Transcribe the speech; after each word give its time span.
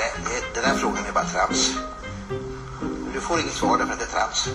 där, 0.00 0.12
den 0.54 0.62
där 0.62 0.74
frågan 0.80 1.04
är 1.08 1.12
bara 1.12 1.24
trams. 1.24 1.74
Du 3.14 3.20
får 3.20 3.40
inget 3.40 3.52
svar 3.52 3.78
därför 3.78 3.92
att 3.92 3.98
det 3.98 4.04
är 4.04 4.14
trams. 4.16 4.48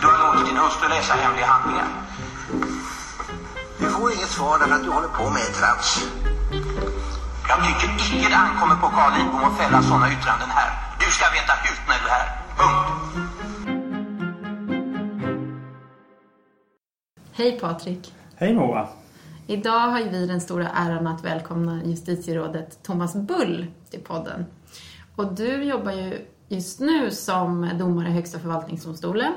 Du 0.00 0.06
har 0.06 0.18
låtit 0.26 0.46
din 0.48 0.56
hustru 0.56 0.88
läsa 0.88 1.14
hemliga 1.14 1.46
handlingar. 1.46 1.88
Du 3.78 3.86
får 3.90 4.12
inget 4.12 4.28
svar 4.28 4.58
därför 4.58 4.74
att 4.74 4.84
du 4.84 4.90
håller 4.90 5.08
på 5.08 5.30
med 5.30 5.54
trams. 5.58 5.88
Jag 7.48 7.58
tycker 7.66 7.88
icke 8.16 8.28
det 8.28 8.36
ankommer 8.36 8.76
på 8.76 8.88
Carl 8.88 9.12
Lidbom 9.18 9.44
att 9.44 9.56
fälla 9.58 9.82
sådana 9.82 10.12
yttranden 10.12 10.50
här. 10.50 10.70
Du 11.00 11.10
ska 11.10 11.24
veta 11.38 11.52
hut 11.64 11.80
när 11.88 11.98
du 12.02 12.06
är 12.06 12.14
här. 12.18 12.28
Punkt. 12.58 12.88
Hej 17.32 17.60
Patrik! 17.60 18.14
Hej 18.36 18.54
Moa! 18.54 18.88
Idag 19.46 19.78
har 19.78 20.02
vi 20.10 20.26
den 20.26 20.40
stora 20.40 20.68
äran 20.68 21.06
att 21.06 21.24
välkomna 21.24 21.84
justitierådet 21.84 22.82
Thomas 22.82 23.14
Bull 23.14 23.66
till 23.90 24.00
podden. 24.00 24.46
Och 25.16 25.34
du 25.34 25.64
jobbar 25.64 25.92
ju 25.92 26.26
just 26.48 26.80
nu 26.80 27.10
som 27.10 27.70
domare 27.78 28.08
i 28.08 28.12
Högsta 28.12 28.38
förvaltningsdomstolen. 28.38 29.32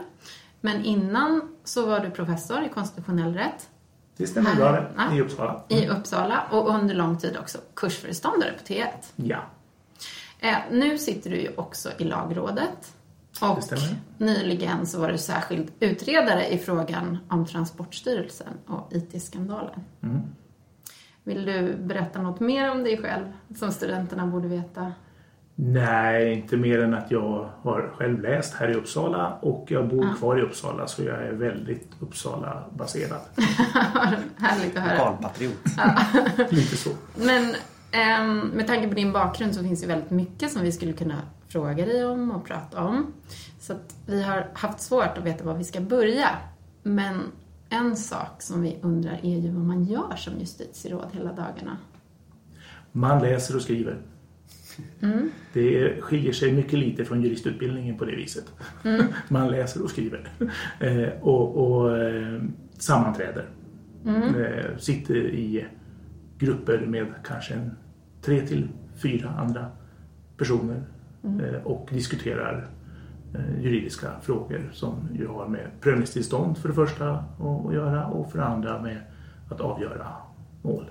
Men 0.61 0.85
innan 0.85 1.41
så 1.63 1.85
var 1.85 1.99
du 1.99 2.09
professor 2.09 2.63
i 2.63 2.69
konstitutionell 2.69 3.33
rätt 3.33 3.69
Det 4.17 4.27
stämmer 4.27 4.55
bra 4.55 4.71
det, 4.71 5.15
i 5.15 5.21
Uppsala. 5.21 5.61
i 5.67 5.87
Uppsala 5.87 6.43
och 6.51 6.69
under 6.69 6.95
lång 6.95 7.17
tid 7.17 7.37
också 7.37 7.57
kursföreståndare 7.75 8.51
på 8.51 8.73
T1. 8.73 8.87
Ja, 9.15 9.39
Eh, 10.39 10.57
nu 10.71 10.97
sitter 10.97 11.29
du 11.29 11.41
ju 11.41 11.49
också 11.55 11.89
i 11.97 12.03
lagrådet. 12.03 12.93
Och 13.41 13.59
nyligen 14.17 14.85
så 14.85 14.99
var 14.99 15.11
du 15.11 15.17
särskild 15.17 15.71
utredare 15.79 16.47
i 16.47 16.57
frågan 16.57 17.17
om 17.29 17.45
Transportstyrelsen 17.45 18.53
och 18.67 18.93
IT-skandalen. 18.93 19.79
Mm. 20.03 20.21
Vill 21.23 21.45
du 21.45 21.75
berätta 21.77 22.21
något 22.21 22.39
mer 22.39 22.71
om 22.71 22.83
dig 22.83 22.97
själv 22.97 23.25
som 23.55 23.71
studenterna 23.71 24.27
borde 24.27 24.47
veta? 24.47 24.93
Nej, 25.55 26.33
inte 26.33 26.57
mer 26.57 26.79
än 26.79 26.93
att 26.93 27.11
jag 27.11 27.49
har 27.61 27.93
själv 27.97 28.21
läst 28.21 28.53
här 28.53 28.69
i 28.69 28.73
Uppsala 28.73 29.37
och 29.41 29.65
jag 29.69 29.87
bor 29.87 30.15
kvar 30.17 30.37
i 30.39 30.41
Uppsala 30.41 30.87
så 30.87 31.03
jag 31.03 31.23
är 31.23 31.31
väldigt 31.31 31.87
Uppsala-baserad. 31.99 33.19
Härligt 34.37 34.77
att 34.77 34.83
höra. 34.83 34.97
Lokalpatriot. 34.97 35.57
Lite 36.49 36.77
så. 36.77 36.89
Men 37.15 37.55
ehm, 37.91 38.39
med 38.39 38.67
tanke 38.67 38.87
på 38.87 38.93
din 38.93 39.11
bakgrund 39.11 39.55
så 39.55 39.63
finns 39.63 39.81
det 39.81 39.87
väldigt 39.87 40.09
mycket 40.09 40.51
som 40.51 40.61
vi 40.61 40.71
skulle 40.71 40.93
kunna 40.93 41.21
fråga 41.55 41.85
dig 41.85 42.05
om 42.05 42.31
och 42.31 42.45
prata 42.45 42.83
om. 42.83 43.13
Så 43.59 43.73
att 43.73 43.95
vi 44.05 44.23
har 44.23 44.47
haft 44.53 44.79
svårt 44.79 45.17
att 45.17 45.23
veta 45.23 45.43
var 45.43 45.57
vi 45.57 45.63
ska 45.63 45.81
börja. 45.81 46.29
Men 46.83 47.21
en 47.69 47.95
sak 47.95 48.41
som 48.41 48.61
vi 48.61 48.77
undrar 48.81 49.19
är 49.23 49.39
ju 49.39 49.51
vad 49.51 49.63
man 49.63 49.83
gör 49.83 50.15
som 50.15 50.39
justitieråd 50.39 51.07
hela 51.11 51.33
dagarna. 51.33 51.77
Man 52.91 53.21
läser 53.21 53.55
och 53.55 53.61
skriver. 53.61 53.97
Det 55.53 56.01
skiljer 56.01 56.33
sig 56.33 56.53
mycket 56.53 56.79
lite 56.79 57.05
från 57.05 57.21
juristutbildningen 57.21 57.97
på 57.97 58.05
det 58.05 58.15
viset. 58.15 58.53
Man 59.29 59.47
läser 59.47 59.83
och 59.83 59.89
skriver. 59.89 60.31
Eh, 60.79 61.09
och 61.21 61.57
och 61.57 61.97
eh, 61.97 62.43
sammanträder. 62.77 63.49
Eh, 64.05 64.77
sitter 64.77 65.15
i 65.15 65.65
grupper 66.39 66.85
med 66.85 67.07
kanske 67.23 67.53
en 67.53 67.71
tre 68.21 68.41
till 68.41 68.67
fyra 69.01 69.29
andra 69.29 69.65
personer 70.37 70.83
eh, 71.25 71.63
och 71.63 71.89
diskuterar 71.91 72.67
eh, 73.33 73.63
juridiska 73.63 74.07
frågor 74.21 74.69
som 74.73 75.09
ju 75.13 75.27
har 75.27 75.47
med 75.47 75.67
prövningstillstånd 75.81 76.57
för 76.57 76.69
det 76.69 76.75
första 76.75 77.09
att 77.13 77.73
göra 77.73 78.05
och 78.05 78.31
för 78.31 78.37
det 78.37 78.45
andra 78.45 78.81
med 78.81 78.97
att 79.49 79.61
avgöra 79.61 80.07
mål. 80.61 80.85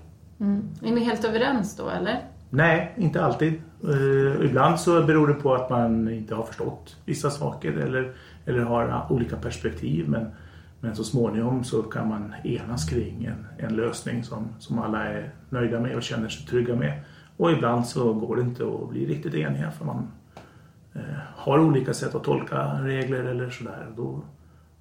Är 0.83 0.95
ni 0.95 1.05
helt 1.05 1.25
överens 1.25 1.77
då, 1.77 1.89
eller? 1.89 2.21
Nej, 2.51 2.95
inte 2.97 3.25
alltid. 3.25 3.53
Eh, 3.83 4.45
ibland 4.45 4.81
så 4.81 5.03
beror 5.03 5.29
det 5.29 5.35
på 5.35 5.55
att 5.55 5.71
man 5.71 6.09
inte 6.09 6.35
har 6.35 6.43
förstått 6.43 6.97
vissa 7.05 7.31
saker 7.31 7.73
eller, 7.73 8.13
eller 8.45 8.61
har 8.61 9.07
olika 9.11 9.37
perspektiv. 9.37 10.09
Men, 10.09 10.27
men 10.81 10.97
så 10.97 11.05
småningom 11.05 11.65
så 11.65 11.83
kan 11.83 12.09
man 12.09 12.35
enas 12.45 12.91
kring 12.91 13.25
en, 13.25 13.69
en 13.69 13.77
lösning 13.77 14.25
som, 14.25 14.49
som 14.59 14.79
alla 14.79 15.05
är 15.05 15.31
nöjda 15.49 15.81
med 15.81 15.97
och 15.97 16.03
känner 16.03 16.29
sig 16.29 16.47
trygga 16.47 16.77
med. 16.77 17.03
Och 17.37 17.51
ibland 17.51 17.87
så 17.87 18.13
går 18.13 18.37
det 18.37 18.43
inte 18.43 18.65
att 18.65 18.91
bli 18.91 19.07
riktigt 19.07 19.35
eniga 19.35 19.71
för 19.71 19.85
man 19.85 20.07
har 21.37 21.59
olika 21.59 21.95
sätt 21.95 22.15
att 22.15 22.25
tolka 22.25 22.79
regler 22.83 23.25
eller 23.25 23.51
sådär. 23.51 23.87
Då 23.97 24.23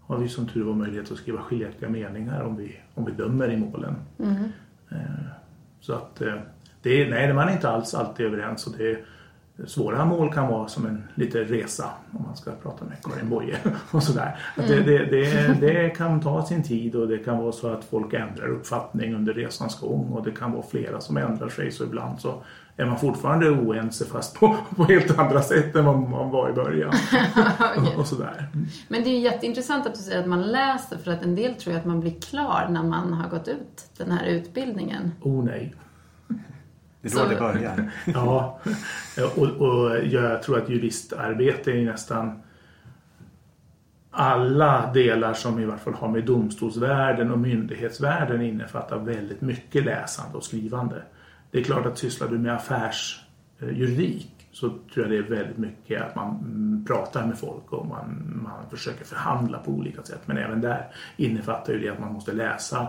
har 0.02 0.18
vi 0.18 0.30
som 0.30 0.48
tur 0.48 0.64
var 0.64 0.74
möjlighet 0.74 1.12
att 1.12 1.18
skriva 1.18 1.42
skiljaktiga 1.42 1.90
meningar 1.90 2.42
om 2.42 2.56
vi, 2.56 2.76
om 2.94 3.06
vi 3.06 3.12
dömer 3.12 3.52
i 3.52 3.58
målen. 3.58 3.96
Eh, 4.92 4.98
så 5.80 5.94
att 5.94 6.22
eh, 6.22 6.36
det 6.82 7.02
är, 7.02 7.10
nej, 7.10 7.34
man 7.34 7.48
är 7.48 7.54
inte 7.54 7.70
alls 7.70 7.94
alltid 7.94 8.26
överens 8.26 8.68
och 8.68 8.74
det 8.78 8.98
svåra 9.68 10.06
mål 10.06 10.34
kan 10.34 10.48
vara 10.48 10.68
som 10.68 10.86
en 10.86 11.04
liten 11.16 11.46
resa 11.46 11.90
om 12.12 12.24
man 12.28 12.36
ska 12.36 12.52
prata 12.52 12.86
med 12.86 13.04
Karin 13.04 13.30
Boye 13.30 13.58
och 13.92 14.04
sådär. 14.04 14.40
Att 14.58 14.68
det, 14.68 14.84
det, 14.84 15.06
det, 15.06 15.58
det 15.62 15.90
kan 15.90 16.22
ta 16.22 16.46
sin 16.46 16.64
tid 16.64 16.96
och 16.96 17.08
det 17.08 17.18
kan 17.18 17.38
vara 17.38 17.52
så 17.52 17.68
att 17.68 17.86
folk 17.86 18.14
ändrar 18.14 18.48
uppfattning 18.48 19.16
under 19.16 19.34
resans 19.34 19.80
gång 19.80 20.12
och 20.12 20.24
det 20.24 20.32
kan 20.32 20.52
vara 20.52 20.64
flera 20.64 21.02
som 21.02 21.18
ändrar 21.18 21.50
sig 21.50 21.72
så 21.72 21.84
ibland 21.84 22.20
så 22.20 22.44
är 22.78 22.86
man 22.86 23.00
fortfarande 23.00 23.50
oense 23.50 24.06
fast 24.06 24.40
på, 24.40 24.58
på 24.76 24.84
helt 24.84 25.20
andra 25.20 25.42
sätt 25.42 25.76
än 25.76 25.86
vad 25.86 26.00
man 26.00 26.30
var 26.30 26.50
i 26.50 26.54
början. 26.54 26.94
och, 27.78 28.00
och 28.00 28.08
sådär. 28.08 28.48
Men 28.88 29.04
det 29.04 29.10
är 29.10 29.14
ju 29.14 29.20
jätteintressant 29.20 29.88
att 29.88 29.96
du 29.96 30.02
säger 30.02 30.20
att 30.20 30.28
man 30.28 30.42
läser 30.42 30.98
för 30.98 31.12
att 31.12 31.24
en 31.24 31.36
del 31.36 31.56
tror 31.56 31.76
att 31.76 31.86
man 31.86 32.00
blir 32.00 32.22
klar 32.22 32.68
när 32.70 32.84
man 32.84 33.14
har 33.14 33.30
gått 33.30 33.48
ut 33.48 33.90
den 33.98 34.12
här 34.12 34.26
utbildningen. 34.26 35.12
Oh 35.22 35.44
nej. 35.46 35.76
Det 37.02 37.10
är 37.10 37.12
då 37.12 37.18
Så- 37.18 37.30
det 37.30 37.36
börjar. 37.36 37.92
Ja, 38.06 38.60
och, 39.36 39.48
och 39.48 39.98
jag 40.06 40.44
tror 40.44 40.58
att 40.58 40.70
juristarbete 40.70 41.72
är 41.72 41.86
nästan 41.86 42.42
alla 44.12 44.92
delar 44.94 45.34
som 45.34 45.60
i 45.60 45.66
varje 45.66 45.80
fall 45.80 45.94
har 45.94 46.08
med 46.08 46.26
domstolsvärlden 46.26 47.32
och 47.32 47.40
myndighetsvärlden 47.40 48.42
innefattar 48.42 48.98
väldigt 48.98 49.42
mycket 49.42 49.86
läsande 49.86 50.38
och 50.38 50.44
skrivande. 50.44 51.02
Det 51.54 51.60
är 51.60 51.64
klart 51.64 51.86
att 51.86 51.98
sysslar 51.98 52.28
du 52.28 52.38
med 52.38 52.54
affärsjuridik 52.54 54.48
så 54.52 54.70
tror 54.70 55.06
jag 55.06 55.10
det 55.10 55.18
är 55.18 55.38
väldigt 55.38 55.58
mycket 55.58 56.02
att 56.02 56.16
man 56.16 56.30
mm, 56.30 56.86
pratar 56.86 57.28
med 57.28 57.38
folk 57.38 57.74
och 57.74 57.86
man, 57.86 58.40
man 58.44 58.70
försöker 58.70 59.06
förhandla 59.06 59.60
på 59.60 59.72
olika 59.72 60.04
sätt. 60.04 60.22
Men 60.26 60.38
även 60.38 60.62
där 60.62 60.88
innefattar 61.18 61.74
ju 61.74 61.80
det 61.80 61.90
att 61.90 62.00
man 62.00 62.14
måste 62.14 62.32
läsa 62.32 62.88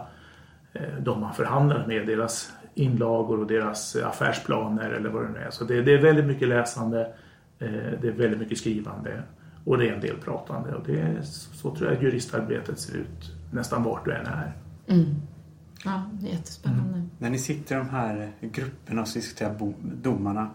eh, 0.73 0.99
de 1.01 1.21
man 1.21 1.35
förhandlar 1.35 1.87
med, 1.87 2.07
deras 2.07 2.53
inlagor 2.75 3.41
och 3.41 3.47
deras 3.47 3.97
affärsplaner 3.97 4.91
eller 4.91 5.09
vad 5.09 5.23
det 5.23 5.29
nu 5.29 5.39
är. 5.39 5.51
Så 5.51 5.65
det, 5.65 5.83
det 5.83 5.95
är 5.95 6.03
väldigt 6.03 6.27
mycket 6.27 6.49
läsande, 6.49 7.01
eh, 7.59 7.69
det 8.01 8.09
är 8.09 8.13
väldigt 8.13 8.41
mycket 8.41 8.59
skrivande 8.59 9.23
och 9.65 9.79
det 9.79 9.89
är 9.89 9.93
en 9.93 10.01
del 10.01 10.17
pratande. 10.17 10.75
Och 10.75 10.87
det 10.87 11.01
är, 11.01 11.23
så 11.23 11.75
tror 11.75 11.93
jag 11.93 12.03
juristarbetet 12.03 12.79
ser 12.79 12.97
ut 12.97 13.33
nästan 13.53 13.83
vart 13.83 14.05
du 14.05 14.13
än 14.13 14.27
är. 14.27 14.53
Mm. 14.87 15.15
Ja, 15.85 16.03
det 16.13 16.29
är 16.29 16.33
jättespännande. 16.33 17.03
När 17.19 17.31
ni 17.31 17.39
sitter 17.39 17.75
i 17.75 17.79
de 17.79 17.89
här 17.89 18.33
grupperna 18.41 19.03
och 19.03 19.09
diskuterar 19.15 19.75
domarna. 20.03 20.51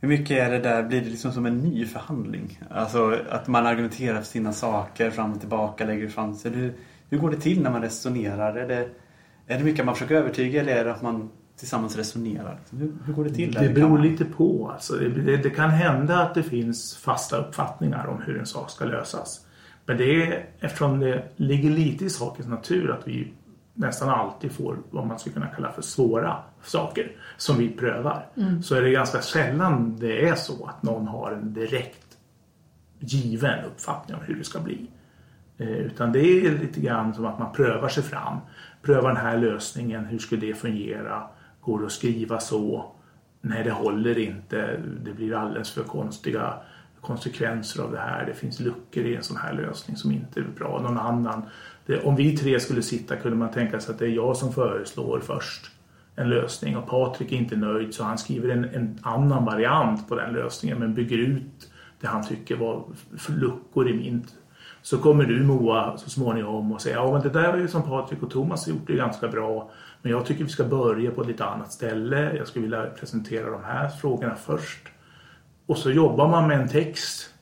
Hur 0.00 0.08
mycket 0.08 0.30
är 0.30 0.50
det 0.50 0.58
där, 0.58 0.82
blir 0.82 1.00
det 1.00 1.08
liksom 1.08 1.32
som 1.32 1.46
en 1.46 1.58
ny 1.58 1.86
förhandling? 1.86 2.60
Alltså 2.70 3.20
att 3.30 3.48
man 3.48 3.66
argumenterar 3.66 4.16
för 4.16 4.26
sina 4.26 4.52
saker 4.52 5.10
fram 5.10 5.32
och 5.32 5.40
tillbaka, 5.40 5.86
lägger 5.86 6.08
fram 6.08 6.34
sig. 6.34 6.50
Hur, 6.50 6.74
hur 7.10 7.18
går 7.18 7.30
det 7.30 7.40
till 7.40 7.62
när 7.62 7.70
man 7.70 7.82
resonerar? 7.82 8.56
Är 8.56 8.68
det, 8.68 8.88
är 9.46 9.58
det 9.58 9.64
mycket 9.64 9.80
att 9.80 9.86
man 9.86 9.94
försöker 9.94 10.14
övertyga 10.14 10.60
eller 10.60 10.76
är 10.76 10.84
det 10.84 10.92
att 10.92 11.02
man 11.02 11.30
tillsammans 11.56 11.96
resonerar? 11.96 12.60
Hur, 12.70 12.92
hur 13.04 13.14
går 13.14 13.24
det 13.24 13.30
till? 13.30 13.52
där 13.52 13.68
Det 13.68 13.74
beror 13.74 13.98
lite 13.98 14.24
på. 14.24 14.70
Alltså, 14.74 14.94
det, 14.94 15.08
det, 15.08 15.36
det 15.36 15.50
kan 15.50 15.70
hända 15.70 16.22
att 16.22 16.34
det 16.34 16.42
finns 16.42 16.96
fasta 16.96 17.36
uppfattningar 17.36 18.06
om 18.06 18.22
hur 18.22 18.38
en 18.38 18.46
sak 18.46 18.70
ska 18.70 18.84
lösas. 18.84 19.46
Men 19.86 19.96
det 19.96 20.22
är, 20.22 20.46
eftersom 20.60 21.00
det 21.00 21.24
ligger 21.36 21.70
lite 21.70 22.04
i 22.04 22.10
sakens 22.10 22.48
natur 22.48 22.90
att 22.90 23.08
vi 23.08 23.32
nästan 23.74 24.08
alltid 24.08 24.52
får 24.52 24.78
vad 24.90 25.06
man 25.06 25.18
skulle 25.18 25.32
kunna 25.34 25.46
kalla 25.46 25.72
för 25.72 25.82
svåra 25.82 26.36
saker 26.62 27.12
som 27.36 27.58
vi 27.58 27.68
prövar. 27.68 28.26
Så 28.62 28.74
är 28.74 28.82
det 28.82 28.90
ganska 28.90 29.22
sällan 29.22 29.96
det 30.00 30.28
är 30.28 30.34
så 30.34 30.66
att 30.66 30.82
någon 30.82 31.08
har 31.08 31.32
en 31.32 31.54
direkt 31.54 32.18
given 32.98 33.64
uppfattning 33.64 34.16
om 34.16 34.22
hur 34.24 34.34
det 34.34 34.44
ska 34.44 34.60
bli. 34.60 34.90
Eh, 35.58 35.68
Utan 35.68 36.12
det 36.12 36.20
är 36.20 36.58
lite 36.58 36.80
grann 36.80 37.14
som 37.14 37.26
att 37.26 37.38
man 37.38 37.52
prövar 37.52 37.88
sig 37.88 38.02
fram. 38.02 38.38
Prövar 38.82 39.08
den 39.08 39.16
här 39.26 39.38
lösningen, 39.38 40.04
hur 40.04 40.18
skulle 40.18 40.46
det 40.46 40.54
fungera? 40.54 41.22
Går 41.60 41.80
det 41.80 41.86
att 41.86 41.92
skriva 41.92 42.40
så? 42.40 42.92
Nej, 43.40 43.64
det 43.64 43.70
håller 43.70 44.18
inte. 44.18 44.80
Det 45.04 45.12
blir 45.12 45.34
alldeles 45.34 45.70
för 45.70 45.82
konstiga 45.82 46.54
konsekvenser 47.00 47.82
av 47.82 47.92
det 47.92 47.98
här. 47.98 48.26
Det 48.26 48.34
finns 48.34 48.60
luckor 48.60 49.04
i 49.04 49.16
en 49.16 49.22
sån 49.22 49.36
här 49.36 49.52
lösning 49.52 49.96
som 49.96 50.12
inte 50.12 50.40
är 50.40 50.44
bra. 50.44 50.80
Någon 50.80 50.98
annan. 50.98 51.42
Det, 51.86 52.04
om 52.04 52.16
vi 52.16 52.36
tre 52.36 52.60
skulle 52.60 52.82
sitta 52.82 53.16
kunde 53.16 53.36
man 53.36 53.50
tänka 53.50 53.80
sig 53.80 53.92
att 53.92 53.98
det 53.98 54.06
är 54.06 54.10
jag 54.10 54.36
som 54.36 54.52
föreslår 54.52 55.20
först 55.20 55.70
en 56.16 56.28
lösning 56.28 56.76
och 56.76 56.88
Patrik 56.88 57.32
är 57.32 57.36
inte 57.36 57.56
nöjd 57.56 57.94
så 57.94 58.04
han 58.04 58.18
skriver 58.18 58.48
en, 58.48 58.64
en 58.64 58.98
annan 59.02 59.44
variant 59.44 60.08
på 60.08 60.14
den 60.14 60.32
lösningen 60.32 60.78
men 60.78 60.94
bygger 60.94 61.18
ut 61.18 61.70
det 62.00 62.06
han 62.06 62.26
tycker 62.26 62.56
var 62.56 62.84
för 63.18 63.32
luckor 63.32 63.88
i 63.88 63.94
min 63.94 64.26
så 64.82 64.98
kommer 64.98 65.24
du 65.24 65.42
Moa 65.42 65.96
så 65.96 66.10
småningom 66.10 66.72
och 66.72 66.80
säger 66.80 66.96
ja 66.96 67.12
men 67.12 67.22
det 67.22 67.30
där 67.30 67.52
är 67.52 67.58
ju 67.58 67.68
som 67.68 67.82
Patrik 67.82 68.22
och 68.22 68.30
Thomas 68.30 68.66
har 68.66 68.72
gjort 68.72 68.86
det 68.86 68.92
är 68.92 68.96
ganska 68.96 69.28
bra 69.28 69.70
Men 70.04 70.12
jag 70.12 70.26
tycker 70.26 70.44
vi 70.44 70.50
ska 70.50 70.64
börja 70.64 71.10
på 71.10 71.20
ett 71.20 71.28
lite 71.28 71.44
annat 71.44 71.72
ställe. 71.72 72.36
Jag 72.36 72.48
skulle 72.48 72.62
vilja 72.62 72.86
presentera 72.86 73.50
de 73.50 73.64
här 73.64 73.88
frågorna 73.88 74.34
först. 74.34 74.88
Och 75.66 75.78
så 75.78 75.90
jobbar 75.90 76.28
man 76.28 76.48
med 76.48 76.60
en 76.60 76.68
text 76.68 77.33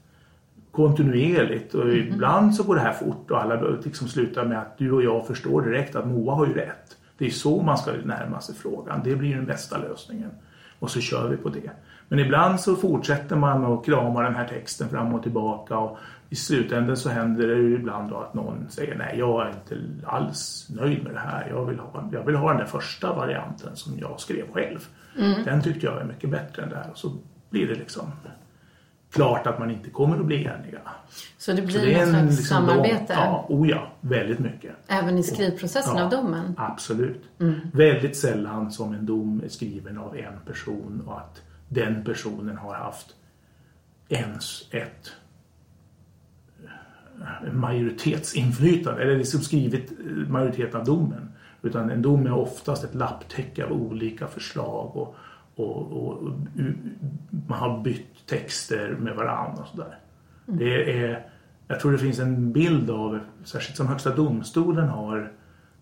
kontinuerligt 0.73 1.75
och 1.75 1.95
ibland 1.95 2.55
så 2.55 2.63
går 2.63 2.75
det 2.75 2.81
här 2.81 2.93
fort 2.93 3.31
och 3.31 3.43
alla 3.43 3.61
liksom 3.85 4.09
slutar 4.09 4.45
med 4.45 4.59
att 4.59 4.79
du 4.79 4.93
och 4.93 5.03
jag 5.03 5.27
förstår 5.27 5.63
direkt 5.63 5.97
att 5.97 6.07
Moa 6.07 6.35
har 6.35 6.47
ju 6.47 6.53
rätt. 6.53 6.97
Det 7.19 7.27
är 7.27 7.31
så 7.31 7.63
man 7.63 7.79
ska 7.79 7.93
närma 8.05 8.41
sig 8.41 8.55
frågan. 8.55 9.01
Det 9.05 9.17
blir 9.17 9.35
den 9.37 9.47
bästa 9.47 9.79
lösningen. 9.79 10.31
Och 10.79 10.91
så 10.91 11.01
kör 11.01 11.29
vi 11.29 11.37
på 11.37 11.49
det. 11.49 11.71
Men 12.09 12.19
ibland 12.19 12.61
så 12.61 12.77
fortsätter 12.77 13.37
man 13.37 13.65
att 13.65 13.85
krama 13.85 14.23
den 14.23 14.35
här 14.35 14.49
texten 14.49 14.89
fram 14.89 15.15
och 15.15 15.23
tillbaka 15.23 15.79
och 15.79 15.99
i 16.31 16.37
slutändan 16.37 16.97
så 16.97 17.09
händer 17.09 17.49
det 17.49 17.55
ju 17.55 17.75
ibland 17.75 18.11
då 18.11 18.17
att 18.17 18.35
någon 18.35 18.67
säger 18.69 18.97
nej 18.97 19.15
jag 19.19 19.47
är 19.47 19.49
inte 19.49 20.07
alls 20.07 20.69
nöjd 20.77 21.05
med 21.05 21.15
det 21.15 21.19
här. 21.19 21.47
Jag 21.51 21.67
vill 21.67 21.79
ha, 21.79 22.09
jag 22.13 22.27
vill 22.27 22.37
ha 22.37 22.49
den 22.49 22.59
där 22.59 22.65
första 22.65 23.13
varianten 23.13 23.77
som 23.77 23.99
jag 23.99 24.21
skrev 24.21 24.53
själv. 24.53 24.89
Den 25.45 25.63
tyckte 25.63 25.87
jag 25.87 26.01
är 26.01 26.05
mycket 26.05 26.31
bättre 26.31 26.63
än 26.63 26.69
det 26.69 26.77
här. 26.77 26.91
Och 26.91 26.99
så 26.99 27.13
blir 27.51 27.69
det 27.69 27.75
liksom 27.75 28.13
klart 29.13 29.47
att 29.47 29.59
man 29.59 29.71
inte 29.71 29.91
kommer 29.91 30.19
att 30.21 30.27
bli 30.27 30.37
eniga. 30.45 30.81
Så 31.39 31.53
det 31.53 31.57
Så 31.57 31.67
blir 31.67 31.97
någon 31.99 32.07
slags 32.07 32.25
liksom 32.39 32.45
samarbete 32.45 33.15
lång- 33.15 33.25
Ja, 33.25 33.47
oh 33.49 33.69
ja, 33.69 33.93
väldigt 34.01 34.39
mycket. 34.39 34.73
även 34.89 35.19
i 35.19 35.23
skrivprocessen 35.23 35.97
Ja, 35.97 36.05
av 36.05 36.11
domen? 36.11 36.55
Absolut. 36.59 37.23
Väldigt 37.73 38.17
sällan 38.17 38.71
som 38.73 38.93
en 38.93 39.07
dom 39.07 39.43
är 39.45 39.49
skriven 39.49 39.99
av 39.99 40.17
en 40.17 40.41
person 40.47 41.03
och 41.07 41.19
att 41.19 41.43
den 41.69 42.05
personen 42.05 42.57
har 42.57 42.75
haft 42.75 43.07
ens 44.09 44.63
ett 44.71 45.13
eh, 47.47 47.53
majoritetsinflytande 47.53 49.03
eller 49.03 49.17
liksom 49.17 49.41
skrivit 49.41 49.91
eh, 49.93 50.29
majoriteten 50.29 50.81
av 50.81 50.87
domen. 50.87 51.33
Utan 51.63 51.91
en 51.91 52.03
dom 52.03 52.27
är 52.27 52.33
oftast 52.33 52.85
ett 52.85 52.95
lapptäcke 52.95 53.65
av 53.65 53.73
olika 53.73 54.27
förslag 54.27 54.97
och, 54.97 55.17
och, 55.57 55.93
och, 55.93 56.23
u- 56.57 56.75
man 57.49 57.59
har 57.59 57.81
bytt 57.83 58.27
texter 58.27 58.97
med 59.01 59.15
varandra 59.17 59.63
och 59.63 59.69
sådär. 59.69 59.99
Det 60.47 61.01
är, 61.05 61.27
jag 61.69 61.81
tror 61.81 61.93
det 61.93 61.99
finns 61.99 62.19
en 62.19 62.53
bild 62.53 62.91
av, 62.91 63.19
särskilt 63.45 63.77
som 63.77 63.87
Högsta 63.87 64.15
domstolen 64.15 64.89
har, 64.89 65.33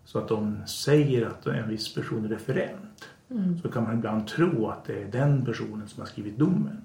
så 0.05 0.19
att 0.19 0.27
de 0.27 0.57
säger 0.67 1.25
att 1.27 1.45
en 1.47 1.69
viss 1.69 1.95
person 1.95 2.25
är 2.25 2.29
referent. 2.29 3.09
Så 3.61 3.69
kan 3.71 3.83
man 3.83 3.97
ibland 3.97 4.27
tro 4.27 4.67
att 4.67 4.85
det 4.85 5.01
är 5.03 5.11
den 5.11 5.45
personen 5.45 5.87
som 5.87 6.01
har 6.01 6.07
skrivit 6.07 6.37
domen. 6.37 6.81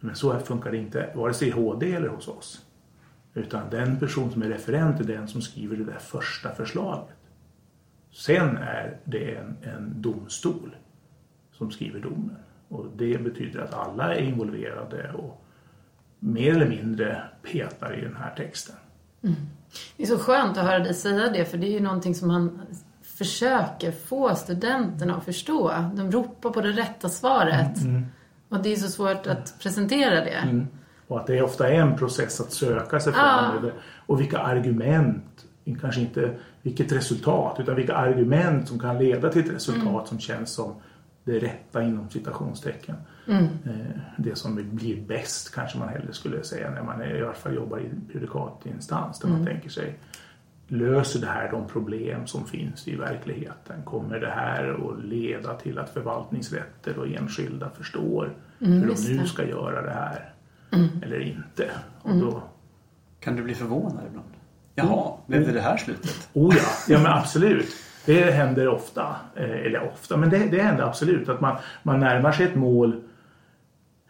Men 0.00 0.14
så 0.14 0.38
funkar 0.38 0.70
det 0.70 0.76
inte, 0.76 1.12
vare 1.14 1.34
sig 1.34 1.48
i 1.48 1.50
HD 1.50 1.92
eller 1.94 2.08
hos 2.08 2.28
oss. 2.28 2.66
Utan 3.34 3.70
den 3.70 3.96
person 3.98 4.30
som 4.30 4.42
är 4.42 4.48
referent 4.48 5.00
är 5.00 5.04
den 5.04 5.28
som 5.28 5.42
skriver 5.42 5.76
det 5.76 5.84
där 5.84 5.98
första 5.98 6.54
förslaget. 6.54 7.16
Sen 8.12 8.56
är 8.56 8.96
det 9.04 9.34
en, 9.34 9.56
en 9.62 9.94
domstol 10.02 10.76
som 11.62 11.70
skriver 11.70 12.00
domen. 12.00 12.36
Och 12.68 12.86
det 12.96 13.24
betyder 13.24 13.60
att 13.60 13.74
alla 13.74 14.14
är 14.14 14.20
involverade 14.22 15.10
och 15.14 15.44
mer 16.18 16.50
eller 16.56 16.68
mindre 16.68 17.22
petar 17.52 17.98
i 17.98 18.00
den 18.00 18.16
här 18.16 18.34
texten. 18.36 18.76
Det 19.96 20.02
är 20.02 20.06
så 20.06 20.18
skönt 20.18 20.58
att 20.58 20.64
höra 20.64 20.78
dig 20.78 20.94
säga 20.94 21.30
det, 21.30 21.44
för 21.44 21.58
det 21.58 21.66
är 21.66 21.70
ju 21.72 21.80
någonting 21.80 22.14
som 22.14 22.28
man 22.28 22.60
försöker 23.02 23.92
få 23.92 24.34
studenterna 24.34 25.16
att 25.16 25.24
förstå. 25.24 25.72
De 25.94 26.10
ropar 26.10 26.50
på 26.50 26.60
det 26.60 26.70
rätta 26.72 27.08
svaret. 27.08 27.78
Och 28.48 28.62
det 28.62 28.72
är 28.72 28.76
så 28.76 28.88
svårt 28.88 29.26
att 29.26 29.54
presentera 29.62 30.14
det. 30.24 30.66
Och 31.08 31.20
att 31.20 31.26
det 31.26 31.42
ofta 31.42 31.68
är 31.68 31.74
en 31.80 31.96
process 31.96 32.40
att 32.40 32.52
söka 32.52 33.00
sig 33.00 33.12
fram. 33.12 33.56
över- 33.56 33.72
Och 34.06 34.20
vilka 34.20 34.38
argument, 34.38 35.44
kanske 35.80 36.00
inte 36.00 36.34
vilket 36.62 36.92
resultat, 36.92 37.60
utan 37.60 37.76
vilka 37.76 37.94
argument 37.94 38.68
som 38.68 38.78
kan 38.78 38.98
leda 38.98 39.28
till 39.28 39.44
ett 39.44 39.54
resultat 39.54 40.08
som 40.08 40.18
känns 40.18 40.50
som 40.50 40.74
det 41.24 41.38
rätta 41.38 41.82
inom 41.82 42.10
citationstecken. 42.10 42.96
Eh, 43.28 43.42
Det 44.16 44.36
som 44.36 44.68
blir 44.72 45.00
bäst 45.02 45.54
kanske 45.54 45.78
man 45.78 45.88
hellre 45.88 46.12
skulle 46.12 46.44
säga 46.44 46.70
när 46.70 46.82
man 46.82 47.02
i 47.02 47.22
alla 47.22 47.32
fall 47.32 47.54
jobbar 47.54 47.78
i 47.78 47.90
prejudikatinstans. 48.12 49.18
Där 49.18 49.28
man 49.28 49.46
tänker 49.46 49.70
sig 49.70 49.98
Löser 50.68 51.20
det 51.20 51.26
här 51.26 51.50
de 51.50 51.68
problem 51.68 52.26
som 52.26 52.46
finns 52.46 52.88
i 52.88 52.96
verkligheten? 52.96 53.82
Kommer 53.84 54.18
det 54.20 54.30
här 54.30 54.68
att 54.90 55.04
leda 55.04 55.54
till 55.54 55.78
att 55.78 55.90
förvaltningsrätter 55.90 56.98
och 56.98 57.06
enskilda 57.06 57.70
förstår 57.70 58.34
hur 58.58 58.86
just 58.86 59.06
de 59.06 59.12
nu 59.14 59.22
det. 59.22 59.28
ska 59.28 59.44
göra 59.48 59.82
det 59.82 59.90
här? 59.90 60.32
Eller 61.02 61.20
inte? 61.20 61.70
Och 62.02 62.16
då, 62.16 62.42
Kan 63.20 63.36
du 63.36 63.42
bli 63.42 63.54
förvånad 63.54 64.04
ibland? 64.08 64.28
Jaha, 64.74 65.12
blev 65.26 65.46
det 65.46 65.52
det 65.52 65.60
här 65.60 65.76
slutet? 65.76 66.28
Oh 66.32 66.54
ja, 66.56 66.94
ja 66.94 67.02
men 67.02 67.12
absolut. 67.12 67.66
Det 68.04 68.30
händer 68.30 68.68
ofta, 68.68 69.16
eh, 69.36 69.50
eller 69.50 69.82
ofta, 69.92 70.16
men 70.16 70.30
det, 70.30 70.38
det 70.38 70.62
händer 70.62 70.84
absolut 70.84 71.28
att 71.28 71.40
man, 71.40 71.56
man 71.82 72.00
närmar 72.00 72.32
sig 72.32 72.46
ett 72.46 72.54
mål 72.54 73.02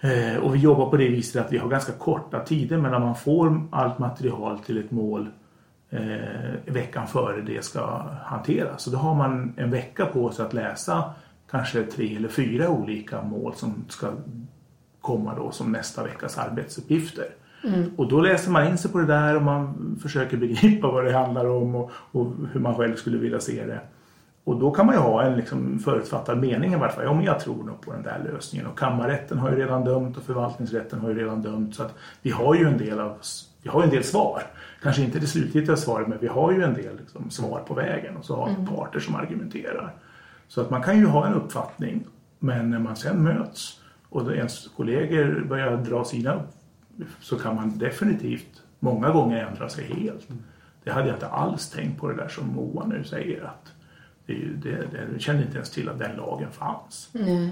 eh, 0.00 0.36
och 0.42 0.54
vi 0.54 0.58
jobbar 0.58 0.90
på 0.90 0.96
det 0.96 1.08
viset 1.08 1.46
att 1.46 1.52
vi 1.52 1.58
har 1.58 1.68
ganska 1.68 1.92
korta 1.92 2.40
tider 2.40 2.76
mellan 2.76 3.02
man 3.02 3.16
får 3.16 3.62
allt 3.70 3.98
material 3.98 4.58
till 4.58 4.78
ett 4.78 4.90
mål 4.90 5.28
eh, 5.90 6.72
veckan 6.72 7.06
före 7.06 7.40
det 7.40 7.64
ska 7.64 8.02
hanteras. 8.24 8.82
Så 8.82 8.90
då 8.90 8.98
har 8.98 9.14
man 9.14 9.54
en 9.56 9.70
vecka 9.70 10.06
på 10.06 10.30
sig 10.30 10.44
att 10.46 10.52
läsa 10.52 11.14
kanske 11.50 11.82
tre 11.82 12.16
eller 12.16 12.28
fyra 12.28 12.68
olika 12.68 13.22
mål 13.22 13.54
som 13.54 13.84
ska 13.88 14.08
komma 15.00 15.34
då 15.34 15.50
som 15.50 15.72
nästa 15.72 16.02
veckas 16.02 16.38
arbetsuppgifter. 16.38 17.26
Och 17.96 18.08
då 18.08 18.20
läser 18.20 18.50
man 18.50 18.66
in 18.66 18.78
sig 18.78 18.90
på 18.90 18.98
det 18.98 19.06
där 19.06 19.36
och 19.36 19.42
man 19.42 19.98
försöker 20.02 20.36
begripa 20.36 20.90
vad 20.90 21.04
det 21.04 21.12
handlar 21.12 21.46
om 21.46 21.74
och, 21.74 21.90
och 21.94 22.32
hur 22.52 22.60
man 22.60 22.74
själv 22.74 22.96
skulle 22.96 23.18
vilja 23.18 23.40
se 23.40 23.66
det. 23.66 23.80
Och 24.44 24.60
då 24.60 24.70
kan 24.70 24.86
man 24.86 24.94
ju 24.94 25.00
ha 25.00 25.22
en 25.22 25.36
liksom 25.36 25.78
förutfattad 25.78 26.38
mening 26.38 26.72
i 26.72 26.76
varje 26.76 26.92
fall. 26.92 27.04
Ja, 27.04 27.14
men 27.14 27.24
jag 27.24 27.40
tror 27.40 27.64
nog 27.64 27.80
på 27.80 27.92
den 27.92 28.02
där 28.02 28.30
lösningen. 28.32 28.66
Och 28.66 28.78
kammarrätten 28.78 29.38
har 29.38 29.50
ju 29.50 29.56
redan 29.56 29.84
dömt 29.84 30.16
och 30.16 30.22
förvaltningsrätten 30.22 31.00
har 31.00 31.08
ju 31.08 31.18
redan 31.18 31.42
dömt. 31.42 31.74
Så 31.74 31.82
att 31.82 31.94
vi 32.22 32.30
har 32.30 32.54
ju 32.54 32.66
en 32.66 32.78
del, 32.78 33.00
av, 33.00 33.18
vi 33.62 33.68
har 33.68 33.82
en 33.82 33.90
del 33.90 34.04
svar. 34.04 34.42
Kanske 34.82 35.02
inte 35.02 35.18
det 35.18 35.26
slutgiltiga 35.26 35.76
svaret, 35.76 36.08
men 36.08 36.18
vi 36.18 36.26
har 36.26 36.52
ju 36.52 36.62
en 36.62 36.74
del 36.74 36.96
liksom, 36.96 37.30
svar 37.30 37.62
på 37.66 37.74
vägen. 37.74 38.16
Och 38.16 38.24
så 38.24 38.36
har 38.36 38.48
vi 38.48 38.66
parter 38.76 39.00
som 39.00 39.14
argumenterar. 39.14 39.94
Så 40.48 40.60
att 40.60 40.70
man 40.70 40.82
kan 40.82 40.98
ju 40.98 41.06
ha 41.06 41.26
en 41.26 41.34
uppfattning. 41.34 42.06
Men 42.38 42.70
när 42.70 42.78
man 42.78 42.96
sen 42.96 43.22
möts 43.22 43.80
och 44.08 44.32
ens 44.32 44.68
kollegor 44.76 45.44
börjar 45.48 45.76
dra 45.76 46.04
sina 46.04 46.40
så 47.20 47.38
kan 47.38 47.54
man 47.56 47.78
definitivt 47.78 48.62
många 48.78 49.10
gånger 49.10 49.46
ändra 49.46 49.68
sig 49.68 49.84
helt. 49.84 50.28
Det 50.84 50.90
hade 50.90 51.06
jag 51.06 51.16
inte 51.16 51.28
alls 51.28 51.70
tänkt 51.70 52.00
på 52.00 52.08
det 52.08 52.14
där 52.16 52.28
som 52.28 52.46
Moa 52.46 52.86
nu 52.86 53.04
säger 53.04 53.44
att 53.44 53.72
det, 54.26 54.34
det, 54.34 54.70
det, 54.70 55.08
jag 55.12 55.20
kände 55.20 55.42
inte 55.42 55.54
ens 55.54 55.70
till 55.70 55.88
att 55.88 55.98
den 55.98 56.16
lagen 56.16 56.50
fanns. 56.52 57.08
Nej. 57.12 57.50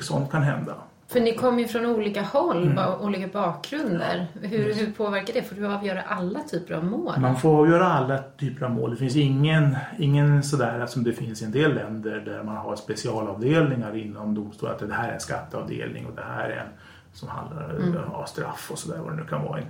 Sånt 0.00 0.30
kan 0.30 0.42
hända. 0.42 0.74
För 1.08 1.20
ni 1.20 1.34
kommer 1.34 1.58
ju 1.58 1.68
från 1.68 1.86
olika 1.86 2.22
håll, 2.22 2.62
Mm. 2.62 3.00
olika 3.00 3.26
bakgrunder. 3.26 4.26
Hur, 4.42 4.74
hur 4.74 4.92
påverkar 4.92 5.34
det? 5.34 5.42
Får 5.42 5.56
du 5.56 5.66
avgöra 5.66 6.02
alla 6.02 6.40
typer 6.40 6.74
av 6.74 6.84
mål? 6.84 7.20
Man 7.20 7.36
får 7.36 7.58
avgöra 7.60 7.86
alla 7.86 8.18
typer 8.38 8.66
av 8.66 8.70
mål. 8.72 8.90
Det 8.90 8.96
finns 8.96 9.16
ingen, 9.16 9.76
ingen 9.98 10.42
sådär 10.42 10.86
som 10.86 11.04
det 11.04 11.12
finns 11.12 11.42
i 11.42 11.44
en 11.44 11.50
del 11.52 11.74
länder 11.74 12.20
där 12.20 12.42
man 12.42 12.56
har 12.56 12.76
specialavdelningar 12.76 13.96
inom 13.96 14.34
domstolar. 14.34 14.72
Att 14.72 14.78
det 14.88 14.94
här 14.94 15.08
är 15.08 15.12
en 15.14 15.20
skatteavdelning 15.20 16.06
och 16.06 16.14
det 16.16 16.22
här 16.22 16.48
är 16.50 16.56
en 16.56 16.68
som 17.14 17.28
handlar 17.28 18.14
om 18.14 18.26
straff 18.26 18.70
och 18.72 18.78
sådär. 18.78 18.98
Vad 18.98 19.12
det 19.12 19.16
nu 19.16 19.24
kan 19.28 19.42
vara 19.42 19.60
en, 19.60 19.66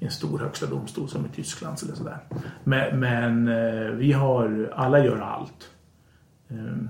en 0.00 0.10
stor 0.10 0.38
högsta 0.38 0.66
domstol 0.66 1.08
som 1.08 1.26
i 1.26 1.28
Tyskland 1.28 1.78
eller 1.82 1.94
sådär. 1.94 2.18
Men, 2.64 3.00
men 3.00 3.48
eh, 3.48 3.90
vi 3.90 4.12
har, 4.12 4.72
alla 4.74 5.04
gör 5.04 5.18
allt. 5.20 5.70
Ehm, 6.48 6.88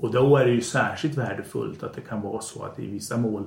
Och 0.00 0.12
då 0.12 0.36
är 0.36 0.44
det 0.44 0.50
ju 0.52 0.60
särskilt 0.60 1.18
värdefullt 1.18 1.82
att 1.82 1.94
det 1.94 2.00
kan 2.00 2.20
vara 2.20 2.40
så 2.40 2.62
att 2.62 2.78
i 2.78 2.86
vissa 2.86 3.16
mål 3.16 3.46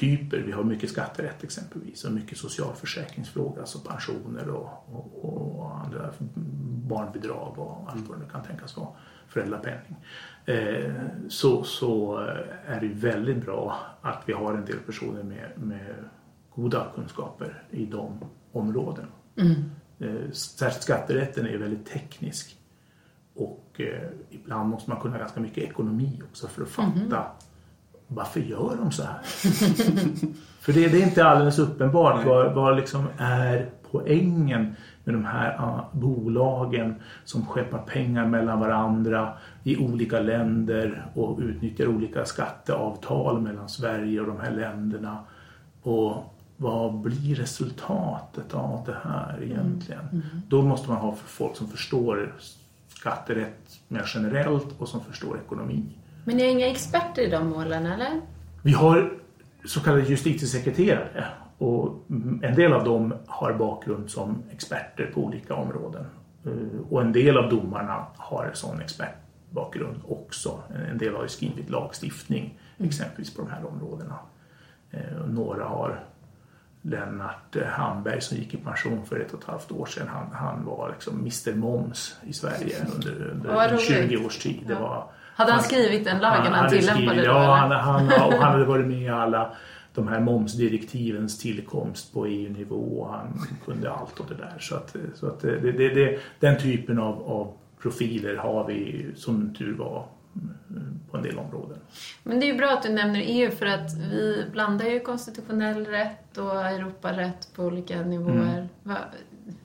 typer. 0.00 0.38
Vi 0.46 0.52
har 0.52 0.64
mycket 0.64 0.90
skatterätt 0.90 1.44
exempelvis 1.44 2.04
och 2.04 2.12
mycket 2.12 2.38
socialförsäkringsfrågor, 2.38 3.60
alltså 3.60 3.78
pensioner 3.78 4.48
och, 4.48 4.68
och, 4.92 5.60
och 5.60 5.78
andra 5.84 6.10
barnbidrag 6.88 7.58
och 7.58 7.88
allt 7.92 8.08
vad 8.08 8.18
det 8.18 8.24
nu 8.24 8.30
kan 8.32 8.42
tänkas 8.42 8.76
vara, 8.76 8.88
föräldrapenning. 9.28 9.96
Eh, 10.44 10.92
så, 11.28 11.64
så 11.64 12.16
är 12.66 12.80
det 12.80 12.88
väldigt 12.88 13.44
bra 13.44 13.78
att 14.02 14.22
vi 14.26 14.32
har 14.32 14.54
en 14.54 14.64
del 14.64 14.78
personer 14.78 15.22
med, 15.22 15.50
med 15.56 15.94
goda 16.54 16.86
kunskaper 16.94 17.62
i 17.70 17.86
de 17.86 18.20
områdena. 18.52 19.08
Eh, 19.98 20.30
särskilt 20.32 20.82
skatterätten 20.82 21.46
är 21.46 21.58
väldigt 21.58 21.86
teknisk 21.86 22.56
och 23.34 23.80
eh, 23.80 24.08
ibland 24.30 24.68
måste 24.68 24.90
man 24.90 25.00
kunna 25.00 25.18
ganska 25.18 25.40
mycket 25.40 25.64
ekonomi 25.64 26.22
också 26.30 26.48
för 26.48 26.62
att 26.62 26.68
fatta 26.68 27.24
varför 28.06 28.40
gör 28.40 28.76
de 28.76 28.92
så 28.92 29.02
här? 29.02 29.20
För 30.60 30.72
det, 30.72 30.88
det 30.88 31.02
är 31.02 31.06
inte 31.06 31.24
alldeles 31.24 31.58
uppenbart 31.58 32.26
vad, 32.26 32.54
vad 32.54 32.76
liksom 32.76 33.06
är 33.18 33.70
poängen 33.90 34.76
med 35.06 35.14
de 35.14 35.24
här 35.24 35.56
ah, 35.58 35.88
bolagen 35.92 36.94
som 37.24 37.46
skeppar 37.46 37.78
pengar 37.78 38.26
mellan 38.26 38.60
varandra 38.60 39.32
i 39.62 39.76
olika 39.76 40.20
länder 40.20 41.06
och 41.14 41.38
utnyttjar 41.38 41.86
olika 41.86 42.24
skatteavtal 42.24 43.40
mellan 43.40 43.68
Sverige 43.68 44.20
och 44.20 44.26
de 44.26 44.40
här 44.40 44.50
länderna. 44.50 45.18
Och 45.82 46.34
vad 46.56 46.94
blir 46.94 47.34
resultatet 47.34 48.54
av 48.54 48.82
det 48.86 48.96
här 49.02 49.42
egentligen? 49.42 50.22
Då 50.48 50.62
måste 50.62 50.88
man 50.88 50.98
ha 50.98 51.14
folk 51.14 51.56
som 51.56 51.68
förstår 51.68 52.34
skatterätt 52.88 53.80
mer 53.88 54.10
generellt 54.14 54.66
och 54.78 54.88
som 54.88 55.00
förstår 55.00 55.38
ekonomi. 55.46 55.82
Men 56.24 56.36
ni 56.36 56.42
är 56.42 56.50
inga 56.50 56.66
experter 56.66 57.22
i 57.22 57.30
de 57.30 57.48
målen, 57.48 57.86
eller? 57.86 58.20
Vi 58.62 58.72
har 58.72 59.12
så 59.64 59.80
kallade 59.80 60.02
justitiesekreterare 60.02 61.26
och 61.58 62.04
en 62.42 62.54
del 62.54 62.72
av 62.72 62.84
dem 62.84 63.14
har 63.26 63.52
bakgrund 63.52 64.10
som 64.10 64.42
experter 64.52 65.10
på 65.14 65.20
olika 65.20 65.54
områden. 65.54 66.04
Eh, 66.46 66.52
Och 66.90 67.00
en 67.02 67.12
del 67.12 67.36
av 67.38 67.50
domarna 67.50 68.06
har 68.16 68.50
sån 68.54 68.80
expertbakgrund 68.80 69.96
också. 70.08 70.58
En 70.90 70.98
del 70.98 71.14
har 71.14 71.22
ju 71.22 71.28
skrivit 71.28 71.70
lagstiftning 71.70 72.58
exempelvis 72.78 73.34
på 73.34 73.42
de 73.42 73.50
här 73.50 73.66
områdena. 73.66 74.18
Eh, 74.90 75.00
Några 75.28 75.64
har 75.64 76.00
Lennart 76.82 77.56
eh, 77.56 77.66
Hamberg 77.66 78.20
som 78.20 78.36
gick 78.36 78.54
i 78.54 78.56
pension 78.56 79.06
för 79.06 79.20
ett 79.20 79.32
och 79.34 79.40
ett 79.40 79.46
halvt 79.48 79.72
år 79.72 79.86
sedan. 79.86 80.08
Han, 80.08 80.26
han 80.32 80.64
var 80.64 80.88
liksom 80.90 81.18
Mr 81.18 81.54
Moms 81.54 82.16
i 82.26 82.32
Sverige 82.32 82.74
under, 82.94 83.30
under 83.30 83.68
roligt. 83.70 83.80
20 83.80 84.26
års 84.26 84.38
tid. 84.38 84.64
Det 84.66 84.74
var, 84.74 85.04
Hade 85.34 85.52
han 85.52 85.62
skrivit 85.62 86.04
den 86.04 86.18
lagen 86.18 86.42
han, 86.52 86.54
hade 86.54 86.68
tillämpade 86.70 87.06
skrivit- 87.08 87.24
då? 87.24 87.30
Ja, 87.32 87.54
han, 87.54 87.70
han, 87.70 88.06
och 88.06 88.32
han 88.34 88.52
hade 88.52 88.64
varit 88.64 88.86
med 88.86 89.02
i 89.02 89.08
alla 89.08 89.50
de 89.96 90.08
här 90.08 90.20
momsdirektivens 90.20 91.38
tillkomst 91.38 92.12
på 92.12 92.26
EU-nivå. 92.26 93.08
Han 93.10 93.46
kunde 93.64 93.90
allt 93.90 94.20
och 94.20 94.26
det 94.28 94.34
där. 94.34 94.56
Så 94.60 94.74
att, 94.74 94.96
så 95.14 95.26
att 95.26 95.40
det, 95.40 95.60
det, 95.60 95.88
det, 95.88 96.18
den 96.40 96.58
typen 96.58 96.98
av, 96.98 97.22
av 97.22 97.52
profiler 97.82 98.36
har 98.36 98.66
vi 98.66 99.06
som 99.16 99.54
tur 99.54 99.74
var 99.74 100.06
på 101.10 101.16
en 101.16 101.22
del 101.22 101.38
områden. 101.38 101.78
Men 102.22 102.40
det 102.40 102.46
är 102.46 102.52
ju 102.52 102.58
bra 102.58 102.70
att 102.70 102.82
du 102.82 102.88
nämner 102.88 103.22
EU 103.26 103.50
för 103.50 103.66
att 103.66 103.94
vi 104.10 104.44
blandar 104.52 104.86
ju 104.86 105.00
konstitutionell 105.00 105.86
rätt 105.86 106.38
och 106.38 106.66
Europarätt 106.66 107.48
på 107.54 107.64
olika 107.64 108.02
nivåer. 108.02 108.68
Mm. 108.84 108.96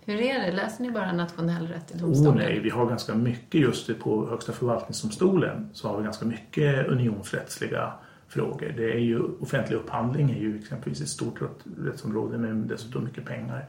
Hur 0.05 0.21
är 0.21 0.39
det? 0.39 0.51
Läser 0.51 0.83
ni 0.83 0.91
bara 0.91 1.11
nationell 1.11 1.67
rätt 1.67 1.91
i 1.91 1.93
Oh, 1.93 1.99
domstolen? 1.99 2.35
nej, 2.35 2.59
vi 2.59 2.69
har 2.69 2.85
ganska 2.85 3.15
mycket 3.15 3.61
just 3.61 3.99
på 3.99 4.27
Högsta 4.29 4.51
förvaltningsdomstolen 4.51 5.69
så 5.73 5.87
har 5.87 5.97
vi 5.97 6.03
ganska 6.03 6.25
mycket 6.25 6.87
unionsrättsliga 6.87 7.93
frågor. 8.31 8.73
Det 8.77 8.93
är 8.93 8.99
ju, 8.99 9.19
offentlig 9.39 9.77
upphandling 9.77 10.31
är 10.31 10.39
ju 10.39 10.59
exempelvis 10.59 11.01
ett 11.01 11.07
stort 11.07 11.41
rätt- 11.41 11.65
rättsområde 11.85 12.37
med 12.37 12.55
dessutom 12.55 13.03
mycket 13.03 13.25
pengar. 13.25 13.65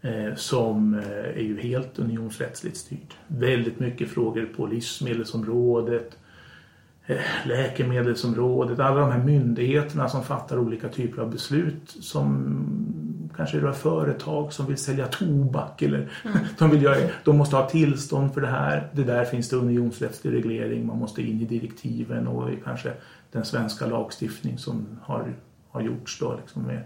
Eh, 0.00 0.34
som 0.34 0.94
eh, 0.94 1.08
är 1.18 1.42
ju 1.42 1.60
helt 1.60 1.98
unionsrättsligt 1.98 2.76
styrt. 2.76 3.16
Väldigt 3.26 3.80
mycket 3.80 4.08
frågor 4.08 4.48
på 4.56 4.66
livsmedelsområdet, 4.66 6.18
eh, 7.06 7.16
läkemedelsområdet, 7.46 8.80
alla 8.80 9.00
de 9.00 9.12
här 9.12 9.24
myndigheterna 9.24 10.08
som 10.08 10.24
fattar 10.24 10.58
olika 10.58 10.88
typer 10.88 11.22
av 11.22 11.30
beslut 11.30 11.96
som 12.00 12.54
kanske 13.36 13.60
rör 13.60 13.72
företag 13.72 14.52
som 14.52 14.66
vill 14.66 14.76
sälja 14.76 15.06
tobak 15.06 15.82
eller 15.82 16.08
de, 16.58 16.70
vill 16.70 16.82
göra, 16.82 16.96
de 17.24 17.36
måste 17.36 17.56
ha 17.56 17.68
tillstånd 17.68 18.34
för 18.34 18.40
det 18.40 18.46
här. 18.46 18.88
Det 18.92 19.04
där 19.04 19.24
finns 19.24 19.48
det 19.48 19.56
unionsrättslig 19.56 20.32
reglering, 20.32 20.86
man 20.86 20.98
måste 20.98 21.22
in 21.22 21.40
i 21.40 21.44
direktiven 21.44 22.28
och 22.28 22.50
kanske 22.64 22.92
den 23.32 23.44
svenska 23.44 23.86
lagstiftning 23.86 24.58
som 24.58 24.86
har, 25.02 25.34
har 25.70 25.80
gjorts 25.80 26.18
då 26.20 26.36
liksom 26.36 26.62
med 26.62 26.82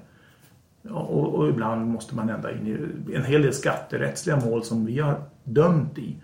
och, 0.91 1.35
och 1.35 1.49
ibland 1.49 1.87
måste 1.87 2.15
man 2.15 2.29
ända 2.31 2.53
in 2.53 2.67
i 3.09 3.15
en 3.15 3.25
hel 3.25 3.43
del 3.43 3.53
skatterättsliga 3.53 4.37
mål 4.41 4.65
som 4.65 4.87
vi 4.87 4.99
har 4.99 5.21
dömt 5.45 5.99
i 5.99 6.17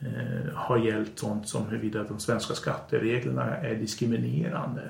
eh, 0.00 0.54
har 0.54 0.76
gällt 0.78 1.18
sånt 1.18 1.48
som 1.48 1.66
huruvida 1.66 2.02
de 2.02 2.18
svenska 2.18 2.54
skattereglerna 2.54 3.56
är 3.56 3.74
diskriminerande. 3.74 4.82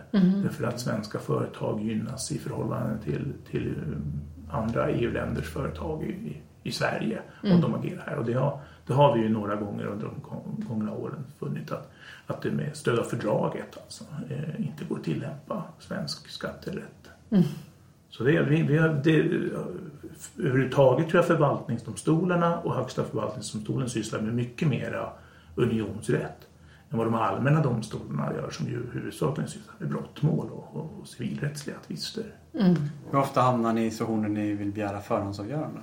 Därför 0.43 0.65
att 0.65 0.81
svenska 0.81 1.19
företag 1.19 1.81
gynnas 1.83 2.33
i 2.33 2.39
förhållande 2.39 2.99
till, 3.05 3.33
till 3.51 3.69
eh, 3.69 4.59
andra 4.59 4.91
EU-länders 4.91 5.49
företag 5.49 6.03
i, 6.03 6.37
i, 6.63 6.73
Sverige 6.73 7.23
om 7.43 7.61
de 7.61 7.75
agerar 7.75 8.05
här. 8.07 8.17
Och 8.19 8.25
det 8.25 8.33
har, 8.35 8.61
det 8.87 8.93
har 8.93 9.15
vi 9.17 9.23
ju 9.23 9.29
några 9.29 9.57
gånger 9.57 9.87
under 9.87 10.07
de 10.07 10.15
gång- 10.23 10.65
gångna 10.69 10.93
åren 10.93 11.25
funnit 11.39 11.73
att, 11.73 11.93
att 12.27 12.43
det 12.43 12.51
med 12.51 12.77
stöd 12.77 12.99
av 12.99 13.05
fördraget 13.05 13.79
alltså, 13.85 14.05
eh, 14.31 14.61
inte 14.67 14.85
går 14.85 14.99
att 14.99 15.05
tillämpa 15.05 15.63
svensk 15.79 16.29
skatterätt. 16.29 17.09
Så 18.11 18.25
det, 18.25 18.37
är- 18.37 18.43
vi, 18.45 18.63
vi 18.63 18.77
har, 18.79 18.89
det, 19.05 19.19
överhuvudtaget 20.39 21.09
tror 21.09 21.19
jag 21.19 21.27
förvaltningsdomstolarna 21.27 22.59
och 22.59 22.75
Högsta 22.75 23.05
förvaltningsdomstolen 23.05 23.89
sysslar 23.91 24.21
med 24.21 24.35
mycket 24.35 24.69
mera 24.69 25.09
unionsrätt 25.55 26.49
än 26.91 26.99
vad 26.99 27.07
de 27.07 27.15
allmänna 27.15 27.63
domstolarna 27.63 28.33
gör 28.35 28.51
som 28.51 28.67
ju 28.67 28.87
huvudsakligen 28.93 29.51
sysslar 29.51 29.75
med 29.79 29.89
brottmål 29.89 30.51
och, 30.51 30.77
och, 30.77 30.99
och 31.01 31.09
civilrättsliga 31.09 31.77
tvister. 31.87 32.25
Hur 33.11 33.19
ofta 33.19 33.41
hamnar 33.41 33.73
ni 33.73 33.87
i 33.87 33.91
situationer 33.91 34.29
ni 34.29 34.53
vill 34.55 34.73
begära 34.73 35.01
förhandsavgörande? 35.01 35.81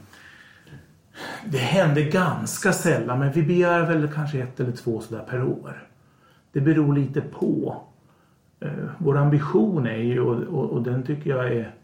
Det 1.45 1.57
händer 1.57 2.01
ganska 2.11 2.73
sällan 2.73 3.19
men 3.19 3.31
vi 3.31 3.43
begär 3.43 3.85
väl 3.85 4.07
kanske 4.13 4.39
ett 4.39 4.59
eller 4.59 4.71
två 4.71 5.01
sådär 5.01 5.23
per 5.29 5.43
år. 5.43 5.87
Det 6.51 6.61
beror 6.61 6.95
lite 6.95 7.21
på. 7.21 7.81
Eh, 8.59 8.69
Vår 8.97 9.17
ambition 9.17 9.87
är 9.87 9.97
ju, 9.97 10.19
och, 10.19 10.43
och, 10.43 10.69
och 10.69 10.81
den 10.81 11.03
tycker 11.03 11.29
jag 11.29 11.53
är 11.53 11.75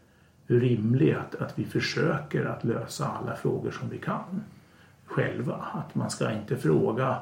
rimlig, 0.46 1.12
att, 1.12 1.34
att 1.34 1.58
vi 1.58 1.64
försöker 1.64 2.44
att 2.44 2.64
lösa 2.64 3.06
alla 3.06 3.36
frågor 3.36 3.70
som 3.70 3.88
vi 3.88 3.98
kan 3.98 4.42
själva. 5.06 5.54
Att 5.54 5.94
man 5.94 6.10
ska 6.10 6.32
inte 6.32 6.56
fråga 6.56 7.16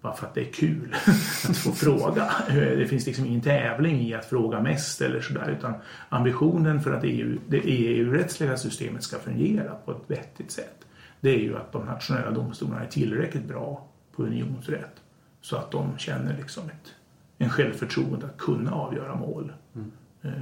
bara 0.00 0.14
för 0.14 0.26
att 0.26 0.34
det 0.34 0.48
är 0.48 0.52
kul 0.52 0.94
att 1.48 1.56
få 1.56 1.72
fråga. 1.72 2.30
Eh, 2.48 2.54
det 2.54 2.86
finns 2.86 3.06
liksom 3.06 3.26
ingen 3.26 3.40
tävling 3.40 4.00
i 4.00 4.14
att 4.14 4.24
fråga 4.24 4.60
mest 4.60 5.00
eller 5.00 5.20
sådär 5.20 5.56
utan 5.58 5.74
ambitionen 6.08 6.80
för 6.80 6.92
att 6.92 7.04
EU, 7.04 7.38
det 7.48 7.58
EU-rättsliga 7.58 8.56
systemet 8.56 9.02
ska 9.02 9.18
fungera 9.18 9.74
på 9.84 9.90
ett 9.90 10.04
vettigt 10.06 10.50
sätt 10.50 10.80
det 11.20 11.30
är 11.30 11.38
ju 11.38 11.56
att 11.56 11.72
de 11.72 11.84
nationella 11.84 12.30
domstolarna 12.30 12.84
är 12.84 12.86
tillräckligt 12.86 13.44
bra 13.44 13.86
på 14.16 14.22
unionsrätt 14.22 15.02
så 15.40 15.56
att 15.56 15.70
de 15.70 15.98
känner 15.98 16.36
liksom 16.36 16.64
ett, 16.64 16.94
en 17.38 17.50
självförtroende 17.50 18.26
att 18.26 18.38
kunna 18.38 18.72
avgöra 18.72 19.14
mål. 19.14 19.52
Eh, 20.22 20.32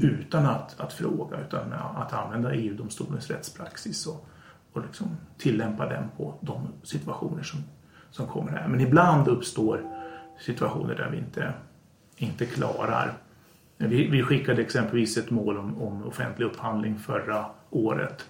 utan 0.00 0.46
att, 0.46 0.80
att 0.80 0.92
fråga 0.92 1.40
utan 1.40 1.72
att 1.72 2.12
använda 2.12 2.54
EU-domstolens 2.54 3.30
rättspraxis 3.30 4.06
och, 4.06 4.26
och 4.72 4.82
liksom 4.82 5.06
tillämpa 5.38 5.88
den 5.88 6.08
på 6.16 6.34
de 6.40 6.68
situationer 6.82 7.42
som, 7.42 7.60
som 8.10 8.26
kommer 8.26 8.52
här. 8.52 8.68
Men 8.68 8.80
ibland 8.80 9.28
uppstår 9.28 9.80
situationer 10.40 10.94
där 10.94 11.10
vi 11.10 11.18
inte, 11.18 11.52
inte 12.16 12.46
klarar. 12.46 13.12
Vi, 13.76 14.08
vi 14.08 14.22
skickade 14.22 14.62
exempelvis 14.62 15.16
ett 15.16 15.30
mål 15.30 15.58
om, 15.58 15.82
om 15.82 16.04
offentlig 16.04 16.46
upphandling 16.46 16.98
förra 16.98 17.46
året 17.70 18.26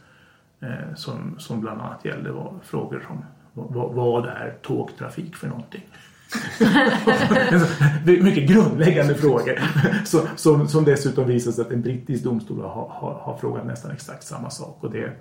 eh, 0.60 0.94
som, 0.94 1.38
som 1.38 1.60
bland 1.60 1.80
annat 1.80 2.04
gällde 2.04 2.34
frågor 2.62 3.04
som 3.06 3.24
vad, 3.54 3.92
vad 3.92 4.26
är 4.26 4.54
tågtrafik 4.62 5.36
för 5.36 5.48
någonting? 5.48 5.82
det 8.04 8.18
är 8.18 8.22
mycket 8.22 8.48
grundläggande 8.48 9.14
frågor 9.14 9.60
så, 10.04 10.20
som, 10.36 10.68
som 10.68 10.84
dessutom 10.84 11.26
visar 11.26 11.52
sig 11.52 11.62
att 11.62 11.70
en 11.70 11.82
brittisk 11.82 12.24
domstol 12.24 12.60
har, 12.60 12.88
har, 12.88 13.14
har 13.14 13.36
frågat 13.36 13.66
nästan 13.66 13.90
exakt 13.90 14.22
samma 14.22 14.50
sak 14.50 14.78
och 14.80 14.90
det, 14.90 15.12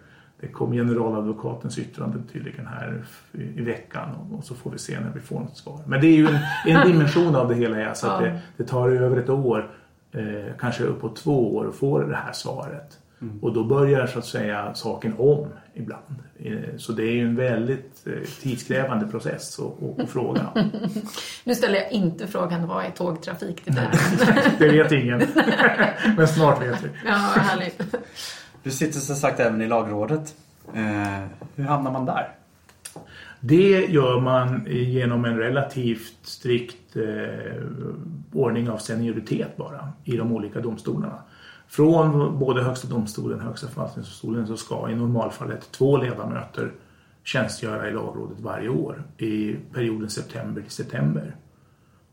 det 0.42 0.48
kom 0.48 0.72
generaladvokatens 0.72 1.80
yttrande 1.80 2.18
tydligen 2.34 2.68
här 2.68 3.04
i, 3.32 3.62
veckan 3.62 4.10
och, 4.32 4.44
så 4.44 4.56
får 4.56 4.72
vi 4.72 4.78
se 4.78 5.00
när 5.00 5.12
vi 5.14 5.20
får 5.20 5.40
något 5.40 5.58
svar. 5.58 5.80
Men 5.86 6.02
det 6.02 6.08
är 6.08 6.16
ju 6.16 6.28
en, 6.28 6.40
en 6.76 6.88
dimension 6.88 7.36
av 7.36 7.50
det 7.50 7.56
hela 7.56 7.78
är 7.78 7.94
så 7.94 8.08
att 8.08 8.22
det, 8.22 8.40
det 8.58 8.64
tar 8.64 8.90
över 8.90 9.18
ett 9.18 9.30
år, 9.30 9.72
eh, 10.12 10.54
kanske 10.60 10.84
uppåt 10.84 11.16
två 11.16 11.56
år 11.56 11.70
att 11.70 11.76
få 11.76 12.00
det 12.00 12.16
här 12.16 12.34
svaret. 12.34 13.00
Och 13.42 13.54
då 13.54 13.64
börjar 13.64 14.08
så 14.08 14.20
att 14.20 14.26
säga 14.26 14.74
saken 14.74 15.14
om 15.18 15.48
ibland. 15.74 16.16
Eh, 16.40 16.78
Så 16.78 16.92
det 16.92 17.04
är 17.04 17.12
ju 17.12 17.22
en 17.26 17.36
väldigt 17.36 18.08
eh, 18.08 18.14
tidskrävande 18.42 19.08
process 19.08 19.60
att, 19.60 20.10
fråga. 20.10 20.50
Nu 21.44 21.56
ställer 21.56 21.76
jag 21.76 21.92
inte 21.92 22.28
frågan 22.28 22.68
vad 22.68 22.86
är 22.86 22.90
tågtrafik? 22.90 23.62
Det 23.66 23.72
där. 23.72 23.90
Det 24.60 24.68
vet 24.70 24.92
ingen. 24.92 25.22
Men 26.18 26.28
snart 26.28 26.62
vet 26.62 26.84
vi. 26.84 26.90
Ja, 27.06 27.12
härligt. 27.12 27.82
Du 28.64 28.72
sitter 28.72 29.00
som 29.00 29.16
sagt 29.16 29.40
även 29.40 29.62
i 29.62 29.68
lagrådet. 29.68 30.36
Eh, 30.74 31.24
hur 31.56 31.64
hamnar 31.64 31.92
man 31.92 32.06
där? 32.06 32.36
Det 33.40 33.86
gör 33.86 34.20
man 34.20 34.66
genom 34.70 35.26
en 35.26 35.38
relativt 35.38 36.18
strikt 36.22 36.96
ordning 38.34 38.70
av 38.70 38.78
senioritet 38.78 39.58
bara 39.58 39.90
i 40.04 40.18
de 40.18 40.32
olika 40.32 40.60
domstolarna. 40.60 41.20
Från 41.76 42.40
både 42.40 42.64
Högsta 42.64 42.88
domstolen 42.88 43.40
och 43.40 43.46
Högsta 43.46 43.68
förvaltningsdomstolen 43.68 44.48
så 44.48 44.58
ska 44.58 44.90
i 44.90 44.96
normalfallet 44.96 45.72
två 45.72 45.98
ledamöter 45.98 46.72
tjänstgöra 47.24 47.90
i 47.90 47.94
lagrådet 47.94 48.40
varje 48.40 48.70
år 48.70 49.04
i 49.18 49.56
perioden 49.74 50.10
september 50.10 50.62
till 50.62 50.72
september. 50.72 51.36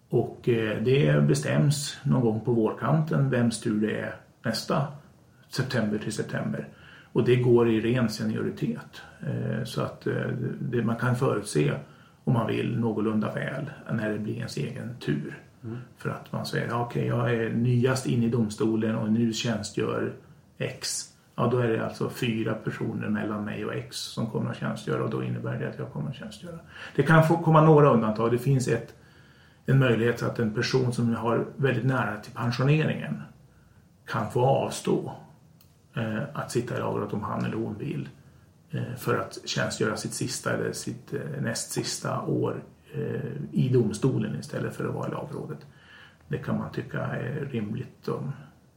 Och 0.09 0.49
eh, 0.49 0.83
det 0.83 1.27
bestäms 1.29 1.99
någon 2.03 2.21
gång 2.21 2.41
på 2.41 2.53
vårkanten 2.53 3.31
vems 3.31 3.61
tur 3.61 3.81
det 3.81 4.01
är 4.01 4.15
nästa 4.45 4.87
september 5.49 5.99
till 5.99 6.13
september. 6.13 6.69
Och 7.13 7.25
det 7.25 7.37
går 7.37 7.71
i 7.71 7.81
ren 7.81 8.09
senioritet. 8.09 9.03
Eh, 9.21 9.65
så 9.65 9.83
att 9.83 10.07
eh, 10.07 10.27
det, 10.61 10.83
man 10.83 10.97
kan 10.97 11.17
förutse 11.17 11.73
om 12.25 12.33
man 12.33 12.47
vill 12.47 12.79
någorlunda 12.79 13.35
väl 13.35 13.71
när 13.93 14.13
det 14.13 14.19
blir 14.19 14.37
ens 14.37 14.57
egen 14.57 14.97
tur. 15.01 15.39
För 15.97 16.11
att 16.11 16.33
man 16.33 16.47
säger, 16.47 16.67
okej 16.67 16.83
okay, 16.83 17.07
jag 17.07 17.35
är 17.35 17.51
nyast 17.51 18.07
in 18.07 18.23
i 18.23 18.29
domstolen 18.29 18.97
och 18.97 19.13
nu 19.13 19.33
tjänstgör 19.33 20.13
X. 20.59 21.05
ja 21.37 21.47
då 21.47 21.59
är 21.59 21.69
det 21.69 21.85
alltså 21.85 22.11
fyra 22.11 22.55
personer 22.55 23.09
mellan 23.09 23.45
mig 23.45 23.65
och 23.65 23.75
X 23.75 23.97
som 23.97 24.31
kommer 24.31 24.51
att 24.51 24.57
tjänstgöra 24.57 25.05
och 25.05 25.11
då 25.11 25.23
innebär 25.23 25.59
det 25.59 25.69
att 25.69 25.79
jag 25.79 25.93
kommer 25.93 26.11
att 26.11 26.17
tjänstgöra. 26.17 26.59
Det 26.97 27.03
kan 27.03 27.29
få 27.29 27.39
komma 27.39 27.61
några 27.61 27.91
undantag. 27.91 28.33
Det 28.33 28.39
finns 28.39 28.69
ett, 28.69 28.95
en 29.67 29.79
möjlighet 29.79 30.23
att 30.23 30.39
en 30.39 30.55
person 30.55 30.93
som 30.93 31.15
har 31.15 31.47
väldigt 31.57 31.85
nära 31.85 32.17
till 32.17 32.33
pensioneringen 32.33 33.23
kan 34.07 34.31
få 34.31 34.45
avstå 34.45 35.13
eh, 35.97 36.23
att 36.35 36.51
sitta 36.51 36.77
i 36.77 36.79
lagrådet 36.79 37.13
om 37.13 37.23
han 37.23 37.45
eller 37.45 37.57
hon 37.57 37.79
vill 37.79 38.09
eh, 38.71 38.95
för 38.97 39.19
att 39.19 39.39
tjänstgöra 39.45 39.97
sitt 39.97 40.15
sista 40.15 40.53
eller 40.53 40.73
sitt 40.73 41.13
eh, 41.13 41.43
näst 41.43 41.73
sista 41.73 42.23
år 42.23 42.63
i 43.53 43.69
domstolen 43.69 44.37
istället 44.41 44.77
för 44.77 44.89
att 44.89 44.95
vara 44.95 45.09
i 45.09 45.11
lagrådet. 45.11 45.59
Det 46.29 46.39
kan 46.39 46.59
man 46.59 46.73
tycka 46.73 46.99
är 47.01 47.49
rimligt 47.53 48.09
om 48.09 48.33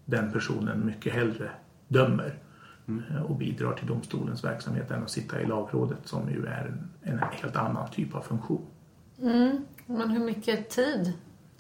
den 0.05 0.32
personen 0.32 0.86
mycket 0.86 1.13
hellre 1.13 1.50
dömer 1.88 2.36
eh, 2.88 3.22
och 3.22 3.36
bidrar 3.36 3.74
till 3.74 3.88
domstolens 3.88 4.43
verksamhet 4.43 4.91
än 4.91 5.03
att 5.03 5.10
sitta 5.12 5.41
i 5.41 5.46
lagrådet 5.46 5.98
som 6.03 6.29
ju 6.29 6.46
är 6.46 6.65
en, 7.01 7.12
en 7.13 7.20
helt 7.32 7.55
annan 7.55 7.89
typ 7.89 8.15
av 8.15 8.22
funktion. 8.22 8.65
Men 9.86 10.10
hur 10.10 10.25
mycket 10.25 10.70
tid 10.70 11.13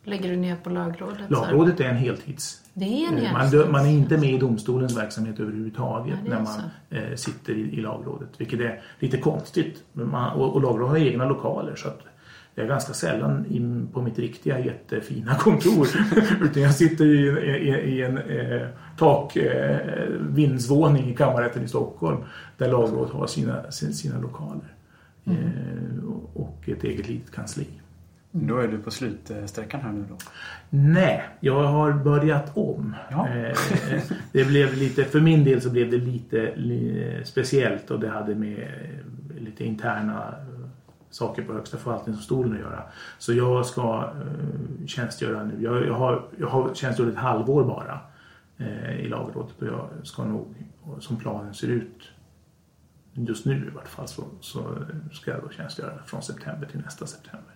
lägger 0.03 0.29
du 0.29 0.35
ner 0.35 0.55
på 0.55 0.69
lagrådet? 0.69 1.21
så? 1.27 1.33
Lagrådet 1.33 1.79
är 1.79 1.83
en 1.89 1.95
heltids... 1.95 2.59
Det 2.73 2.85
är 2.85 3.07
en 3.07 3.13
Man, 3.13 3.23
heltids- 3.41 3.51
dö- 3.51 3.71
man 3.71 3.85
är 3.85 3.89
inte 3.91 4.17
med 4.17 4.29
i 4.33 4.37
domstolens 4.37 4.97
verksamhet 4.97 5.39
överhuvudtaget 5.39 6.19
Ja, 6.25 6.29
när 6.29 6.41
man 6.43 6.61
eh, 6.89 7.15
sitter 7.15 7.53
i, 7.53 7.59
i 7.61 7.81
lagrådet, 7.81 8.29
vilket 8.37 8.59
är 8.59 8.81
lite 8.99 9.17
konstigt. 9.17 9.83
Man, 9.93 10.33
och, 10.33 10.53
och 10.55 10.61
lagrådet 10.61 10.89
har 10.89 10.97
egna 10.97 11.25
lokaler 11.25 11.75
så 11.75 11.87
att 11.87 12.01
det 12.55 12.61
är 12.61 12.67
ganska 12.67 12.93
sällan 12.93 13.45
in 13.49 13.87
på 13.93 14.01
mitt 14.01 14.19
riktiga 14.19 14.59
jättefina 14.59 15.35
kontor. 15.35 15.87
Utan 16.43 16.63
jag 16.63 16.75
sitter 16.75 17.05
i, 17.05 17.27
i, 17.67 17.69
i 17.69 18.01
en 18.01 18.17
eh, 18.17 18.67
tak, 18.97 19.35
eh, 19.35 19.77
i 21.09 21.13
kammarrätten 21.17 21.63
i 21.63 21.67
Stockholm 21.67 22.17
där 22.57 22.71
lagrådet 22.71 23.13
har 23.13 23.27
sina, 23.27 23.71
sina, 23.71 24.19
lokaler. 24.19 24.73
Eh, 25.25 26.03
och- 26.33 26.69
ett 26.69 26.83
eget 26.83 27.07
litet 27.09 27.31
kansli. 27.31 27.67
Då 28.31 28.57
är 28.57 28.67
du 28.67 28.77
på 28.77 28.91
slutsträckan 28.91 29.81
här 29.81 29.91
nu 29.91 30.05
då. 30.09 30.17
Nej, 30.69 31.23
jag 31.39 31.63
har 31.63 31.91
börjat 31.93 32.57
om. 32.57 32.95
Ja. 33.11 33.27
Eh, 33.29 33.57
det 34.31 34.45
blev 34.45 34.77
lite, 34.77 35.03
för 35.03 35.19
min 35.19 35.43
del 35.43 35.61
så 35.61 35.69
blev 35.69 35.91
det 35.91 35.97
lite 35.97 36.53
li, 36.55 37.21
speciellt 37.25 37.91
och 37.91 37.99
det 37.99 38.09
hade 38.09 38.35
med 38.35 38.59
eh, 38.59 39.43
lite 39.43 39.65
interna 39.65 40.33
saker 41.13 41.43
på 41.43 41.53
Högsta 41.53 41.77
förvaltningsdomstolen 41.77 42.53
att 42.53 42.59
göra. 42.59 42.83
Så 43.19 43.33
jag 43.33 43.65
ska 43.65 44.11
eh, 44.21 44.85
tjänstgöra 44.87 45.43
nu. 45.43 45.63
Jag, 45.63 45.87
jag, 45.87 45.93
har, 45.93 46.25
jag 46.37 46.47
har 46.47 46.73
tjänstgjort 46.73 47.09
ett 47.09 47.15
halvår 47.15 47.63
bara 47.63 47.99
eh, 48.57 48.99
i 48.99 49.09
lagrådet 49.09 49.61
och 49.61 49.67
jag 49.67 49.89
ska 50.03 50.23
nog, 50.23 50.47
som 50.99 51.17
planen 51.17 51.53
ser 51.53 51.67
ut 51.67 52.09
just 53.13 53.45
nu 53.45 53.67
i 53.71 53.75
vart 53.75 53.87
fall, 53.87 54.07
så, 54.07 54.23
så 54.41 54.59
ska 55.11 55.31
jag 55.31 55.41
då 55.43 55.49
tjänstgöra 55.49 55.93
från 56.05 56.21
september 56.21 56.67
till 56.67 56.79
nästa 56.79 57.05
september. 57.05 57.53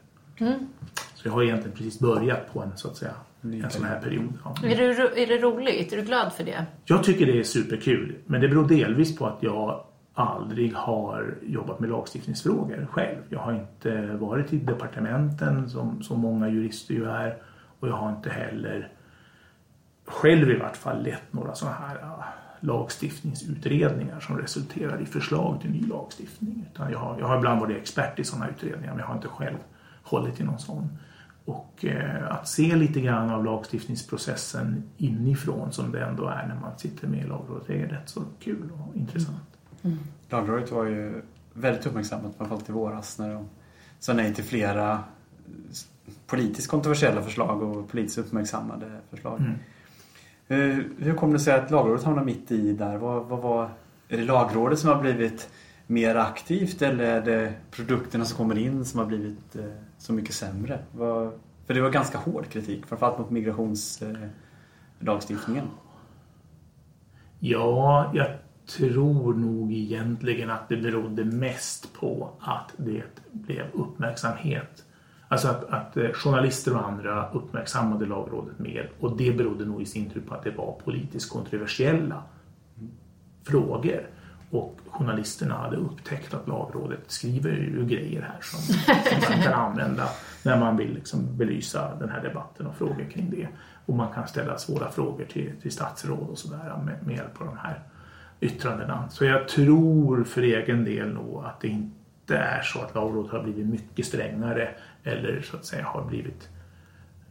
Så 1.16 1.28
jag 1.28 1.32
har 1.32 1.44
egentligen 1.44 1.78
precis 1.78 2.00
börjat 2.00 2.54
på 2.54 2.62
en, 2.62 2.72
så 2.78 2.88
att 2.88 2.96
säga, 2.98 3.14
en 3.42 3.70
sån 3.70 3.84
här 3.86 4.02
period. 4.02 4.34
Ja. 4.44 4.56
Är, 4.64 4.76
du, 4.76 4.94
ro- 4.94 5.16
är 5.16 5.28
det 5.28 5.38
roligt? 5.38 5.94
Är 5.94 5.98
du 5.98 6.04
glad 6.04 6.34
för 6.34 6.44
det? 6.44 6.66
Jag 6.86 7.04
tycker 7.04 7.26
det 7.26 7.40
är 7.40 7.44
superkul, 7.44 8.16
men 8.26 8.42
det 8.42 8.48
beror 8.48 8.68
delvis 8.68 9.18
på 9.18 9.26
att 9.26 9.38
jag 9.44 9.84
aldrig 10.18 10.74
har 10.74 11.36
jobbat 11.42 11.80
med 11.80 11.90
lagstiftningsfrågor 11.90 12.88
själv. 12.92 13.18
Jag 13.30 13.40
har 13.40 13.54
inte 13.54 14.14
varit 14.14 14.54
i 14.54 14.58
departementen 14.58 15.70
som, 15.70 16.04
som 16.04 16.20
många 16.20 16.50
jurister 16.50 16.94
ju 16.94 17.06
är 17.06 17.38
och 17.80 17.88
jag 17.88 17.94
har 17.94 18.10
inte 18.10 18.30
heller 18.30 18.92
själv 20.06 20.50
i 20.50 20.58
vart 20.58 20.78
fall 20.78 21.04
lett 21.04 21.34
några 21.34 21.56
sådana 21.56 21.76
här 21.76 21.96
äh, 21.96 22.26
lagstiftningsutredningar 22.60 24.20
som 24.20 24.38
resulterar 24.38 25.02
i 25.02 25.06
förslag 25.06 25.62
till 25.62 25.72
ny 25.72 25.88
lagstiftning. 25.88 26.66
Utan 26.72 26.92
jag, 26.92 27.00
har, 27.00 27.20
jag 27.20 27.28
har 27.28 27.38
ibland 27.38 27.62
varit 27.62 27.78
expert 27.78 28.20
i 28.20 28.24
sådana 28.24 28.50
utredningar 28.50 28.92
men 28.92 29.00
jag 29.00 29.08
har 29.08 29.16
inte 29.16 29.28
själv 29.28 29.58
hållit 30.04 30.40
i 30.40 30.44
någon 30.44 30.60
sån. 30.60 30.98
Och 31.46 31.86
eh, 31.86 32.32
att 32.32 32.48
se 32.48 32.76
lite 32.76 33.02
grann 33.02 33.30
av 33.30 33.46
lagstiftningsprocessen 33.46 34.84
inifrån 34.98 35.72
som 35.72 35.92
det 35.92 36.06
ändå 36.06 36.28
är 36.28 36.48
när 36.48 36.60
man 36.62 36.78
sitter 36.78 37.08
med 37.08 37.20
i 37.20 37.28
lagrådet 37.28 37.68
det 37.68 37.82
är 37.82 37.88
rätt 37.88 38.10
så 38.10 38.22
kul 38.40 38.72
och 38.72 38.96
intressant. 38.96 39.57
Lagrådet 40.30 40.72
var 40.72 40.86
ju 40.86 41.22
väldigt 41.54 41.86
uppmärksammat, 41.86 42.36
framförallt 42.38 42.70
i 42.70 42.72
våras, 42.72 43.20
när 43.20 43.34
de 43.34 43.46
sa 44.00 44.14
nej 44.14 44.34
till 44.34 44.44
flera 44.44 45.04
politiskt 46.28 46.68
kontroversiella 46.68 47.22
förslag 47.22 47.64
och 47.64 47.90
politiskt 47.90 48.18
uppmärksammade 48.18 48.92
förslag. 49.10 49.40
Mm. 49.40 49.54
Eh, 50.48 50.58
Hur 50.98 51.16
kom 51.16 51.34
det 51.34 51.40
sig 51.40 51.54
att 51.54 51.72
Lagrådet 51.72 52.04
hamnade 52.04 52.26
mitt 52.26 52.52
i 52.52 52.74
där? 52.74 52.98
Vad, 52.98 53.26
vad 53.26 53.40
var, 53.40 53.70
är 54.10 54.18
det 54.18 54.24
Lagrådet 54.24 54.80
som 54.80 54.90
har 54.90 55.02
blivit 55.02 55.50
mer 55.88 56.16
aktivt 56.16 56.82
eller 56.82 57.04
är 57.04 57.22
det 57.22 57.54
produkterna 57.72 58.26
som 58.26 58.38
kommer 58.38 58.58
in 58.58 58.86
som 58.86 59.00
har 59.00 59.08
blivit 59.08 59.56
eh, 59.56 59.66
så 59.98 60.14
mycket 60.14 60.36
sämre? 60.36 60.80
Vad, 60.92 61.32
för 61.66 61.74
det 61.74 61.82
var 61.82 61.90
ganska 61.90 62.18
hård 62.18 62.50
kritik, 62.50 62.86
framförallt 62.86 63.20
mot 63.20 63.30
migrationslagstiftningen. 63.30 65.66
Ja, 67.40 68.12
jag 68.14 68.28
tror 68.68 69.34
nog 69.34 69.74
egentligen 69.74 70.50
att 70.50 70.70
det 70.70 70.78
berodde 70.78 71.26
mest 71.26 71.94
på 71.94 72.30
att 72.40 72.74
det 72.78 73.04
blev 73.32 73.66
uppmärksamhet. 73.74 74.84
Alltså 75.28 75.48
att, 75.48 75.64
att 75.64 75.98
eh, 75.98 76.12
journalister 76.12 76.76
och 76.76 76.88
andra 76.88 77.30
uppmärksammade 77.32 78.06
lagrådet 78.06 78.60
mer 78.60 78.90
och 79.00 79.18
det 79.18 79.32
berodde 79.32 79.66
nog 79.66 79.82
i 79.82 79.86
sin 79.86 80.10
tur 80.10 80.22
på 80.22 80.36
att 80.36 80.44
det 80.44 80.52
var 80.52 80.80
politiskt 80.86 81.30
kontroversiella 81.30 82.24
frågor. 83.44 84.10
Och 84.50 84.80
journalisterna 84.88 85.58
hade 85.58 85.78
upptäckt 85.78 86.34
att 86.34 86.48
lagrådet 86.48 87.00
skriver 87.08 87.52
ju 87.52 87.86
grejer 87.86 88.22
här 88.22 88.38
som, 88.42 88.60
som 89.20 89.34
man 89.34 89.44
kan 89.44 89.54
använda 89.54 90.10
när 90.44 90.60
man 90.60 90.78
vill 90.78 90.94
liksom 90.94 91.38
belysa 91.38 91.96
den 91.96 92.10
här 92.10 92.24
debatten 92.24 92.68
och 92.68 92.76
frågor 92.76 93.10
kring 93.12 93.30
det. 93.30 93.48
Och 93.86 93.94
man 93.94 94.14
kan 94.14 94.28
ställa 94.28 94.58
svåra 94.58 94.92
frågor 94.92 95.26
till, 95.26 95.52
till 95.62 95.72
statsråd 95.72 96.30
och 96.30 96.38
sådär 96.38 96.82
med, 96.86 97.08
med 97.08 97.16
hjälp 97.16 97.42
av 97.42 97.48
de 97.48 97.58
här 97.58 97.84
yttrandena. 98.40 99.10
Så 99.10 99.26
jag 99.26 99.48
tror 99.48 100.24
för 100.24 100.42
egen 100.42 100.84
del 100.84 101.14
nog 101.14 101.46
att 101.46 101.62
det 101.62 101.68
inte 101.68 102.38
är 102.38 102.62
så 102.62 102.82
att 102.82 102.96
lagrådet 102.96 103.32
har 103.32 103.44
blivit 103.44 103.66
mycket 103.66 104.06
strängare 104.06 104.70
eller 105.04 105.42
så 105.42 105.58
att 105.58 105.66
säga 105.66 105.86
har 105.86 106.04
blivit 106.04 106.50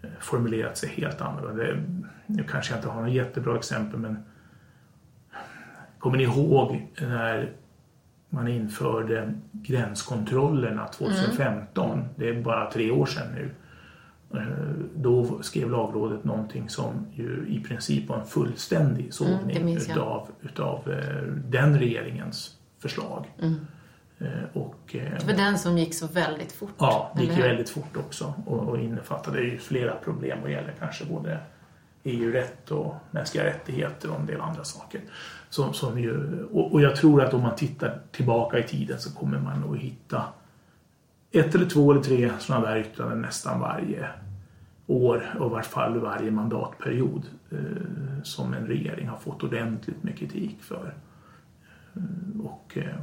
eh, 0.02 0.10
formulerat 0.20 0.76
sig 0.76 0.88
helt 0.88 1.20
annorlunda. 1.20 1.64
Nu 2.26 2.42
kanske 2.42 2.72
jag 2.72 2.78
inte 2.78 2.88
har 2.88 3.02
något 3.02 3.12
jättebra 3.12 3.56
exempel 3.56 4.00
men 4.00 4.24
kommer 5.98 6.16
ni 6.16 6.24
ihåg 6.24 6.86
när 7.00 7.52
man 8.28 8.48
införde 8.48 9.32
gränskontrollerna 9.52 10.88
2015? 10.88 12.04
Det 12.16 12.28
är 12.28 12.42
bara 12.42 12.70
tre 12.70 12.90
år 12.90 13.06
sedan 13.06 13.32
nu. 13.34 13.50
Eh, 14.34 14.40
Då 14.94 15.42
skrev 15.42 15.70
lagrådet 15.70 16.24
någonting 16.24 16.68
som 16.68 17.06
ju 17.14 17.46
i 17.48 17.60
princip 17.60 18.08
var 18.08 18.16
en 18.18 18.26
fullständig 18.26 19.06
det 19.06 19.12
sågning 19.12 19.68
jag. 19.68 19.76
utav, 19.76 20.28
utav 20.42 20.90
eh, 20.92 21.22
den 21.32 21.78
regeringens 21.78 22.56
förslag. 22.78 23.26
Eh, 24.18 24.28
Och, 24.52 24.76
Det 24.90 25.24
var 25.26 25.32
den 25.32 25.58
som 25.58 25.78
gick 25.78 25.94
så 25.94 26.06
väldigt 26.06 26.52
fort. 26.52 26.74
Ja, 26.78 27.12
det 27.16 27.22
gick 27.22 27.38
väldigt 27.38 27.70
fort 27.70 27.96
också 27.96 28.34
och, 28.46 28.68
och 28.68 28.78
innefattade 28.78 29.40
ju 29.40 29.58
flera 29.58 29.94
problem 29.94 30.38
och 30.42 30.50
gäller 30.50 30.74
kanske 30.78 31.04
både 31.04 31.38
EU-rätt 32.04 32.70
och 32.70 32.94
mänskliga 33.10 33.44
rättigheter 33.44 34.10
och 34.10 34.20
en 34.20 34.26
del 34.26 34.40
andra 34.40 34.64
saker. 34.64 35.00
Som, 35.50 35.72
som 35.74 35.98
ju, 36.00 36.42
och, 36.52 36.72
och 36.72 36.80
jag 36.82 36.96
tror 36.96 37.22
att 37.22 37.34
om 37.34 37.42
man 37.42 37.56
tittar 37.56 38.00
tillbaka 38.12 38.58
i 38.58 38.62
tiden 38.62 39.00
så 39.00 39.14
kommer 39.14 39.38
man 39.38 39.60
nog 39.60 39.78
hitta 39.78 40.22
ett 41.36 41.54
eller 41.54 41.66
två 41.66 41.92
eller 41.92 42.02
tre 42.02 42.30
sådana 42.38 42.66
där 42.66 42.76
yttranden 42.76 43.22
nästan 43.22 43.60
varje 43.60 44.08
år 44.86 45.34
och 45.40 45.46
i 45.46 45.50
vart 45.50 45.66
fall 45.66 45.98
varje 45.98 46.30
mandatperiod 46.30 47.22
eh, 47.50 48.22
som 48.22 48.54
en 48.54 48.66
regering 48.66 49.08
har 49.08 49.16
fått 49.16 49.42
ordentligt 49.42 50.02
med 50.02 50.18
kritik 50.18 50.62
för. 50.62 50.94
Eh, 51.94 52.40
och 52.46 52.78
eh, 52.78 52.96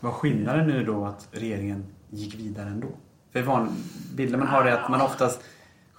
Vad 0.00 0.12
skillnaden 0.12 0.66
nu 0.66 0.84
då 0.84 1.04
att 1.04 1.28
regeringen 1.30 1.84
gick 2.10 2.34
vidare 2.34 2.68
ändå? 2.68 2.88
För 3.32 3.42
van, 3.42 3.68
bilden 4.14 4.40
man 4.40 4.48
har 4.48 4.64
är 4.64 4.72
att 4.72 4.90
man 4.90 5.00
oftast 5.00 5.40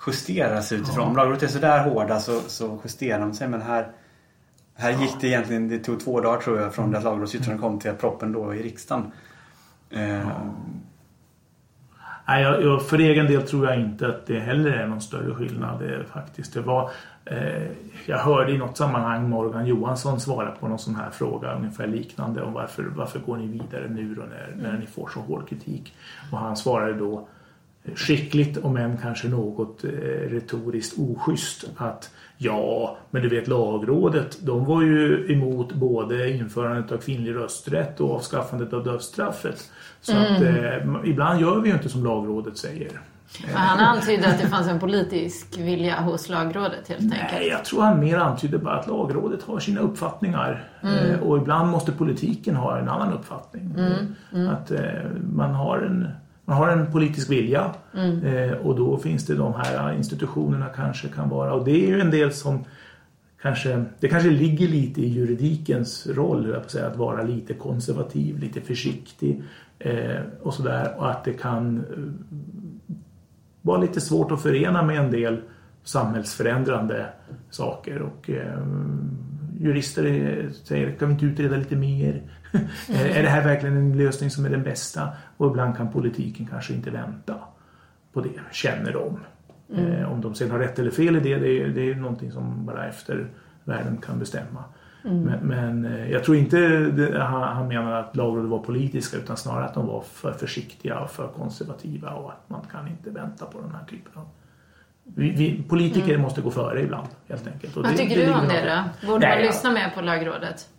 justerar 0.08 0.62
sig 0.62 0.80
utifrån. 0.80 1.08
Om 1.08 1.16
lagrådet 1.16 1.44
är 1.44 1.48
sådär 1.48 1.90
hårda 1.90 2.20
så, 2.20 2.40
så 2.40 2.80
justerar 2.84 3.20
de 3.20 3.34
sig. 3.34 3.48
Men 3.48 3.62
här, 3.62 3.92
här 4.74 4.92
gick 4.92 5.22
det 5.22 5.28
egentligen, 5.28 5.68
det 5.68 5.80
tog 5.80 6.00
två 6.00 6.22
dagar 6.22 6.42
tror 6.42 6.60
jag 6.60 6.74
från 6.74 6.92
det 6.92 6.98
att 6.98 7.04
lagrådsyttrandet 7.04 7.62
kom 7.62 7.80
till 7.80 7.92
att 7.92 8.00
proppen 8.00 8.32
då 8.32 8.54
i 8.54 8.64
riksdagen. 8.64 9.12
Eh, 9.90 10.28
Nej, 12.30 12.44
jag, 12.44 12.64
jag, 12.64 12.82
för 12.82 13.00
egen 13.00 13.28
del 13.28 13.42
tror 13.42 13.66
jag 13.66 13.80
inte 13.80 14.08
att 14.08 14.26
det 14.26 14.40
heller 14.40 14.72
är 14.72 14.88
någon 14.88 15.02
större 15.02 15.36
skillnad 15.36 15.80
det, 15.80 16.04
faktiskt. 16.04 16.54
Det 16.54 16.62
var, 16.62 16.92
eh, 17.26 17.64
jag 18.06 18.18
hörde 18.18 18.52
i 18.52 18.58
något 18.58 18.78
sammanhang 18.78 19.30
Morgan 19.30 19.66
Johansson 19.66 20.20
svara 20.20 20.52
på 20.52 20.68
någon 20.68 20.80
sån 20.80 20.96
här 20.96 21.10
fråga 21.10 21.56
ungefär 21.56 21.88
liknande 21.88 22.42
om 22.42 22.54
varför, 22.54 22.84
varför 22.84 23.20
går 23.20 23.38
ni 23.38 23.48
vidare 23.48 23.88
nu 23.90 24.16
då 24.16 24.22
när, 24.22 24.56
när 24.70 24.78
ni 24.78 24.86
får 24.86 25.10
så 25.14 25.20
hård 25.20 25.50
kritik. 25.50 25.94
Och 26.32 26.38
han 26.38 26.58
svarade 26.58 26.94
då 26.94 27.28
skickligt 27.96 28.58
om 28.58 28.78
än 28.78 28.98
kanske 28.98 29.28
något 29.28 29.84
eh, 29.84 29.90
retoriskt 30.30 31.00
oschysst 31.00 31.66
att 31.78 32.12
ja, 32.42 32.98
men 33.10 33.22
du 33.22 33.30
vet 33.30 33.48
lagrådet, 33.48 34.38
de 34.42 34.66
var 34.66 34.82
ju 34.82 35.26
emot 35.34 35.74
både 35.74 36.32
införandet 36.32 36.92
av 36.92 36.98
kvinnlig 36.98 37.36
rösträtt 37.36 38.00
och 38.00 38.16
avskaffandet 38.16 38.74
av 38.74 38.84
dödsstraffet. 38.84 39.72
Så 40.02 40.18
att 40.18 40.42
eh, 40.42 40.78
ibland 41.06 41.42
gör 41.42 41.60
vi 41.60 41.70
ju 41.70 41.76
inte 41.76 41.90
som 41.90 42.04
lagrådet 42.04 42.58
säger. 42.58 42.92
Han 43.54 43.80
antydde 43.80 44.28
att 44.28 44.40
det 44.42 44.48
fanns 44.48 44.68
en 44.68 44.80
politisk 44.80 45.58
vilja 45.58 46.02
hos 46.02 46.30
lagrådet 46.30 46.88
helt 46.88 47.02
enkelt. 47.02 47.32
Nej, 47.32 47.48
jag 47.48 47.66
tror 47.66 47.82
han 47.82 48.00
mer 48.00 48.18
antyder 48.18 48.58
bara 48.58 48.80
att 48.80 48.88
lagrådet 48.88 49.44
har 49.44 49.60
sina 49.60 49.82
uppfattningar. 49.82 50.70
Eh, 50.82 51.20
och 51.20 51.38
ibland 51.38 51.70
måste 51.70 51.92
politiken 51.92 52.56
ha 52.56 52.78
en 52.78 52.90
annan 52.90 53.14
uppfattning. 53.14 53.76
Att 54.50 54.72
eh, 54.72 54.82
man 55.34 55.54
har 55.54 55.78
en 55.78 56.08
man 56.50 56.58
har 56.58 56.70
en 56.70 56.92
politisk 56.92 57.30
vilja 57.30 57.72
eh, 58.24 58.52
och 58.52 58.76
då 58.76 58.98
finns 58.98 59.26
det 59.26 59.36
de 59.36 59.54
här 59.54 59.94
institutionerna 59.94 60.66
kanske 60.66 61.08
kan 61.08 61.30
vara. 61.30 61.54
Och 61.54 61.66
det 61.66 61.72
är 61.72 61.88
ju 61.88 62.02
en 62.02 62.12
del 62.12 62.32
som 62.32 62.66
kanske, 63.42 63.86
det 64.00 64.08
kanske 64.08 64.30
ligger 64.30 64.68
lite 64.68 65.02
i 65.02 65.08
juridikens 65.08 66.08
roll 66.08 66.50
jag 66.50 66.72
säga, 66.72 66.88
att 66.88 66.98
vara 66.98 67.24
lite 67.24 67.54
konservativ, 67.54 68.40
lite 68.40 68.62
försiktig 68.62 69.44
eh, 69.80 70.22
och 70.42 70.54
sådär. 70.54 70.96
Och 70.98 71.10
att 71.10 71.24
det 71.24 71.34
kan 71.34 71.78
eh, 71.78 72.94
vara 73.62 73.82
lite 73.82 74.02
svårt 74.02 74.32
att 74.32 74.42
förena 74.42 74.84
med 74.84 75.00
en 75.00 75.12
del 75.12 75.42
samhällsförändrande 75.84 77.06
saker. 77.50 78.02
Och 78.02 78.30
eh, 78.30 78.66
jurister 79.60 80.50
säger 80.64 80.92
kan 80.92 81.08
vi 81.08 81.14
inte 81.14 81.26
utreda 81.26 81.58
lite 81.58 81.76
mer? 81.76 82.22
Är, 82.90 83.06
är 83.18 83.24
det 83.24 83.30
här 83.30 83.44
verkligen 83.44 83.78
en 83.78 83.98
lösning 83.98 84.30
som 84.30 84.46
är 84.46 84.50
den 84.50 84.64
bästa? 84.64 85.10
Och 85.38 85.48
ibland 85.52 85.78
kan 85.78 85.92
politiken 85.92 86.48
kanske 86.48 86.74
inte 86.74 86.90
vänta 86.92 87.36
på 88.14 88.22
det, 88.22 88.30
känner 88.52 88.94
de. 88.94 89.20
Eh, 89.78 90.12
om 90.12 90.22
de 90.22 90.36
sen 90.36 90.52
har 90.52 90.60
rätt 90.60 90.80
eller 90.80 90.92
fel 90.92 91.16
i 91.16 91.20
det, 91.20 91.36
det 91.38 91.62
är, 91.64 91.68
det 91.68 91.92
är 91.92 91.96
någonting 91.96 92.32
som 92.32 92.66
bara 92.66 92.88
efter 92.88 93.28
världen 93.64 93.98
kan 93.98 94.20
bestämma. 94.20 94.64
Men, 95.04 95.40
men 95.42 95.86
eh, 95.86 96.12
jag 96.12 96.24
tror 96.24 96.38
inte 96.38 96.58
det, 96.80 97.24
han, 97.24 97.42
han 97.58 97.68
menar 97.68 97.92
att 97.92 98.16
lagrådet 98.16 98.50
var 98.50 98.60
politiska 98.60 99.18
utan 99.18 99.38
snarare 99.38 99.66
att 99.66 99.74
de 99.74 99.88
var 99.88 100.02
för 100.02 100.32
försiktiga 100.32 101.00
och 101.00 101.12
för 101.12 101.28
konservativa 101.28 102.10
och 102.10 102.32
att 102.32 102.50
man 102.50 102.62
kan 102.72 102.88
inte 102.88 103.10
vänta 103.10 103.46
på 103.46 103.62
den 103.62 103.72
här 103.72 103.86
typen 103.90 104.12
av... 104.16 104.26
Vi, 105.04 105.30
vi, 105.30 105.64
politiker 105.64 106.18
måste 106.18 106.42
gå 106.42 106.52
före 106.52 106.82
ibland 106.82 107.08
helt 107.28 107.48
enkelt. 107.48 107.78
Och 107.78 107.84
Vad 107.84 107.92
det- 107.92 107.98
tycker 107.98 108.16
det 108.20 108.26
du 108.26 108.34
om 108.34 108.48
det 108.48 108.84
då? 109.02 109.08
Borde 109.08 109.28
Nej, 109.28 109.38
man 109.38 109.46
lyssna 109.48 109.72
mer 109.72 109.90
på 109.96 110.02
lagrådet? 110.02 110.70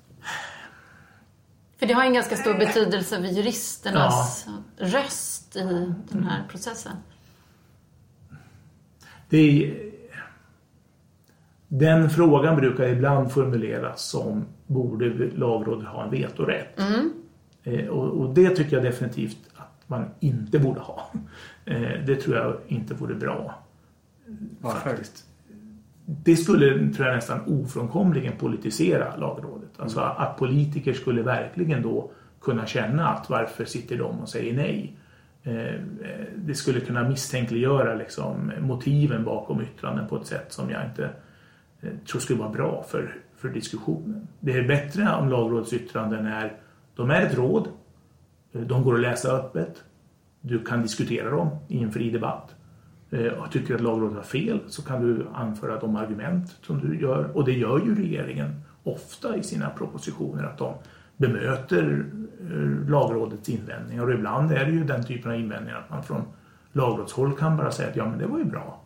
För 1.81 1.87
det 1.87 1.95
har 1.95 2.05
en 2.05 2.15
ganska 2.15 2.37
stor 2.37 2.55
betydelse 2.55 3.17
för 3.23 3.29
juristernas 3.29 4.47
röst 4.77 5.57
i 5.57 5.95
den 6.11 6.25
här 6.25 6.45
processen. 6.49 6.93
Det 9.29 9.39
är, 9.39 9.91
den 11.69 12.11
frågan 12.11 12.57
brukar 12.57 12.89
ibland 12.89 13.33
formuleras 13.33 14.03
som 14.03 14.45
borde 14.67 15.31
lagrådet 15.35 15.89
ha 15.89 16.05
en 16.05 16.11
vetorätt? 16.11 16.81
Eh, 17.63 17.87
och, 17.87 18.21
och 18.21 18.35
det 18.35 18.57
tycker 18.57 18.77
jag 18.77 18.85
definitivt 18.85 19.39
att 19.55 19.83
man 19.87 20.05
inte 20.21 20.59
borde 20.59 20.81
ha. 20.81 21.11
Eh, 21.65 22.05
det 22.07 22.17
tror 22.17 22.37
jag 22.37 22.57
inte 22.69 22.95
vore 22.95 23.15
bra. 23.15 23.63
Varför? 24.61 24.99
Det 26.05 26.37
skulle, 26.37 26.93
tror 26.93 27.07
jag, 27.07 27.15
nästan 27.15 27.41
ofrånkomligen 27.47 28.37
politisera 28.37 29.17
lagrådet. 29.17 29.70
Alltså 29.81 30.01
att 30.01 30.37
politiker 30.37 30.93
skulle 30.93 31.23
verkligen 31.23 31.83
då 31.83 32.11
kunna 32.41 32.67
känna 32.67 33.09
att 33.09 33.31
varför 33.31 33.65
sitter 33.65 33.99
de 33.99 34.21
och 34.21 34.29
säger 34.29 34.55
nej? 34.55 34.97
Eh, 35.43 35.81
det 36.37 36.55
skulle 36.55 36.81
kunna 36.81 37.09
misstänkliggöra 37.09 37.95
liksom, 37.95 38.53
motiven 38.61 39.25
bakom 39.25 39.61
yttranden 39.61 40.09
på 40.09 40.17
ett 40.17 40.27
sätt 40.27 40.53
som 40.53 40.71
jag 40.71 40.85
inte 40.85 41.11
eh, 41.81 41.91
tror 42.11 42.21
skulle 42.21 42.39
vara 42.39 42.51
bra 42.51 42.85
för, 42.89 43.15
för 43.37 43.49
diskussionen. 43.49 44.29
Det 44.41 44.53
är 44.53 44.69
bättre 44.69 45.15
om 45.15 45.29
lagrådets 45.29 45.73
yttranden 45.73 46.27
är, 46.27 46.53
de 46.97 47.11
är 47.11 47.23
ett 47.23 47.35
råd, 47.35 47.69
eh, 48.53 48.61
de 48.61 48.85
går 48.85 48.95
att 48.95 49.01
läsa 49.01 49.33
öppet, 49.33 49.85
du 50.41 50.65
kan 50.65 50.83
diskutera 50.83 51.31
dem 51.31 51.51
i 51.69 51.83
en 51.83 51.93
fri 51.93 52.11
debatt. 52.11 52.55
Och 53.39 53.53
tycker 53.53 53.75
att 53.75 53.81
lagrådet 53.81 54.17
har 54.17 54.23
fel 54.23 54.61
så 54.67 54.83
kan 54.83 55.03
du 55.03 55.27
anföra 55.35 55.81
de 55.81 55.97
argument 55.97 56.57
som 56.63 56.81
du 56.81 57.01
gör. 57.01 57.37
Och 57.37 57.45
det 57.45 57.53
gör 57.53 57.79
ju 57.79 57.95
regeringen 57.95 58.63
ofta 58.85 59.37
i 59.37 59.43
sina 59.43 59.71
propositioner 59.71 60.45
att 60.45 60.59
de 60.59 60.75
bemöter 61.17 62.05
eh, 62.51 62.89
lagrådets 62.91 63.49
invändningar. 63.49 64.05
Och 64.05 64.13
ibland 64.13 64.53
är 64.53 64.65
det 64.65 64.71
ju 64.71 64.85
den 64.85 65.05
typen 65.05 65.31
av 65.31 65.39
invändningar 65.39 65.79
att 65.79 65.91
man 65.91 66.03
från 66.03 66.23
lagrådshåll 66.73 67.37
kan 67.37 67.57
bara 67.57 67.71
säga 67.71 67.89
att 67.89 67.97
ja 67.97 68.09
men 68.09 68.19
det 68.19 68.27
var 68.27 68.39
ju 68.39 68.45
bra. 68.45 68.81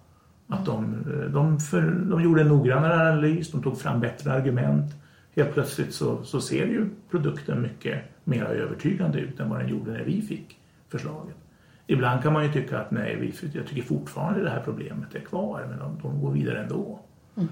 Att 0.49 0.67
de, 0.67 0.85
eh, 0.85 1.31
de, 1.31 1.61
för, 1.61 1.83
de 1.91 2.23
gjorde 2.23 2.41
en 2.41 2.49
noggrannare 2.49 2.95
analys, 2.95 3.51
de 3.51 3.63
tog 3.63 3.79
fram 3.79 4.01
bättre 4.01 4.33
argument. 4.33 4.95
Helt 5.37 5.53
plötsligt 5.55 5.95
så, 5.95 6.25
så 6.25 6.41
ser 6.41 6.67
ju 6.67 6.89
produkten 7.11 7.63
mycket 7.63 8.01
mer 8.25 8.45
övertygande 8.45 9.19
ut 9.19 9.41
än 9.41 9.51
vad 9.51 9.61
den 9.61 9.69
gjorde 9.69 9.93
när 9.93 10.05
vi 10.05 10.23
fick 10.23 10.59
förslaget. 10.89 11.37
Ibland 11.87 12.23
kan 12.23 12.33
man 12.33 12.45
ju 12.45 12.53
tycka 12.53 12.79
att 12.79 12.91
nej, 12.91 13.17
vi, 13.21 13.51
jag 13.59 13.67
tycker 13.67 13.83
fortfarande 13.83 14.43
det 14.43 14.51
här 14.51 14.63
problemet 14.65 15.15
är 15.15 15.21
kvar, 15.21 15.67
men 15.71 15.79
de, 15.79 15.99
de 16.03 16.21
går 16.21 16.33
vidare 16.33 16.63
ändå. 16.63 17.01
Mm 17.37 17.49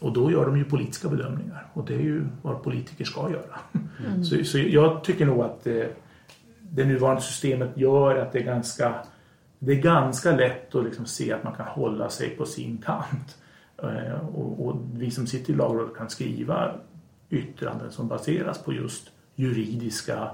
och 0.00 0.12
då 0.12 0.30
gör 0.30 0.46
de 0.46 0.56
ju 0.56 0.64
politiska 0.64 1.08
bedömningar 1.08 1.66
och 1.72 1.84
det 1.84 1.94
är 1.94 2.00
ju 2.00 2.24
vad 2.42 2.62
politiker 2.62 3.04
ska 3.04 3.30
göra. 3.30 3.58
Så, 4.24 4.44
så 4.44 4.58
jag 4.58 5.04
tycker 5.04 5.26
nog 5.26 5.40
att 5.40 5.66
eh, 5.66 5.86
det 6.60 6.84
nuvarande 6.84 7.22
systemet 7.22 7.76
gör 7.76 8.16
att 8.16 8.32
det 8.32 8.38
är 8.38 8.44
ganska, 8.44 8.94
det 9.58 9.72
är 9.72 9.82
ganska 9.82 10.36
lätt 10.36 10.74
att 10.74 10.84
liksom 10.84 11.06
se 11.06 11.32
att 11.32 11.44
man 11.44 11.54
kan 11.54 11.66
hålla 11.66 12.10
sig 12.10 12.30
på 12.30 12.46
sin 12.46 12.78
kant. 12.78 13.36
Eh, 13.82 14.28
och, 14.34 14.66
och 14.66 14.80
vi 14.94 15.10
som 15.10 15.26
sitter 15.26 15.52
i 15.52 15.56
lagrådet 15.56 15.96
kan 15.96 16.10
skriva 16.10 16.74
yttranden 17.30 17.90
som 17.90 18.08
baseras 18.08 18.58
på 18.58 18.72
just 18.72 19.10
juridiska 19.34 20.30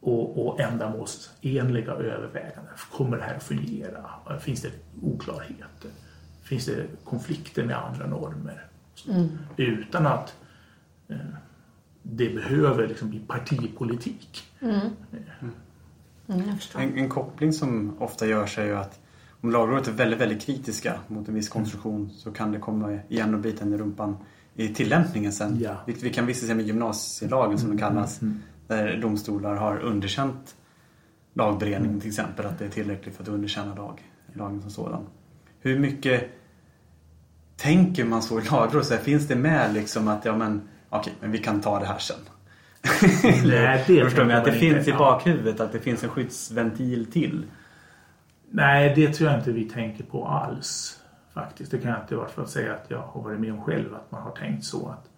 och, 0.00 0.46
och 0.46 0.60
ändamålsenliga 0.60 1.92
överväganden. 1.92 2.74
Kommer 2.92 3.16
det 3.16 3.22
här 3.22 3.34
att 3.34 3.42
fungera? 3.42 4.04
Finns 4.40 4.62
det 4.62 4.70
oklarheter? 5.02 5.90
Finns 6.48 6.66
det 6.66 6.86
konflikter 7.04 7.64
med 7.64 7.76
andra 7.76 8.06
normer? 8.06 8.64
Utan 9.56 10.06
att 10.06 10.36
eh, 11.08 11.16
det 12.02 12.34
behöver 12.34 12.88
liksom 12.88 13.10
bli 13.10 13.18
partipolitik. 13.18 14.44
Mm, 14.60 14.90
jag 16.26 16.56
förstår. 16.56 16.80
En, 16.80 16.98
en 16.98 17.08
koppling 17.08 17.52
som 17.52 18.02
ofta 18.02 18.26
görs 18.26 18.58
är 18.58 18.64
ju 18.64 18.76
att 18.76 19.00
om 19.40 19.50
lagrådet 19.50 19.88
är 19.88 19.92
väldigt, 19.92 20.20
väldigt 20.20 20.42
kritiska 20.42 21.00
mot 21.06 21.28
en 21.28 21.34
viss 21.34 21.48
konstruktion 21.48 22.10
så 22.10 22.30
kan 22.30 22.52
det 22.52 22.58
komma 22.58 22.98
igen 23.08 23.34
och 23.34 23.40
bita 23.40 23.64
en 23.64 23.74
i 23.74 23.76
rumpan 23.76 24.16
i 24.54 24.68
tillämpningen 24.68 25.32
sen. 25.32 25.58
Ja. 25.60 25.76
Vilket 25.86 26.04
vi 26.04 26.10
kan 26.10 26.26
vissa 26.26 26.46
se 26.46 26.54
med 26.54 26.66
gymnasielagen 26.66 27.58
som 27.58 27.70
det 27.70 27.78
kallas. 27.78 28.20
Där 28.66 28.96
domstolar 28.96 29.54
har 29.54 29.78
underkänt 29.78 30.56
lagberedningen 31.34 32.00
till 32.00 32.08
exempel. 32.08 32.46
Att 32.46 32.58
det 32.58 32.64
är 32.64 32.70
tillräckligt 32.70 33.16
för 33.16 33.22
att 33.22 33.28
underkänna 33.28 33.74
lag, 33.74 34.02
lagen 34.32 34.60
som 34.60 34.70
sådan. 34.70 35.06
Hur 35.60 35.78
mycket 35.78 36.37
tänker 37.58 38.04
man 38.04 38.22
så 38.22 38.40
i 38.40 38.44
lagrådet? 38.44 38.86
Så 38.86 38.94
här, 38.94 39.00
Finns 39.02 39.28
det 39.28 39.36
med 39.36 39.74
liksom 39.74 40.08
att 40.08 40.24
ja 40.24 40.36
men 40.36 40.68
okej, 40.88 41.12
men 41.20 41.30
vi 41.30 41.38
kan 41.38 41.60
ta 41.60 41.78
det 41.80 41.86
här 41.86 41.98
sen? 41.98 42.16
Nej, 43.44 43.84
det 43.86 44.04
Förstår 44.04 44.24
tänker 44.24 44.34
Att 44.36 44.44
det 44.44 44.50
man 44.50 44.60
finns 44.60 44.78
inte. 44.78 44.90
i 44.90 44.92
bakhuvudet 44.92 45.60
att 45.60 45.72
det 45.72 45.78
finns 45.80 46.04
en 46.04 46.10
skyddsventil 46.10 47.12
till. 47.12 47.44
Nej, 48.50 48.92
det 48.96 49.12
tror 49.12 49.30
jag 49.30 49.40
inte 49.40 49.52
vi 49.52 49.64
tänker 49.64 50.04
på 50.04 50.26
alls. 50.26 51.00
Faktiskt. 51.34 51.70
Det 51.70 51.78
kan 51.78 51.90
jag 51.90 52.00
inte 52.00 52.14
i 52.14 52.16
vart 52.16 52.30
fall 52.30 52.48
säga 52.48 52.74
att 52.74 52.86
jag 52.88 52.98
har 52.98 53.22
varit 53.22 53.40
med 53.40 53.52
om 53.52 53.62
själv, 53.62 53.94
att 53.94 54.10
man 54.12 54.22
har 54.22 54.30
tänkt 54.30 54.64
så. 54.64 54.88
Att, 54.88 55.08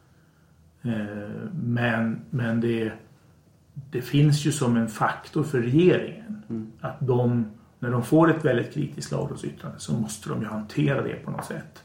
eh, 0.82 1.28
men 1.52 2.20
men 2.30 2.60
det, 2.60 2.92
det 3.90 4.02
finns 4.02 4.44
ju 4.46 4.52
som 4.52 4.76
en 4.76 4.88
faktor 4.88 5.42
för 5.42 5.60
regeringen. 5.60 6.72
Att 6.80 6.96
de, 7.00 7.50
när 7.78 7.90
de 7.90 8.04
får 8.04 8.30
ett 8.30 8.44
väldigt 8.44 8.74
kritiskt 8.74 9.12
lagrådsyttrande 9.12 9.78
så 9.78 9.92
måste 9.92 10.28
de 10.28 10.40
ju 10.42 10.48
hantera 10.48 11.02
det 11.02 11.14
på 11.14 11.30
något 11.30 11.44
sätt. 11.44 11.82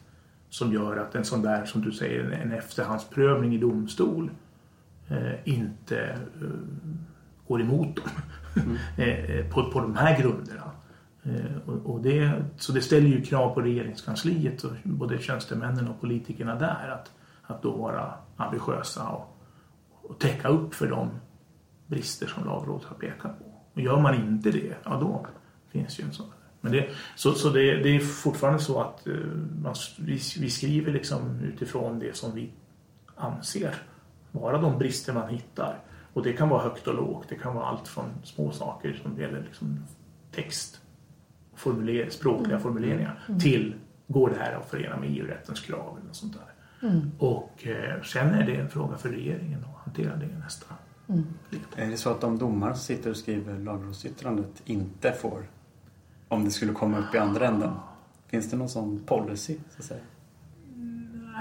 Som 0.55 0.73
gör 0.73 0.97
att 0.97 1.15
en 1.15 1.25
sån 1.25 1.41
där, 1.41 1.65
som 1.65 1.81
du 1.81 1.91
säger, 1.91 2.31
en 2.31 2.51
efterhandsprövning 2.51 3.55
i 3.55 3.57
domstol 3.57 4.31
eh, 5.07 5.33
inte 5.49 5.99
eh, 6.41 6.49
går 7.47 7.61
emot 7.61 7.95
dem. 7.95 8.09
eh, 8.97 9.45
på, 9.45 9.71
på 9.71 9.79
de 9.81 9.95
här 9.95 10.21
grunderna. 10.21 10.71
Eh, 11.23 11.57
och, 11.65 11.93
och 11.93 12.01
det, 12.01 12.43
så 12.57 12.71
det 12.71 12.81
ställer 12.81 13.07
ju 13.07 13.21
krav 13.21 13.53
på 13.53 13.61
regeringskansliet, 13.61 14.63
och 14.63 14.71
både 14.83 15.19
tjänstemännen 15.19 15.87
och 15.87 16.01
politikerna 16.01 16.55
där, 16.55 16.89
att, 16.89 17.11
att 17.41 17.61
då 17.61 17.71
vara 17.71 18.13
ambitiösa 18.35 19.09
och, 19.09 19.37
och 20.01 20.19
täcka 20.19 20.47
upp 20.47 20.73
för 20.73 20.87
de 20.87 21.09
brister 21.87 22.27
som 22.27 22.45
lagrådet 22.45 22.87
har 22.87 22.95
pekat 22.95 23.39
på. 23.39 23.45
Och 23.73 23.81
gör 23.81 23.99
man 23.99 24.15
inte 24.15 24.51
det, 24.51 24.75
ja 24.83 24.99
då 24.99 25.27
finns 25.71 25.99
ju 25.99 26.03
en 26.03 26.13
sån. 26.13 26.34
Men 26.65 26.73
det, 26.73 26.89
så 27.15 27.33
så 27.33 27.49
det, 27.49 27.75
det 27.83 27.95
är 27.95 27.99
fortfarande 27.99 28.59
så 28.59 28.81
att 28.81 29.07
eh, 29.07 29.13
man, 29.63 29.75
vi, 29.99 30.19
vi 30.39 30.49
skriver 30.49 30.91
liksom 30.91 31.39
utifrån 31.39 31.99
det 31.99 32.15
som 32.15 32.35
vi 32.35 32.51
anser 33.15 33.75
vara 34.31 34.57
de 34.57 34.77
brister 34.77 35.13
man 35.13 35.29
hittar. 35.29 35.79
Och 36.13 36.23
det 36.23 36.33
kan 36.33 36.49
vara 36.49 36.63
högt 36.63 36.87
och 36.87 36.95
lågt. 36.95 37.29
Det 37.29 37.35
kan 37.35 37.55
vara 37.55 37.65
allt 37.65 37.87
från 37.87 38.05
små 38.23 38.51
saker 38.51 38.99
som 39.03 39.21
gäller 39.21 39.41
liksom 39.41 39.85
text 40.31 40.81
formuler, 41.55 42.09
språkliga 42.09 42.59
formuleringar 42.59 43.19
till 43.41 43.75
går 44.07 44.29
det 44.29 44.35
här 44.39 44.53
att 44.55 44.69
förena 44.69 44.97
med 44.97 45.09
EU-rättens 45.09 45.59
krav 45.59 45.99
eller 46.01 46.13
sånt 46.13 46.33
där. 46.33 46.55
Och 47.17 47.67
eh, 47.67 48.01
sen 48.01 48.27
är 48.27 48.45
det 48.45 48.55
en 48.55 48.69
fråga 48.69 48.97
för 48.97 49.09
regeringen 49.09 49.65
att 49.65 49.85
hantera 49.85 50.15
det 50.15 50.27
nästa 50.39 50.75
led. 51.07 51.23
Är 51.75 51.89
det 51.89 51.97
så 51.97 52.09
att 52.09 52.21
de 52.21 52.37
domare 52.37 52.73
som 52.73 52.83
sitter 52.83 53.09
och 53.09 53.17
skriver 53.17 53.59
lagrådsyttrandet 53.59 54.61
inte 54.65 55.11
får, 55.11 55.47
om 56.27 56.45
det 56.45 56.51
skulle 56.51 56.73
komma 56.73 56.97
upp 56.97 57.15
i 57.15 57.17
andra 57.17 57.47
änden? 57.47 57.71
Finns 58.27 58.51
det 58.51 58.57
någon 58.57 58.69
sån 58.69 58.99
policy, 59.05 59.55
så 59.69 59.79
att 59.79 59.85
säga? 59.85 59.99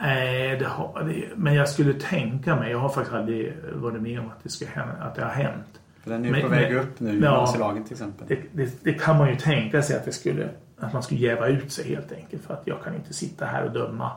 Nej, 0.02 0.56
det 0.58 0.64
har, 0.66 1.04
det, 1.04 1.28
men 1.36 1.54
jag 1.54 1.68
skulle 1.68 1.94
tänka 1.94 2.56
mig, 2.56 2.70
jag 2.70 2.78
har 2.78 2.88
faktiskt 2.88 3.14
aldrig 3.16 3.54
varit 3.74 4.02
med 4.02 4.20
om 4.20 4.26
att 4.26 4.42
det, 4.42 4.48
ska 4.48 4.66
hända, 4.66 4.92
att 4.94 5.14
det 5.14 5.22
har 5.22 5.30
hänt. 5.30 5.80
För 6.00 6.10
den 6.10 6.20
är 6.22 6.26
ju 6.26 6.32
Men- 6.32 6.42
på 6.42 6.48
väg 6.48 6.72
men- 6.74 6.82
upp 6.84 7.00
nu, 7.00 7.08
Ja. 7.08 7.14
gymnasielagen 7.14 7.84
till 7.84 7.92
exempel. 7.92 8.26
Det, 8.28 8.40
det, 8.52 8.84
det 8.84 8.92
kan 8.92 9.18
man 9.18 9.28
ju 9.28 9.36
tänka 9.36 9.82
sig 9.82 9.96
att, 9.96 10.04
det 10.04 10.12
skulle, 10.12 10.48
att 10.78 10.92
man 10.92 11.02
skulle 11.02 11.20
jäva 11.20 11.48
ut 11.48 11.72
sig 11.72 11.88
helt 11.88 12.12
enkelt. 12.12 12.42
För 12.44 12.54
att 12.54 12.62
jag 12.66 12.82
kan 12.82 12.94
inte 12.94 13.12
sitta 13.14 13.46
här 13.46 13.64
och 13.64 13.72
döma 13.72 14.10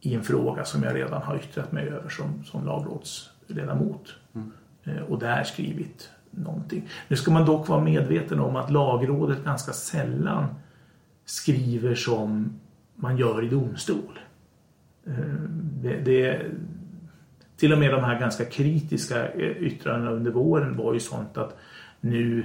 i 0.00 0.14
en 0.14 0.22
fråga 0.22 0.64
som 0.64 0.82
jag 0.82 0.94
redan 0.94 1.22
har 1.22 1.36
yttrat 1.36 1.72
mig 1.72 1.88
över 1.88 2.08
som, 2.08 2.44
som 2.44 2.64
lagrådsledamot. 2.66 4.14
Eh, 4.84 5.02
Och 5.08 5.18
där 5.18 5.44
skrivit 5.44 6.10
någonting. 6.36 6.88
Nu 7.08 7.16
ska 7.16 7.30
man 7.30 7.46
dock 7.46 7.68
vara 7.68 7.80
medveten 7.80 8.40
om 8.40 8.56
att 8.56 8.70
lagrådet 8.70 9.44
ganska 9.44 9.72
sällan 9.72 10.46
skriver 11.24 11.94
som 11.94 12.52
man 12.94 13.16
gör 13.16 13.44
i 13.44 13.48
domstol. 13.48 14.18
Eh, 15.06 15.14
det, 15.82 16.00
det, 16.00 16.46
till 17.56 17.72
och 17.72 17.78
med 17.78 17.90
de 17.90 18.04
här 18.04 18.20
ganska 18.20 18.44
kritiska 18.44 19.28
eh, 19.28 19.56
yttrandena 19.56 20.10
under 20.10 20.30
våren 20.30 20.76
var 20.76 20.94
ju 20.94 21.00
sånt 21.00 21.36
att 21.38 21.56
nu 22.00 22.44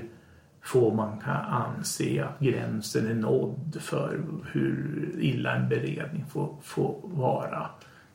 får 0.62 0.94
man 0.94 1.22
anse 1.50 2.24
att 2.24 2.40
gränsen 2.40 3.08
är 3.08 3.14
nådd 3.14 3.78
för 3.80 4.22
hur 4.52 5.16
illa 5.20 5.56
en 5.56 5.70
beredning 5.70 6.26
får, 6.30 6.56
får 6.62 7.00
vara. 7.04 7.70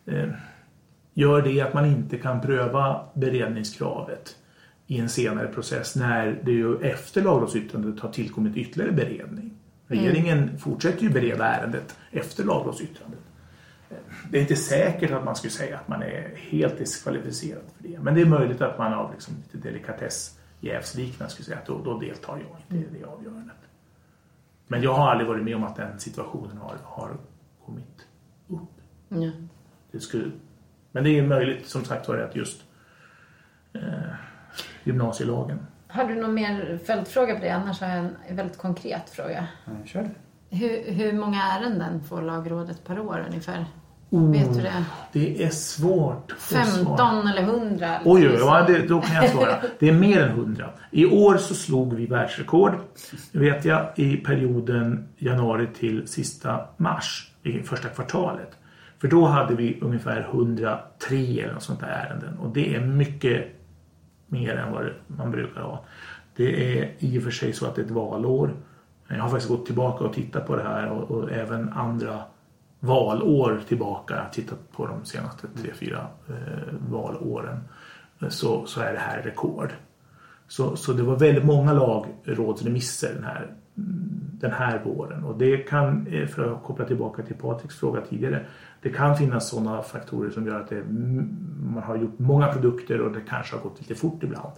Eh, 0.06 0.28
gör 1.14 1.42
det 1.42 1.60
att 1.60 1.74
man 1.74 1.86
inte 1.86 2.18
kan 2.18 2.40
pröva 2.40 3.00
beredningskravet 3.14 4.36
i 4.86 4.98
en 4.98 5.08
senare 5.08 5.48
process 5.48 5.96
när 5.96 6.40
det 6.44 6.52
ju 6.52 6.80
efter 6.80 7.22
lagrådsyttrandet 7.22 8.00
har 8.00 8.12
tillkommit 8.12 8.56
ytterligare 8.56 8.92
beredning. 8.92 9.50
Regeringen 9.86 10.58
fortsätter 10.58 11.02
ju 11.02 11.10
bereda 11.10 11.44
ärendet 11.46 11.96
efter 12.10 12.44
lagrådsyttrandet. 12.44 13.20
Det 14.30 14.38
är 14.38 14.42
inte 14.42 14.56
säkert 14.56 15.10
att 15.10 15.24
man 15.24 15.36
skulle 15.36 15.50
säga 15.50 15.78
att 15.78 15.88
man 15.88 16.02
är 16.02 16.34
helt 16.36 16.78
diskvalificerad 16.78 17.62
för 17.76 17.88
det. 17.88 17.98
Men 17.98 18.14
det 18.14 18.20
är 18.20 18.26
möjligt 18.26 18.60
att 18.60 18.78
man 18.78 18.92
av 18.92 19.12
liksom 19.12 19.34
lite 19.36 19.68
delikatessjävsliknande 19.68 21.32
skulle 21.32 21.46
säga 21.46 21.58
att 21.58 21.66
då, 21.66 21.82
då 21.84 21.98
deltar 21.98 22.38
jag 22.38 22.78
inte 22.78 22.96
i 22.96 22.98
det 22.98 23.06
avgörandet. 23.06 23.56
Men 24.66 24.82
jag 24.82 24.92
har 24.92 25.10
aldrig 25.10 25.28
varit 25.28 25.44
med 25.44 25.56
om 25.56 25.64
att 25.64 25.76
den 25.76 25.98
situationen 25.98 26.56
har, 26.56 26.76
har 26.82 27.16
kommit 27.66 28.06
upp. 28.48 28.80
Ja. 29.08 29.30
Det 29.90 30.00
skulle, 30.00 30.30
men 30.92 31.04
det 31.04 31.18
är 31.18 31.26
möjligt 31.26 31.66
som 31.66 31.84
sagt 31.84 32.08
var 32.08 32.16
att 32.16 32.36
just 32.36 32.62
eh, 33.72 33.80
gymnasielagen. 34.86 35.58
Har 35.88 36.04
du 36.04 36.14
någon 36.14 36.34
mer 36.34 36.78
följdfråga 36.84 37.34
på 37.34 37.40
det? 37.40 37.50
Annars 37.50 37.80
har 37.80 37.88
jag 37.88 37.98
en 38.28 38.36
väldigt 38.36 38.58
konkret 38.58 39.10
fråga. 39.10 39.46
Kör 39.84 40.02
det. 40.02 40.10
Hur, 40.56 40.92
hur 40.92 41.12
många 41.12 41.42
ärenden 41.42 42.02
får 42.02 42.22
lagrådet 42.22 42.84
per 42.84 42.98
år 43.00 43.24
ungefär? 43.28 43.66
Oh, 44.10 44.32
Vet 44.32 44.54
du 44.54 44.60
det? 44.60 44.84
Det 45.12 45.44
är 45.44 45.50
svårt 45.50 46.32
att 46.32 46.40
svara. 46.40 46.64
15 46.64 47.28
eller 47.28 47.42
100? 47.42 48.00
Oj, 48.04 48.28
oj, 48.28 48.34
oj, 48.34 48.38
ja, 48.40 48.64
det, 48.66 48.86
då 48.86 49.00
kan 49.00 49.14
jag 49.16 49.30
svara. 49.30 49.56
Det 49.78 49.88
är 49.88 49.92
mer 49.92 50.22
än 50.22 50.30
100. 50.30 50.70
I 50.90 51.06
år 51.06 51.36
så 51.36 51.54
slog 51.54 51.94
vi 51.94 52.06
världsrekord, 52.06 52.74
vet 53.32 53.64
jag, 53.64 53.92
i 53.96 54.16
perioden 54.16 55.08
januari 55.18 55.66
till 55.78 56.08
sista 56.08 56.60
mars, 56.76 57.32
i 57.42 57.62
första 57.62 57.88
kvartalet. 57.88 58.50
För 59.00 59.08
då 59.08 59.24
hade 59.26 59.54
vi 59.54 59.78
ungefär 59.80 60.20
103 60.20 61.16
eller 61.16 61.52
något 61.52 61.62
sånt 61.62 61.80
där 61.80 62.06
ärenden. 62.08 62.38
Och 62.38 62.50
det 62.50 62.74
är 62.74 62.80
mycket 62.80 63.55
mer 64.26 64.56
än 64.56 64.72
vad 64.72 64.90
man 65.06 65.30
brukar 65.30 65.60
ha. 65.60 65.84
Det 66.36 66.78
är 66.78 66.94
i 66.98 67.18
och 67.18 67.22
för 67.22 67.30
sig 67.30 67.52
så 67.52 67.66
att 67.66 67.74
det 67.74 67.82
är 67.82 67.84
ett 67.84 67.90
valår. 67.90 68.56
Jag 69.08 69.22
har 69.22 69.28
faktiskt 69.28 69.50
gått 69.50 69.66
tillbaka 69.66 70.04
och 70.04 70.12
tittat 70.12 70.46
på 70.46 70.56
det 70.56 70.62
här 70.62 70.90
och, 70.90 71.10
och 71.10 71.32
även 71.32 71.72
andra 71.72 72.22
valår 72.80 73.60
tillbaka. 73.68 74.14
Jag 74.14 74.22
har 74.22 74.30
tittat 74.30 74.72
på 74.72 74.86
de 74.86 75.04
senaste 75.04 75.48
tre, 75.48 75.72
fyra 75.74 76.06
eh, 76.28 76.74
valåren. 76.90 77.60
Så, 78.28 78.66
så 78.66 78.80
är 78.80 78.92
det 78.92 78.98
här 78.98 79.22
rekord. 79.22 79.72
Så, 80.48 80.76
så 80.76 80.92
det 80.92 81.02
var 81.02 81.16
väldigt 81.16 81.44
många 81.44 81.72
lagrådsremisser 81.72 83.14
den 83.14 83.24
här, 83.24 83.50
den 84.40 84.52
här 84.52 84.78
våren. 84.84 85.24
Och 85.24 85.38
det 85.38 85.56
kan, 85.56 86.06
eh, 86.06 86.26
för 86.26 86.54
att 86.54 86.62
koppla 86.62 86.84
tillbaka 86.84 87.22
till 87.22 87.36
Patriks 87.36 87.76
fråga 87.76 88.00
tidigare, 88.00 88.46
det 88.82 88.90
kan 88.90 89.16
finnas 89.16 89.48
sådana 89.48 89.82
faktorer 89.82 90.30
som 90.30 90.46
gör 90.46 90.60
att 90.60 90.68
det, 90.68 90.82
man 91.62 91.82
har 91.82 91.96
gjort 91.96 92.18
många 92.18 92.52
produkter 92.52 93.00
och 93.00 93.12
det 93.12 93.20
kanske 93.28 93.56
har 93.56 93.62
gått 93.62 93.80
lite 93.80 93.94
fort 93.94 94.22
ibland 94.22 94.52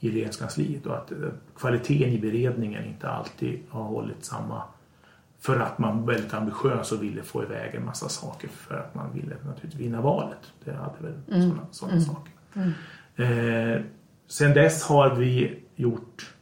i 0.00 0.10
regeringskansliet 0.10 0.86
och 0.86 0.96
att 0.96 1.12
eh, 1.12 1.18
kvaliteten 1.56 2.12
i 2.12 2.18
beredningen 2.18 2.84
inte 2.84 3.08
alltid 3.08 3.58
har 3.68 3.82
hållit 3.82 4.24
samma 4.24 4.62
för 5.40 5.60
att 5.60 5.78
man 5.78 6.00
var 6.00 6.12
väldigt 6.12 6.34
ambitiös 6.34 6.92
och 6.92 7.02
ville 7.02 7.22
få 7.22 7.42
iväg 7.42 7.74
en 7.74 7.84
massa 7.84 8.08
saker 8.08 8.48
för 8.48 8.74
att 8.74 8.94
man 8.94 9.12
ville 9.14 9.36
naturligtvis 9.46 9.80
vinna 9.80 10.00
valet. 10.00 10.52
Det 10.64 10.72
hade 10.72 10.94
väl 11.00 11.42
sådana, 11.42 11.66
sådana 11.70 12.00
saker. 12.00 12.32
Eh, 13.16 13.82
sen 14.26 14.54
dess 14.54 14.82
har 14.82 15.14
vi 15.14 15.62
gjort, 15.76 16.34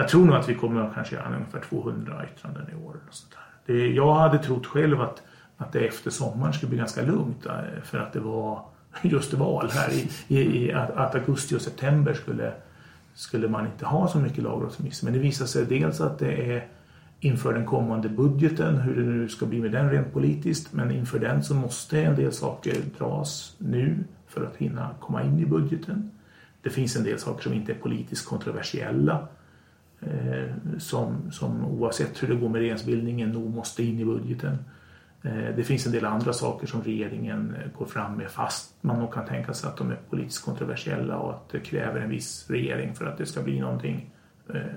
jag 0.00 0.08
tror 0.08 0.24
nog 0.24 0.36
att 0.36 0.48
vi 0.48 0.54
kommer 0.54 0.80
att 0.80 0.94
kanske 0.94 1.16
göra 1.16 1.34
ungefär 1.34 1.60
200 1.60 2.24
yttranden 2.32 2.66
i 2.72 2.84
år. 2.84 2.96
Och 3.08 3.14
sånt 3.14 3.32
där. 3.32 3.74
Det, 3.74 3.88
jag 3.88 4.14
hade 4.14 4.38
trott 4.38 4.66
själv 4.66 5.00
att, 5.00 5.22
att 5.56 5.72
det 5.72 5.86
efter 5.86 6.10
sommaren 6.10 6.52
skulle 6.52 6.70
bli 6.70 6.78
ganska 6.78 7.02
lugnt 7.02 7.46
eh, 7.46 7.82
för 7.84 7.98
att 7.98 8.12
det 8.12 8.20
var 8.20 8.64
just 9.02 9.34
val 9.34 9.70
här 9.72 9.90
i, 9.92 10.10
i, 10.28 10.64
i 10.64 10.72
att, 10.72 10.90
att 10.90 11.14
augusti 11.14 11.56
och 11.56 11.60
september 11.60 12.14
skulle, 12.14 12.52
skulle 13.14 13.48
man 13.48 13.66
inte 13.66 13.86
ha 13.86 14.08
så 14.08 14.18
mycket 14.18 14.44
lagrådsremiss. 14.44 15.02
Men 15.02 15.12
det 15.12 15.18
visar 15.18 15.46
sig 15.46 15.64
dels 15.66 16.00
att 16.00 16.18
det 16.18 16.52
är 16.52 16.66
inför 17.20 17.54
den 17.54 17.66
kommande 17.66 18.08
budgeten, 18.08 18.76
hur 18.76 18.96
det 18.96 19.02
nu 19.02 19.28
ska 19.28 19.46
bli 19.46 19.60
med 19.60 19.72
den 19.72 19.90
rent 19.90 20.12
politiskt. 20.12 20.72
Men 20.72 20.90
inför 20.90 21.18
den 21.18 21.44
så 21.44 21.54
måste 21.54 22.02
en 22.02 22.16
del 22.16 22.32
saker 22.32 22.76
dras 22.98 23.54
nu 23.58 24.04
för 24.28 24.46
att 24.46 24.56
hinna 24.56 24.90
komma 25.00 25.22
in 25.22 25.38
i 25.38 25.46
budgeten. 25.46 26.10
Det 26.62 26.70
finns 26.70 26.96
en 26.96 27.04
del 27.04 27.18
saker 27.18 27.42
som 27.42 27.52
inte 27.52 27.72
är 27.72 27.76
politiskt 27.76 28.26
kontroversiella. 28.26 29.28
Eh, 30.02 30.78
som, 30.78 31.30
som 31.30 31.64
oavsett 31.64 32.22
hur 32.22 32.28
det 32.28 32.34
går 32.34 32.48
med 32.48 32.60
regeringsbildningen 32.60 33.30
nog 33.30 33.54
måste 33.54 33.82
in 33.82 33.98
i 33.98 34.04
budgeten. 34.04 34.58
Eh, 35.22 35.56
det 35.56 35.64
finns 35.64 35.86
en 35.86 35.92
del 35.92 36.04
andra 36.04 36.32
saker 36.32 36.66
som 36.66 36.82
regeringen 36.82 37.54
eh, 37.54 37.78
går 37.78 37.86
fram 37.86 38.16
med 38.16 38.30
fast 38.30 38.74
man 38.80 38.98
nog 38.98 39.14
kan 39.14 39.26
tänka 39.26 39.54
sig 39.54 39.68
att 39.68 39.76
de 39.76 39.90
är 39.90 39.98
politiskt 40.10 40.44
kontroversiella 40.44 41.16
och 41.16 41.30
att 41.30 41.48
det 41.48 41.60
kräver 41.60 42.00
en 42.00 42.10
viss 42.10 42.50
regering 42.50 42.94
för 42.94 43.06
att 43.06 43.18
det 43.18 43.26
ska 43.26 43.42
bli 43.42 43.60
någonting 43.60 44.10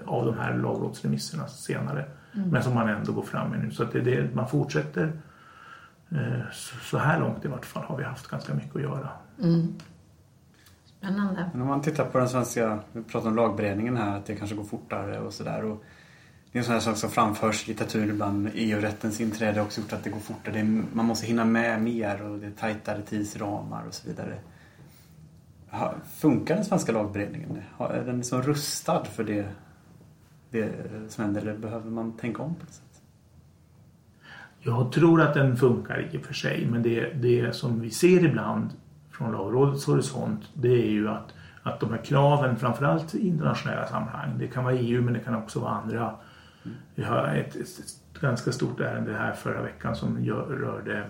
av 0.05 0.25
de 0.25 0.37
här 0.37 0.57
lagrådsremisserna 0.57 1.47
senare. 1.47 2.05
Men 2.31 2.63
som 2.63 2.73
man 2.73 2.89
ändå 2.89 3.11
går 3.11 3.21
fram 3.21 3.49
med 3.49 3.59
nu. 3.59 3.71
Så 3.71 3.83
att 3.83 3.91
det, 3.91 4.01
det, 4.01 4.35
man 4.35 4.47
fortsätter. 4.47 5.11
Så, 6.81 6.97
här 6.97 7.19
långt 7.19 7.45
i 7.45 7.47
vart 7.47 7.65
fall 7.65 7.83
har 7.83 7.97
vi 7.97 8.03
haft 8.03 8.27
ganska 8.27 8.53
mycket 8.53 8.75
att 8.75 8.81
göra. 8.81 9.09
Spännande. 11.03 11.49
Men 11.51 11.61
om 11.61 11.67
man 11.67 11.81
tittar 11.81 12.05
på 12.05 12.17
den 12.17 12.29
svenska, 12.29 12.79
vi 12.91 13.03
pratar 13.03 13.29
om 13.29 13.35
lagberedningen 13.35 13.97
här, 13.97 14.17
att 14.17 14.25
det 14.25 14.35
kanske 14.35 14.55
går 14.55 14.63
fortare 14.63 15.19
och 15.19 15.33
sådär. 15.33 15.65
och 15.65 15.83
Det 16.51 16.57
är 16.57 16.59
en 16.59 16.65
sån 16.65 16.73
här 16.73 16.81
sak 16.81 16.97
som 16.97 17.09
framförs 17.09 17.65
i 17.65 17.71
litteraturen 17.71 18.09
ibland. 18.09 18.49
EU-rättens 18.53 19.21
inträde 19.21 19.59
har 19.59 19.65
också 19.65 19.81
gjort 19.81 19.93
att 19.93 20.03
det 20.03 20.09
går 20.09 20.19
fortare. 20.19 20.53
Det 20.53 20.59
är, 20.59 20.83
man 20.93 21.05
måste 21.05 21.27
hinna 21.27 21.45
med 21.45 21.81
mer 21.81 22.21
och 22.21 22.39
det 22.39 22.47
är 22.47 22.51
tajtare 22.51 23.01
tidsramar 23.01 23.83
och 23.87 23.93
så 23.93 24.07
vidare. 24.07 24.39
Funkar 26.15 26.55
den 26.55 26.65
svenska 26.65 26.91
lagberedningen? 26.91 27.61
Är 27.79 28.03
den 28.05 28.17
liksom 28.17 28.41
rustad 28.41 29.05
för 29.05 29.23
det, 29.23 29.47
det 30.49 30.71
som 31.07 31.23
händer 31.23 31.41
eller 31.41 31.57
behöver 31.57 31.89
man 31.89 32.17
tänka 32.17 32.43
om 32.43 32.55
på 32.55 32.61
något 32.61 32.73
sätt? 32.73 33.01
Jag 34.59 34.91
tror 34.91 35.21
att 35.21 35.33
den 35.33 35.57
funkar 35.57 36.09
i 36.11 36.17
och 36.17 36.21
för 36.21 36.33
sig, 36.33 36.67
men 36.71 36.83
det, 36.83 37.13
det 37.13 37.55
som 37.55 37.81
vi 37.81 37.89
ser 37.89 38.25
ibland 38.25 38.69
från 39.13 39.31
lagrådets 39.31 39.85
horisont, 39.85 40.49
det 40.53 40.73
är 40.73 40.89
ju 40.89 41.09
att, 41.09 41.33
att 41.63 41.79
de 41.79 41.91
här 41.91 42.03
kraven, 42.05 42.57
framförallt 42.57 43.15
i 43.15 43.27
internationella 43.27 43.87
sammanhang, 43.87 44.37
det 44.39 44.47
kan 44.47 44.63
vara 44.63 44.75
EU 44.75 45.01
men 45.01 45.13
det 45.13 45.19
kan 45.19 45.35
också 45.35 45.59
vara 45.59 45.71
andra. 45.71 46.15
Vi 46.95 47.03
har 47.03 47.27
ett, 47.27 47.55
ett, 47.55 47.79
ett 47.79 48.21
ganska 48.21 48.51
stort 48.51 48.79
ärende 48.79 49.13
här 49.13 49.33
förra 49.33 49.61
veckan 49.61 49.95
som 49.95 50.23
gör, 50.23 50.45
rörde 50.45 51.09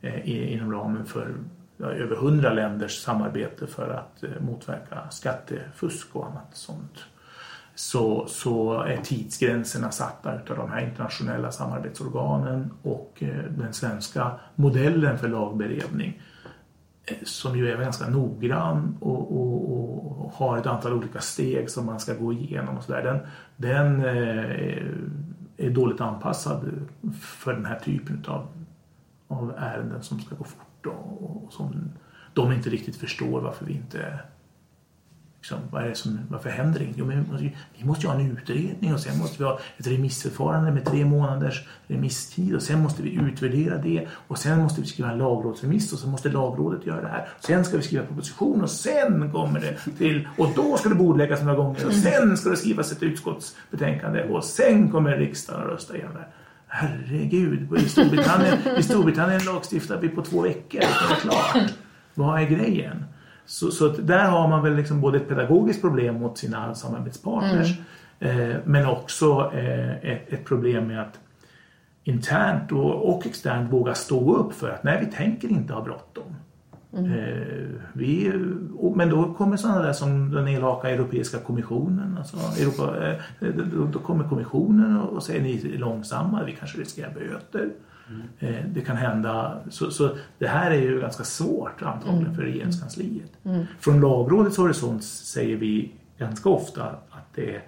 eh, 0.00 0.52
inom 0.52 0.72
ramen 0.72 1.06
för 1.06 1.34
ja, 1.76 1.86
över 1.86 2.16
hundra 2.16 2.52
länders 2.52 3.02
samarbete 3.02 3.66
för 3.66 3.90
att 3.90 4.22
eh, 4.22 4.30
motverka 4.40 5.10
skattefusk 5.10 6.16
och 6.16 6.26
annat 6.26 6.48
sånt 6.52 7.04
så, 7.76 8.26
så 8.26 8.80
är 8.80 8.96
tidsgränserna 8.96 9.90
satta 9.90 10.32
av 10.32 10.56
de 10.56 10.70
här 10.70 10.80
internationella 10.80 11.52
samarbetsorganen 11.52 12.70
och 12.82 13.12
eh, 13.18 13.44
den 13.50 13.72
svenska 13.72 14.30
modellen 14.54 15.18
för 15.18 15.28
lagberedning 15.28 16.08
eh, 16.08 16.35
som 17.24 17.58
ju 17.58 17.70
är 17.70 17.78
ganska 17.78 18.08
noggrann 18.08 18.96
och, 19.00 19.36
och, 19.36 20.24
och 20.24 20.32
har 20.32 20.58
ett 20.58 20.66
antal 20.66 20.92
olika 20.92 21.20
steg 21.20 21.70
som 21.70 21.86
man 21.86 22.00
ska 22.00 22.14
gå 22.14 22.32
igenom 22.32 22.76
och 22.76 22.84
så 22.84 22.92
där. 22.92 23.02
Den, 23.02 23.20
den 23.56 24.04
eh, 24.04 24.82
är 25.56 25.70
dåligt 25.70 26.00
anpassad 26.00 26.86
för 27.20 27.52
den 27.52 27.66
här 27.66 27.78
typen 27.78 28.24
av, 28.28 28.46
av 29.28 29.54
ärenden 29.58 30.02
som 30.02 30.20
ska 30.20 30.34
gå 30.34 30.44
fort 30.44 30.86
och, 30.86 31.44
och 31.44 31.52
som 31.52 31.90
de 32.34 32.52
inte 32.52 32.70
riktigt 32.70 32.96
förstår 32.96 33.40
varför 33.40 33.64
vi 33.64 33.72
inte 33.72 34.20
Liksom, 35.46 35.68
vad 35.70 35.82
är 35.82 35.88
det 35.88 35.94
som, 35.94 36.20
varför 36.30 36.50
händer 36.50 36.78
det 36.78 36.84
inget? 36.84 36.96
Jo, 36.98 37.04
men 37.04 37.24
vi, 37.24 37.30
måste 37.30 37.44
ju, 37.44 37.50
vi 37.78 37.84
måste 37.84 38.06
ha 38.06 38.14
en 38.14 38.30
utredning 38.30 38.94
och 38.94 39.00
sen 39.00 39.18
måste 39.18 39.38
vi 39.38 39.44
ha 39.44 39.58
ett 39.76 39.86
remissförfarande 39.86 40.72
med 40.72 40.84
tre 40.84 41.04
månaders 41.04 41.64
remisstid 41.86 42.54
och 42.54 42.62
sen 42.62 42.82
måste 42.82 43.02
vi 43.02 43.14
utvärdera 43.14 43.78
det 43.78 44.06
och 44.28 44.38
sen 44.38 44.62
måste 44.62 44.80
vi 44.80 44.86
skriva 44.86 45.10
en 45.10 45.18
lagrådsremiss 45.18 45.92
och 45.92 45.98
så 45.98 46.08
måste 46.08 46.28
lagrådet 46.28 46.86
göra 46.86 47.02
det 47.02 47.08
här. 47.08 47.28
Sen 47.40 47.64
ska 47.64 47.76
vi 47.76 47.82
skriva 47.82 48.06
proposition 48.06 48.62
och 48.62 48.70
sen 48.70 49.32
kommer 49.32 49.60
det 49.60 49.98
till 49.98 50.28
och 50.38 50.48
då 50.56 50.76
ska 50.76 50.88
det 50.88 50.94
bordläggas 50.94 51.42
några 51.42 51.56
gånger 51.56 51.86
och 51.86 51.92
sen 51.92 52.36
ska 52.36 52.50
det 52.50 52.56
skrivas 52.56 52.92
ett 52.92 53.02
utskottsbetänkande 53.02 54.22
och 54.22 54.44
sen 54.44 54.90
kommer 54.90 55.16
riksdagen 55.16 55.62
att 55.62 55.68
rösta 55.68 55.96
igenom 55.96 56.14
det. 56.14 56.26
Herregud, 56.66 57.78
i 57.78 57.88
Storbritannien, 57.88 58.58
i 58.78 58.82
Storbritannien 58.82 59.44
lagstiftar 59.44 59.98
vi 60.00 60.08
på 60.08 60.22
två 60.22 60.42
veckor. 60.42 60.80
Det 60.80 61.14
är 61.14 61.20
klart. 61.20 61.72
Vad 62.14 62.40
är 62.40 62.44
grejen? 62.44 63.04
Så, 63.46 63.70
så 63.70 63.88
där 63.88 64.24
har 64.24 64.48
man 64.48 64.62
väl 64.62 64.76
liksom 64.76 65.00
både 65.00 65.16
ett 65.16 65.28
pedagogiskt 65.28 65.80
problem 65.80 66.14
mot 66.14 66.38
sina 66.38 66.74
samarbetspartners 66.74 67.78
mm. 68.20 68.50
eh, 68.50 68.56
men 68.64 68.86
också 68.86 69.50
eh, 69.54 69.96
ett, 69.96 70.32
ett, 70.32 70.44
problem 70.44 70.86
med 70.86 71.00
att 71.02 71.20
internt 72.04 72.72
och, 72.72 73.14
och 73.14 73.26
externt 73.26 73.72
våga 73.72 73.94
stå 73.94 74.36
upp 74.36 74.52
för 74.52 74.70
att 74.70 74.84
nej, 74.84 75.06
vi 75.06 75.16
tänker 75.16 75.48
inte 75.48 75.72
ha 75.72 75.82
bråttom. 75.82 76.34
Mm. 76.92 77.12
Eh, 77.12 77.68
vi, 77.92 78.32
men 78.94 79.10
då 79.10 79.34
kommer 79.34 79.56
sådana 79.56 79.82
där 79.82 79.92
som 79.92 80.30
den 80.30 80.48
elaka 80.48 80.90
Europeiska 80.90 81.38
kommissionen. 81.38 82.18
Alltså 82.18 82.36
Europa, 82.62 83.14
eh, 83.40 83.48
då, 83.48 83.84
då, 83.92 83.98
kommer 83.98 84.28
kommissionen 84.28 84.96
och, 85.00 85.12
och 85.12 85.22
säger 85.22 85.42
ni 85.42 85.74
är 85.74 85.78
långsamma, 85.78 86.44
vi 86.44 86.52
kanske 86.52 86.78
riskerar 86.78 87.14
böter. 87.14 87.70
Mm. 88.08 88.72
Det 88.74 88.80
kan 88.80 88.96
hända. 88.96 89.60
Så, 89.70 89.90
så, 89.90 90.16
det 90.38 90.48
här 90.48 90.70
är 90.70 90.82
ju 90.82 91.00
ganska 91.00 91.24
svårt 91.24 91.82
antagligen 91.82 92.34
för 92.34 92.42
regeringskansliet. 92.42 93.30
Mm. 93.44 93.64
Från 93.80 94.00
lagrådets 94.00 94.56
horisont 94.56 95.04
säger 95.04 95.56
vi 95.56 95.92
ganska 96.18 96.48
ofta 96.48 96.84
att 97.10 97.34
det 97.34 97.56
är 97.56 97.62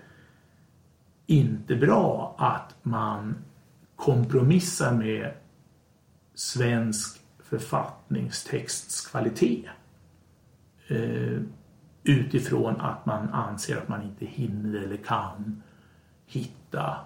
inte 1.26 1.76
bra 1.76 2.34
att 2.38 2.74
man 2.82 3.34
kompromissar 3.96 4.92
med 4.92 5.32
svensk 6.34 7.20
författningstexts 7.38 9.06
kvalitet. 9.06 9.68
Eh, 10.88 11.40
utifrån 12.02 12.80
att 12.80 13.06
man 13.06 13.28
anser 13.28 13.76
att 13.76 13.88
man 13.88 14.02
inte 14.02 14.26
hinner 14.26 14.82
eller 14.82 14.96
kan 14.96 15.62
hitta 16.26 16.96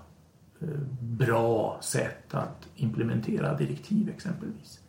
bra 1.01 1.79
sätt 1.83 2.35
att 2.35 2.69
implementera 2.77 3.57
direktiv 3.57 4.09
exempelvis. 4.09 4.81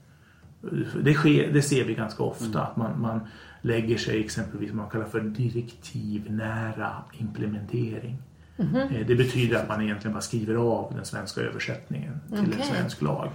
Det, 1.03 1.13
sker, 1.13 1.53
det 1.53 1.61
ser 1.61 1.85
vi 1.85 1.93
ganska 1.93 2.23
ofta 2.23 2.45
mm. 2.45 2.61
att 2.61 2.77
man, 2.77 3.01
man 3.01 3.19
lägger 3.61 3.97
sig 3.97 4.19
exempelvis 4.19 4.69
vad 4.69 4.77
man 4.77 4.89
kallar 4.89 5.05
för 5.05 5.19
direktivnära 5.19 7.03
implementering. 7.13 8.17
Mm. 8.57 9.07
Det 9.07 9.15
betyder 9.15 9.57
att 9.57 9.67
man 9.67 9.81
egentligen 9.81 10.13
bara 10.13 10.21
skriver 10.21 10.55
av 10.55 10.93
den 10.95 11.05
svenska 11.05 11.41
översättningen 11.41 12.19
till 12.29 12.39
okay. 12.39 12.61
en 12.61 12.67
svensk 12.67 13.01
lag. 13.01 13.29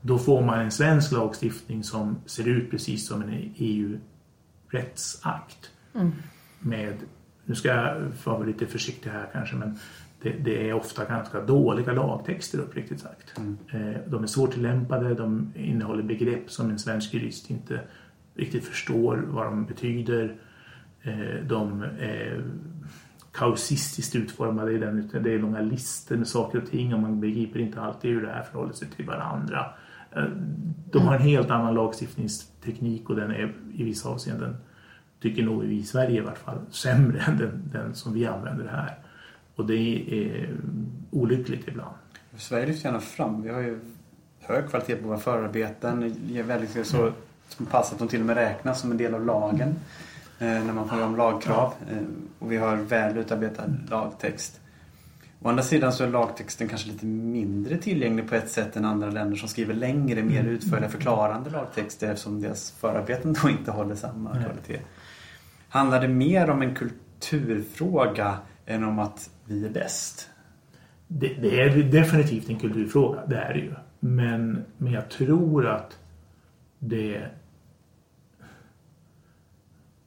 Då 0.00 0.18
får 0.18 0.42
man 0.42 0.58
en 0.58 0.70
svensk 0.70 1.12
lagstiftning 1.12 1.84
som 1.84 2.18
ser 2.26 2.48
ut 2.48 2.70
precis 2.70 3.06
som 3.06 3.22
en 3.22 3.54
EU-rättsakt. 3.56 5.70
Mm. 5.94 6.12
Med, 6.58 6.94
nu 7.44 7.54
ska 7.54 7.68
jag 7.68 8.12
vara 8.24 8.44
lite 8.44 8.66
försiktig 8.66 9.10
här 9.10 9.28
kanske, 9.32 9.56
men 9.56 9.78
det, 10.22 10.30
det, 10.30 10.68
är 10.68 10.72
ofta 10.74 11.04
ganska 11.04 11.40
dåliga 11.40 11.92
lagtexter 11.92 12.58
uppriktigt 12.58 13.00
sagt. 13.00 13.38
Mm. 13.38 13.56
Eh, 13.72 14.00
de 14.06 14.22
är 14.22 14.26
svårtillämpade, 14.26 15.14
de 15.14 15.52
innehåller 15.56 16.02
begrepp 16.02 16.50
som 16.50 16.70
en 16.70 16.78
svensk 16.78 17.14
jurist 17.14 17.50
inte 17.50 17.80
riktigt 18.34 18.64
förstår 18.64 19.24
vad 19.28 19.46
de 19.46 19.66
betyder. 19.66 20.36
Eh, 21.02 21.44
de 21.46 21.82
är 21.82 22.44
kausistiskt 23.32 24.16
utformade 24.16 24.72
i 24.72 24.78
den, 24.78 25.10
det 25.22 25.34
är 25.34 25.38
långa 25.38 25.60
listor 25.60 26.16
med 26.16 26.28
saker 26.28 26.62
och 26.62 26.70
ting 26.70 26.94
och 26.94 27.00
man 27.00 27.20
begriper 27.20 27.60
inte 27.60 27.80
alltid 27.80 28.10
hur 28.10 28.22
det 28.22 28.32
här 28.32 28.42
förhåller 28.42 28.72
sig 28.72 28.88
till 28.88 29.06
varandra. 29.06 29.66
Eh, 30.16 30.24
de 30.90 31.02
har 31.02 31.14
en 31.14 31.22
helt 31.22 31.50
annan 31.50 31.74
lagstiftningsteknik 31.74 33.10
och 33.10 33.16
den 33.16 33.30
är 33.30 33.54
i 33.74 33.84
vissa 33.84 34.08
avseenden, 34.08 34.56
tycker 35.20 35.42
nog 35.42 35.62
vi 35.62 35.76
i 35.76 35.82
Sverige 35.82 36.18
i 36.18 36.24
vart 36.24 36.38
fall, 36.38 36.58
sämre 36.70 37.20
än 37.20 37.36
den, 37.36 37.70
den 37.72 37.94
som 37.94 38.14
vi 38.14 38.26
använder 38.26 38.66
här. 38.66 38.98
Och 39.58 39.66
det 39.66 40.04
är 40.10 40.56
olyckligt 41.10 41.68
ibland. 41.68 41.94
Sverige 42.36 42.66
lyfter 42.66 42.88
gärna 42.88 43.00
fram. 43.00 43.42
Vi 43.42 43.50
har 43.50 43.60
ju 43.60 43.80
hög 44.40 44.70
kvalitet 44.70 44.96
på 44.96 45.08
våra 45.08 45.18
förarbeten. 45.18 46.16
Väldigt 46.46 46.86
så 46.86 47.12
som 47.48 47.66
pass 47.66 47.92
att 47.92 47.98
de 47.98 48.08
till 48.08 48.20
och 48.20 48.26
med 48.26 48.36
räknas 48.36 48.80
som 48.80 48.90
en 48.90 48.96
del 48.96 49.14
av 49.14 49.26
lagen. 49.26 49.68
Eh, 50.38 50.46
när 50.46 50.72
man 50.72 50.88
får 50.88 51.02
om 51.02 51.16
lagkrav. 51.16 51.72
Eh, 51.90 51.96
och 52.38 52.52
vi 52.52 52.56
har 52.56 52.76
väl 52.76 53.16
utarbetad 53.16 53.64
lagtext. 53.90 54.60
Å 55.42 55.48
andra 55.48 55.62
sidan 55.62 55.92
så 55.92 56.04
är 56.04 56.08
lagtexten 56.08 56.68
kanske 56.68 56.88
lite 56.88 57.06
mindre 57.06 57.76
tillgänglig 57.76 58.28
på 58.28 58.34
ett 58.34 58.50
sätt 58.50 58.76
än 58.76 58.84
andra 58.84 59.10
länder 59.10 59.36
som 59.36 59.48
skriver 59.48 59.74
längre, 59.74 60.22
mer 60.22 60.40
mm. 60.40 60.52
utförliga 60.52 60.90
förklarande 60.90 61.50
lagtexter 61.50 62.10
eftersom 62.10 62.40
deras 62.40 62.70
förarbeten 62.70 63.36
då 63.42 63.50
inte 63.50 63.70
håller 63.70 63.94
samma 63.94 64.30
kvalitet. 64.30 64.80
Handlar 65.68 66.00
det 66.00 66.08
mer 66.08 66.50
om 66.50 66.62
en 66.62 66.74
kulturfråga 66.74 68.38
än 68.66 68.84
om 68.84 68.98
att 68.98 69.30
vi 69.48 69.64
är 69.64 69.70
bäst? 69.70 70.30
Det, 71.06 71.28
det, 71.28 71.60
är 71.60 71.82
definitivt 71.82 72.48
en 72.48 72.58
kulturfråga, 72.58 73.26
det 73.26 73.36
är 73.36 73.54
det 73.54 73.60
ju. 73.60 73.72
Men, 74.00 74.64
men 74.76 74.92
jag 74.92 75.10
tror 75.10 75.66
att 75.66 75.98
det 76.78 77.28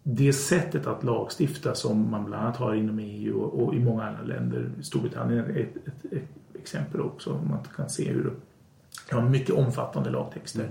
det 0.04 0.34
sättet 0.34 0.88
att 0.88 1.04
lagstifta 1.04 1.76
som 1.76 2.12
man 2.12 2.26
bland 2.26 2.44
annat 2.44 2.58
har 2.58 2.76
inom 2.76 3.00
EU 3.00 3.40
och, 3.42 3.64
och 3.64 3.76
i 3.76 3.80
många 3.80 4.04
andra 4.04 4.24
länder, 4.24 4.70
Storbritannien 4.82 5.46
är 5.46 5.50
ett, 5.50 5.76
ett, 5.88 6.14
ett, 6.14 6.30
exempel 6.62 7.02
också, 7.02 7.42
man 7.50 7.60
kan 7.76 7.90
se 7.90 8.12
hur 8.12 8.34
de 9.10 9.16
har 9.16 9.30
mycket 9.30 9.56
omfattande 9.56 10.10
lagtexter 10.10 10.70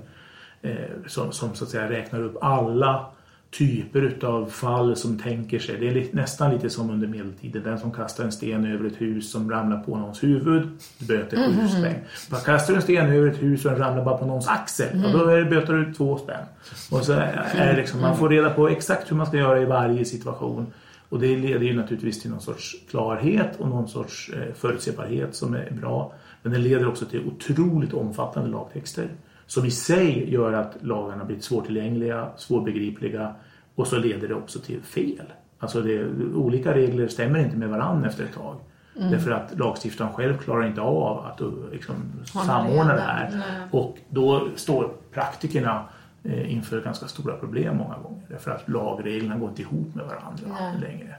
mm. 0.62 0.76
eh, 0.76 1.06
som, 1.06 1.32
som 1.32 1.54
så 1.54 1.64
att 1.64 1.70
säga 1.70 1.90
räknar 1.90 2.22
upp 2.22 2.36
alla 2.40 3.06
typer 3.50 4.02
utav 4.02 4.46
fall 4.46 4.96
som 4.96 5.18
tänker 5.18 5.58
sig. 5.58 5.76
Det 5.80 5.88
är 5.88 6.08
nästan 6.12 6.52
lite 6.52 6.70
som 6.70 6.90
under 6.90 7.08
medeltiden. 7.08 7.62
Den 7.62 7.78
som 7.78 7.92
kastar 7.92 8.24
en 8.24 8.32
sten 8.32 8.66
över 8.66 8.86
ett 8.86 9.00
hus 9.00 9.30
som 9.30 9.50
ramlar 9.50 9.82
på 9.82 9.96
någons 9.96 10.22
huvud, 10.22 10.68
böter 10.98 11.36
sju 11.36 11.52
mm. 11.52 11.68
spänn. 11.68 11.94
Man 12.30 12.40
kastar 12.40 12.74
en 12.74 12.82
sten 12.82 13.10
över 13.10 13.28
ett 13.28 13.42
hus 13.42 13.64
och 13.64 13.70
den 13.70 13.80
ramlar 13.80 14.04
bara 14.04 14.18
på 14.18 14.26
någons 14.26 14.48
axel, 14.48 14.88
mm. 14.92 15.04
och 15.04 15.12
då 15.12 15.28
är 15.28 15.36
det 15.36 15.50
böter 15.50 15.74
ut 15.74 15.96
två 15.96 16.18
spänn. 16.18 16.44
Och 16.90 17.04
så 17.04 17.12
är 17.12 17.66
det 17.66 17.76
liksom, 17.76 18.00
man 18.00 18.16
får 18.16 18.28
reda 18.28 18.50
på 18.50 18.68
exakt 18.68 19.10
hur 19.10 19.16
man 19.16 19.26
ska 19.26 19.36
göra 19.36 19.62
i 19.62 19.64
varje 19.64 20.04
situation. 20.04 20.66
Och 21.08 21.20
det 21.20 21.36
leder 21.36 21.66
ju 21.66 21.76
naturligtvis 21.76 22.22
till 22.22 22.30
någon 22.30 22.40
sorts 22.40 22.76
klarhet 22.90 23.56
och 23.58 23.68
någon 23.68 23.88
sorts 23.88 24.30
eh, 24.34 24.54
förutsebarhet 24.54 25.34
som 25.34 25.54
är 25.54 25.70
bra. 25.70 26.12
Men 26.42 26.52
det 26.52 26.58
leder 26.58 26.88
också 26.88 27.04
till 27.04 27.20
otroligt 27.26 27.92
omfattande 27.92 28.50
lagtexter 28.50 29.08
som 29.50 29.64
i 29.64 29.70
sig 29.70 30.32
gör 30.32 30.52
att 30.52 30.76
lagarna 30.80 31.24
blir 31.24 31.40
svårtillgängliga, 31.40 32.28
svårbegripliga 32.36 33.34
och 33.74 33.86
så 33.86 33.98
leder 33.98 34.28
det 34.28 34.34
också 34.34 34.58
till 34.58 34.82
fel. 34.82 35.32
Alltså 35.58 35.80
det, 35.80 36.04
olika 36.34 36.74
regler 36.74 37.08
stämmer 37.08 37.38
inte 37.38 37.56
med 37.56 37.68
varandra 37.68 38.08
efter 38.08 38.24
ett 38.24 38.34
tag. 38.34 38.56
Mm. 38.96 39.10
Därför 39.10 39.30
att 39.30 39.58
lagstiftaren 39.58 40.12
själv 40.12 40.38
klarar 40.38 40.66
inte 40.66 40.80
av 40.80 41.18
att 41.18 41.40
liksom, 41.72 41.94
samordna 42.24 42.94
det 42.94 43.00
här. 43.00 43.30
Nej. 43.30 43.68
Och 43.70 43.98
då 44.08 44.48
står 44.56 44.92
praktikerna 45.12 45.84
eh, 46.24 46.52
inför 46.52 46.80
ganska 46.80 47.06
stora 47.06 47.36
problem 47.36 47.76
många 47.76 47.98
gånger. 47.98 48.22
Därför 48.28 48.50
att 48.50 48.68
lagreglerna 48.68 49.38
går 49.38 49.48
inte 49.48 49.62
ihop 49.62 49.94
med 49.94 50.06
varandra 50.06 50.46
Nej. 50.60 50.80
längre. 50.80 51.16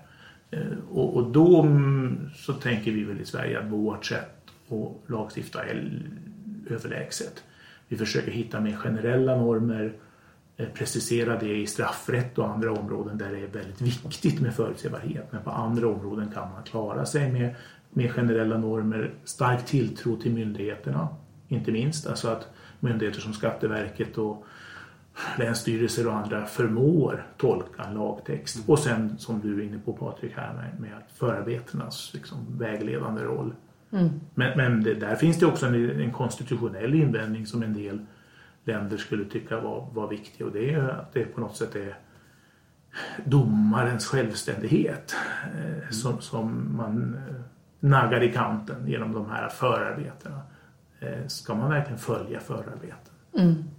Eh, 0.51 0.77
och, 0.91 1.15
och, 1.15 1.31
då 1.31 1.61
mm, 1.61 2.29
så 2.35 2.53
tänker 2.53 2.91
vi 2.91 3.03
väl 3.03 3.21
i 3.21 3.25
Sverige 3.25 3.59
att 3.59 3.65
vårt 3.65 4.05
sätt 4.05 4.45
att 4.69 5.09
lagstifta 5.09 5.63
är 5.63 6.01
överlägset. 6.69 7.43
Vi 7.91 7.97
försöker 7.97 8.31
hitta 8.31 8.59
mer 8.59 8.75
generella 8.75 9.35
normer, 9.35 9.93
eh, 10.57 10.67
precisera 10.73 11.39
det 11.39 11.57
i 11.57 11.67
straffrätt 11.67 12.37
och 12.37 12.49
andra 12.49 12.71
områden 12.71 13.17
där 13.17 13.31
det 13.31 13.39
är 13.39 13.47
väldigt 13.47 13.81
viktigt 13.81 14.41
med 14.41 14.55
förutsebarhet. 14.55 15.31
Men 15.31 15.43
på 15.43 15.49
andra 15.49 15.87
områden 15.87 16.31
kan 16.33 16.51
man 16.51 16.63
klara 16.63 17.05
sig 17.05 17.31
med 17.31 17.55
mer 17.89 18.07
generella 18.07 18.57
normer, 18.57 19.13
stark 19.23 19.65
tilltro 19.65 20.17
till 20.17 20.33
myndigheterna, 20.33 21.07
inte 21.47 21.71
minst. 21.71 22.07
Alltså 22.07 22.27
att 22.27 22.47
myndigheter 22.79 23.21
som 23.21 23.33
Skatteverket 23.33 24.17
och 24.17 24.45
länsstyrelser 25.37 26.07
och 26.07 26.13
andra 26.13 26.45
förmår 26.45 27.25
tolka 27.37 27.83
en 27.83 27.93
lagtext. 27.93 28.69
Och 28.69 28.79
sen 28.79 29.17
som 29.17 29.39
du 29.39 29.59
är 29.59 29.65
inne 29.65 29.79
på 29.79 29.93
Patrik 29.93 30.33
här 30.35 30.53
med, 30.53 30.79
med 30.79 31.01
förarbetenas 31.13 32.11
liksom, 32.13 32.37
vägledande 32.57 33.23
roll. 33.23 33.53
Mm. 33.91 34.09
Men, 34.35 34.57
men 34.57 34.83
det, 34.83 34.93
där 34.93 35.15
finns 35.15 35.39
det 35.39 35.45
också 35.45 35.65
en, 35.65 36.01
en, 36.01 36.11
konstitutionell 36.11 36.93
invändning 36.93 37.45
som 37.45 37.63
en 37.63 37.73
del 37.73 38.05
länder 38.63 38.97
skulle 38.97 39.25
tycka 39.25 39.59
var, 39.59 39.87
var 39.93 40.07
viktig 40.07 40.45
och 40.45 40.51
det 40.51 40.73
är 40.73 40.89
att 40.89 41.13
det 41.13 41.23
på 41.23 41.41
något 41.41 41.55
sätt 41.55 41.75
är 41.75 41.95
domarens 43.25 44.05
självständighet 44.05 45.15
eh, 45.55 45.77
mm. 45.77 45.91
som, 45.91 46.21
som 46.21 46.75
man 46.77 47.13
eh, 47.13 47.35
naggar 47.79 48.23
i 48.23 48.31
kanten 48.31 48.87
genom 48.87 49.13
de 49.13 49.29
här 49.29 49.49
förarbetena. 49.49 50.41
Eh, 50.99 51.27
ska 51.27 51.55
man 51.55 51.69
verkligen 51.69 51.99
följa 51.99 52.39
förarbeten? 52.39 53.13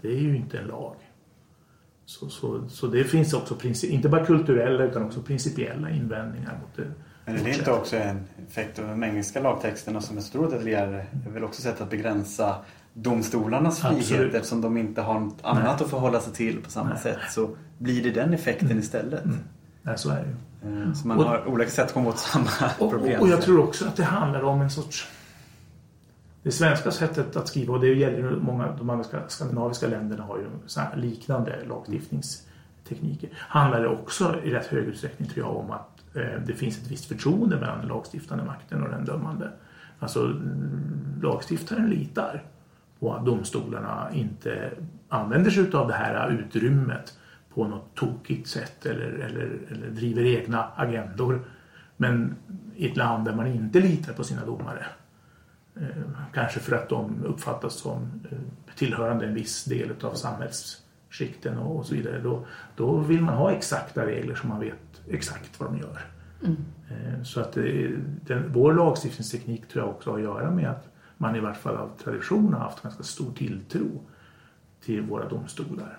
Det 0.00 0.08
är 0.08 0.20
ju 0.20 0.36
inte 0.36 0.58
en 0.58 0.66
lag. 0.66 0.96
Så, 2.04 2.28
så, 2.28 2.68
så 2.68 2.86
det 2.86 3.04
finns 3.04 3.34
också, 3.34 3.56
inte 3.86 4.08
bara 4.08 4.26
kulturella 4.26 4.84
utan 4.84 5.02
också 5.02 5.22
principiella 5.22 5.90
invändningar 5.90 6.60
mot 6.60 6.76
det. 6.76 6.92
Men 7.24 7.36
är 7.36 7.44
det 7.44 7.50
inte 7.50 7.72
också 7.72 7.96
en 7.96 8.24
effekt 8.48 8.78
av 8.78 8.88
de 8.88 9.04
engelska 9.04 9.40
lagtexterna 9.40 10.00
som 10.00 10.16
är 10.16 10.20
så 10.20 10.42
detaljerade? 10.46 11.06
Det 11.12 11.28
är 11.28 11.32
väl 11.32 11.44
också 11.44 11.62
sätt 11.62 11.80
att 11.80 11.90
begränsa 11.90 12.56
domstolarnas 12.94 13.80
frihet 13.80 13.98
Absolut. 13.98 14.34
eftersom 14.34 14.60
de 14.60 14.76
inte 14.76 15.00
har 15.02 15.20
något 15.20 15.38
annat 15.42 15.80
att 15.80 15.90
förhålla 15.90 16.20
sig 16.20 16.32
till 16.32 16.62
på 16.62 16.70
samma 16.70 16.88
Nej. 16.90 16.98
sätt. 16.98 17.18
Så 17.30 17.50
blir 17.78 18.02
det 18.02 18.10
den 18.10 18.34
effekten 18.34 18.78
istället. 18.78 19.24
Nej, 19.82 19.98
så 19.98 20.10
är 20.10 20.16
det 20.22 20.28
ju. 20.70 20.82
Eh, 20.82 20.92
Så 20.92 21.08
man 21.08 21.18
Och- 21.18 21.24
har 21.24 21.46
olika 21.48 21.70
sätt 21.70 21.84
att 21.86 21.92
komma 21.92 22.08
åt 22.08 22.18
samma 22.18 22.48
Och, 22.78 22.90
problem. 22.90 23.20
och, 23.20 23.28
jag 23.28 23.42
tror 23.42 23.60
också 23.64 23.86
att 23.86 23.96
det 23.96 24.04
handlar 24.04 24.42
om 24.42 24.60
en 24.60 24.70
sorts... 24.70 25.08
Det 26.42 26.52
svenska 26.52 26.90
sättet 26.90 27.36
att 27.36 27.48
skriva, 27.48 27.74
och 27.74 27.80
det 27.80 27.94
gäller 27.94 28.18
ju 28.18 28.36
många, 28.40 28.72
de 28.78 28.90
andra 28.90 29.04
ska- 29.04 29.28
skandinaviska 29.28 29.86
länderna 29.86 30.22
har 30.22 30.38
ju 30.38 30.46
liknande 31.00 31.58
lagstiftningstekniker. 31.68 33.30
Handlar 33.32 33.80
det 33.80 33.88
också 33.88 34.36
i 34.44 34.50
rätt 34.50 34.66
hög 34.66 34.84
utsträckning 34.84 35.28
tror 35.28 35.46
jag 35.46 35.56
om 35.56 35.70
att 35.70 35.91
Eh, 36.14 36.40
det 36.46 36.52
finns 36.52 36.78
ett 36.78 36.90
visst 36.90 37.04
förtroende 37.04 37.56
mellan 37.56 37.78
den 37.78 37.88
lagstiftande 37.88 38.44
makten 38.44 38.82
och 38.82 38.90
den 38.90 39.04
dömande. 39.04 39.50
Alltså 39.98 40.24
mm, 40.24 41.20
lagstiftaren 41.22 41.90
litar 41.90 42.42
på 42.98 43.14
att 43.14 43.26
domstolarna 43.26 44.08
inte 44.12 44.72
använder 45.08 45.50
sig 45.50 45.72
av 45.72 45.88
det 45.88 45.94
här 45.94 46.30
utrymmet 46.30 47.18
på 47.54 47.68
något 47.68 47.94
tokigt 47.94 48.48
sätt 48.48 48.86
eller, 48.86 49.08
eller, 49.08 49.58
eller 49.70 49.90
driver 49.90 50.24
egna 50.24 50.68
agendor. 50.76 51.44
Men 51.96 52.36
i 52.76 52.90
ett 52.90 52.96
land 52.96 53.24
där 53.24 53.34
man 53.34 53.46
inte 53.46 53.80
litar 53.80 54.12
på 54.12 54.24
sina 54.24 54.46
domare, 54.46 54.86
eh, 55.76 56.02
kanske 56.34 56.60
för 56.60 56.76
att 56.76 56.88
de 56.88 57.24
uppfattas 57.24 57.74
som 57.74 58.10
eh, 58.30 58.38
tillhörande 58.76 59.26
en 59.26 59.34
viss 59.34 59.64
del 59.64 59.92
av 60.02 60.14
samhällsskikten 60.14 61.58
och, 61.58 61.86
så 61.86 61.94
vidare, 61.94 62.20
då, 62.20 62.46
då 62.76 62.96
vill 62.96 63.22
man 63.22 63.34
ha 63.34 63.52
exakta 63.52 64.06
regler 64.06 64.34
som 64.34 64.48
man 64.48 64.60
vet 64.60 64.91
exakt 65.10 65.60
vad 65.60 65.68
de 65.72 65.78
gör. 65.78 66.06
Eh, 66.90 67.22
Så 67.22 67.40
att 67.40 67.52
den, 67.52 68.52
vår 68.52 68.72
lagstiftningsteknik 68.72 69.68
tror 69.68 69.84
jag 69.84 69.94
också 69.94 70.10
har 70.10 70.18
att 70.18 70.24
göra 70.24 70.50
med 70.50 70.70
att 70.70 70.88
man 71.16 71.36
i 71.36 71.40
vart 71.40 71.56
fall 71.56 71.76
av 71.76 71.90
tradition 72.04 72.52
har 72.52 72.60
haft 72.60 72.82
ganska 72.82 73.02
stor 73.02 73.32
tilltro 73.32 73.86
till 74.84 75.00
våra 75.02 75.28
domstolar. 75.28 75.98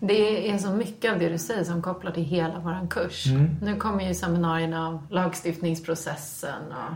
Det 0.00 0.50
är 0.50 0.58
så 0.58 0.70
mycket 0.70 1.12
av 1.12 1.18
det 1.18 1.28
du 1.28 1.38
säger 1.38 1.64
som 1.64 1.82
kopplar 1.82 2.12
till 2.12 2.24
hela 2.24 2.58
vår 2.58 2.86
kurs. 2.90 3.24
Nu 3.62 3.76
kommer 3.76 4.08
ju 4.08 4.14
seminarierna 4.14 4.88
om 4.88 5.06
lagstiftningsprocessen 5.10 6.62
och 6.72 6.94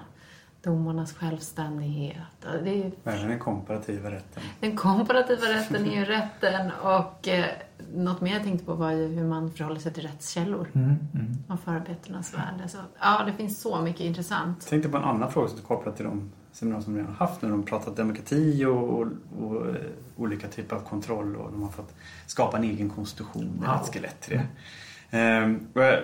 domarnas 0.62 1.12
självständighet. 1.12 2.16
Det 2.64 2.70
är 2.70 2.74
ju, 2.74 2.90
Även 3.04 3.28
den 3.28 3.38
komparativa 3.38 4.10
rätten. 4.10 4.42
den 4.60 4.76
komparativa 4.76 5.42
rätten 5.48 5.86
är 5.86 5.96
ju 5.96 6.04
rätten 6.04 6.70
och 6.82 7.28
eh, 7.28 7.44
något 7.94 8.20
mer 8.20 8.32
jag 8.32 8.42
tänkte 8.42 8.64
på 8.66 8.74
var 8.74 8.90
ju 8.90 9.06
hur 9.06 9.24
man 9.24 9.50
förhåller 9.50 9.80
sig 9.80 9.92
till 9.92 10.02
rättskällor 10.02 10.68
och 11.48 11.60
förarbetenas 11.60 12.34
värde. 12.34 12.68
Så, 12.68 12.78
ja, 13.00 13.22
det 13.26 13.32
finns 13.32 13.60
så 13.60 13.80
mycket 13.82 14.00
intressant. 14.00 14.56
Jag 14.60 14.68
tänkte 14.70 14.88
på 14.88 14.96
en 14.96 15.04
annan 15.04 15.30
fråga 15.32 15.48
som 15.48 15.58
är 15.58 15.62
kopplad 15.62 15.96
till 15.96 16.04
de 16.04 16.30
seminarier 16.52 16.84
som 16.84 16.94
vi 16.94 17.00
redan 17.00 17.14
haft 17.14 17.42
när 17.42 17.50
de 17.50 17.62
pratat 17.62 17.96
demokrati 17.96 18.64
och, 18.64 18.88
och, 19.00 19.06
och 19.40 19.68
eh, 19.68 19.74
olika 20.16 20.48
typer 20.48 20.76
av 20.76 20.80
kontroll 20.80 21.36
och 21.36 21.52
de 21.52 21.62
har 21.62 21.70
fått 21.70 21.94
skapa 22.26 22.56
en 22.56 22.64
egen 22.64 22.90
konstitution 22.90 23.50
Wow. 23.66 23.74
ett 23.82 23.92
skelett 23.94 24.20
till 24.20 24.32
det. 24.38 24.46
Ehm, 25.18 25.66
och 25.74 25.82
jag- 25.82 26.02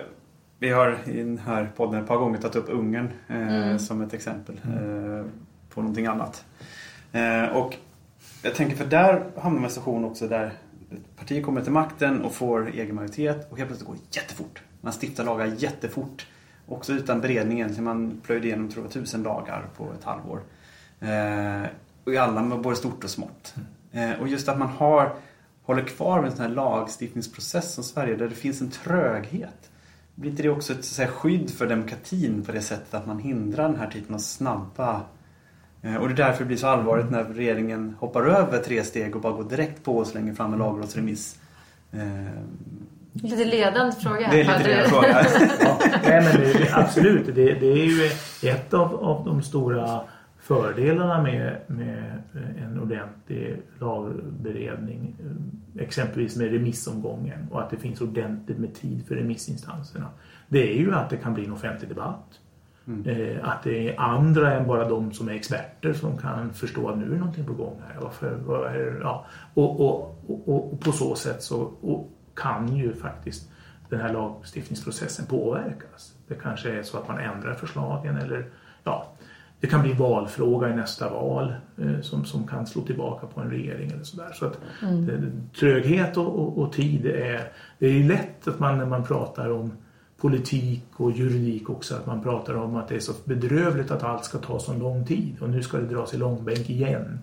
vi 0.59 0.69
har 0.69 0.97
i 1.05 1.17
den 1.17 1.37
här 1.37 1.71
podden 1.75 2.01
ett 2.01 2.07
par 2.07 2.17
gånger 2.17 2.37
tagit 2.37 2.55
upp 2.55 2.69
Ungern 2.69 3.09
eh, 3.27 3.77
som 3.77 4.01
ett 4.01 4.13
exempel 4.13 4.55
eh, 4.63 5.25
på 5.73 5.81
någonting 5.81 6.05
annat. 6.05 6.45
Eh, 7.11 7.43
och 7.45 7.77
jag 8.43 8.55
tänker 8.55 8.75
för 8.75 8.85
där 8.85 9.23
hamnar 9.41 9.59
man 9.59 9.61
i 9.61 9.65
en 9.65 9.69
situation 9.71 10.05
också 10.05 10.27
där 10.27 10.53
ett 10.91 11.15
parti 11.15 11.45
kommer 11.45 11.61
till 11.61 11.71
makten 11.71 12.21
och 12.21 12.33
får 12.33 12.69
egen 12.69 12.95
majoritet 12.95 13.51
och 13.51 13.57
helt 13.57 13.69
plötsligt 13.69 13.87
går 13.87 13.95
det 13.95 14.17
jättefort. 14.19 14.61
Man 14.81 14.93
stiftar 14.93 15.23
lagar 15.23 15.45
jättefort. 15.45 16.27
Också 16.67 16.93
utan 16.93 17.21
beredning 17.21 17.57
egentligen. 17.57 17.83
Man 17.83 18.21
plöjde 18.23 18.47
igenom 18.47 18.69
tror 18.69 18.85
jag, 18.85 18.93
tusen 18.93 19.23
lagar 19.23 19.65
på 19.77 19.91
ett 19.93 20.03
halvår. 20.03 20.41
Eh, 20.99 21.69
och 22.03 22.13
i 22.13 22.17
alla 22.17 22.57
både 22.57 22.75
stort 22.75 23.03
och 23.03 23.09
smått. 23.09 23.55
Eh, 23.91 24.11
och 24.11 24.27
just 24.27 24.49
att 24.49 24.59
man 24.59 24.67
har, 24.67 25.15
håller 25.63 25.83
kvar 25.83 26.21
med 26.21 26.29
en 26.29 26.35
sån 26.35 26.45
här 26.45 26.51
lagstiftningsprocess 26.51 27.73
som 27.73 27.83
Sverige 27.83 28.15
där 28.15 28.27
det 28.27 28.35
finns 28.35 28.61
en 28.61 28.71
tröghet. 28.71 29.69
Blir 30.15 30.31
inte 30.31 30.43
det 30.43 30.49
också 30.49 30.73
ett 30.73 30.85
så 30.85 31.01
här, 31.01 31.09
skydd 31.09 31.51
för 31.51 31.67
demokratin 31.67 32.43
på 32.45 32.51
det 32.51 32.61
sättet 32.61 32.93
att 32.93 33.07
man 33.07 33.19
hindrar 33.19 33.69
den 33.69 33.79
här 33.79 33.89
typen 33.89 34.15
av 34.15 34.19
snabba 34.19 35.01
och 35.99 36.07
det 36.07 36.13
är 36.13 36.25
därför 36.25 36.39
det 36.39 36.45
blir 36.47 36.57
så 36.57 36.67
allvarligt 36.67 37.11
när 37.11 37.23
regeringen 37.23 37.95
hoppar 37.99 38.23
över 38.23 38.57
tre 38.59 38.83
steg 38.83 39.15
och 39.15 39.21
bara 39.21 39.33
går 39.33 39.43
direkt 39.43 39.83
på 39.83 39.97
och 39.97 40.07
slänger 40.07 40.33
fram 40.33 40.53
en 40.53 40.59
lagrådsremiss. 40.59 41.39
Eh, 41.91 41.99
Lite 43.13 43.45
ledande 43.45 43.95
fråga. 43.95 44.27
Det 44.31 44.41
är 44.41 44.57
lite 44.59 44.81
du- 44.83 44.89
frågar. 44.89 45.27
Ja, 45.61 45.77
nej, 46.03 46.23
men 46.23 46.41
det, 46.41 46.69
absolut, 46.73 47.25
det, 47.35 47.53
det 47.53 47.71
är 47.71 47.85
ju 47.85 48.05
ett 48.49 48.73
av, 48.73 48.95
av 48.95 49.25
de 49.25 49.41
stora 49.41 50.01
fördelarna 50.39 51.21
med, 51.23 51.55
med 51.67 52.21
en 52.59 52.79
ordentlig 52.79 53.61
lagberedning. 53.79 55.15
eh, 55.19 55.83
Exempelvis 55.83 56.35
med 56.35 56.51
remissomgången 56.51 57.47
och 57.51 57.61
att 57.61 57.69
det 57.69 57.77
finns 57.77 58.01
ordentligt 58.01 58.57
med 58.57 58.75
tid 58.75 59.03
för 59.07 59.15
remissinstanserna. 59.15 60.07
Det 60.47 60.71
är 60.73 60.79
ju 60.79 60.93
att 60.93 61.09
det 61.09 61.17
kan 61.17 61.33
bli 61.33 61.45
en 61.45 61.51
offentlig 61.53 61.89
debatt. 61.89 62.39
Eh, 63.05 63.49
att 63.49 63.63
det 63.63 63.89
är 63.89 63.99
andra 63.99 64.53
än 64.53 64.67
bara 64.67 64.89
de 64.89 65.11
som 65.11 65.29
är 65.29 65.33
experter 65.33 65.93
som 65.93 66.17
kan 66.17 66.53
förstå 66.53 66.89
att 66.89 66.97
nu 66.97 67.13
är 67.13 67.17
någonting 67.17 67.45
på 67.45 67.53
gång 67.53 67.81
här. 67.87 68.01
Varför, 68.01 68.29
det? 68.73 68.99
ja. 69.01 69.25
och, 69.53 69.79
och, 69.79 70.19
och, 70.27 70.73
och 70.73 70.79
på 70.79 70.91
så 70.91 71.15
sätt 71.15 71.43
så 71.43 71.61
och 71.81 72.09
kan 72.35 72.75
ju 72.75 72.93
faktiskt 72.93 73.49
den 73.89 73.99
här 73.99 74.13
lagstiftningsprocessen 74.13 75.25
påverkas. 75.25 76.13
Det 76.27 76.35
kanske 76.35 76.71
är 76.71 76.83
så 76.83 76.97
att 76.97 77.07
man 77.07 77.19
ändrar 77.19 77.53
förslagen 77.53 78.17
eller 78.17 78.45
ja, 78.83 79.07
det 79.59 79.67
kan 79.67 79.81
bli 79.81 79.93
valfråga 79.93 80.69
i 80.69 80.75
nästa 80.75 81.09
val 81.09 81.53
eh, 81.77 82.01
som, 82.01 82.25
som 82.25 82.47
kan 82.47 82.67
slå 82.67 82.81
tillbaka 82.81 83.27
på 83.27 83.41
en 83.41 83.49
regering 83.49 83.91
eller 83.91 84.03
sådär. 84.03 84.31
Så 84.33 84.45
att 84.45 84.59
det, 84.81 85.31
tröghet 85.59 86.17
och, 86.17 86.39
och, 86.39 86.57
och 86.57 86.73
tid 86.73 87.05
är, 87.05 87.51
det 87.79 87.87
är 87.87 88.03
lätt 88.03 88.47
att 88.47 88.59
man 88.59 88.77
när 88.77 88.85
man 88.85 89.03
pratar 89.03 89.49
om 89.49 89.71
politik 90.21 90.83
och 90.93 91.11
juridik 91.11 91.69
också 91.69 91.95
att 91.95 92.05
man 92.05 92.23
pratar 92.23 92.53
om 92.53 92.75
att 92.75 92.87
det 92.87 92.95
är 92.95 92.99
så 92.99 93.13
bedrövligt 93.25 93.91
att 93.91 94.03
allt 94.03 94.25
ska 94.25 94.37
ta 94.37 94.59
så 94.59 94.73
lång 94.73 95.05
tid 95.05 95.37
och 95.41 95.49
nu 95.49 95.63
ska 95.63 95.77
det 95.77 95.87
dras 95.87 96.13
i 96.13 96.17
långbänk 96.17 96.69
igen. 96.69 97.19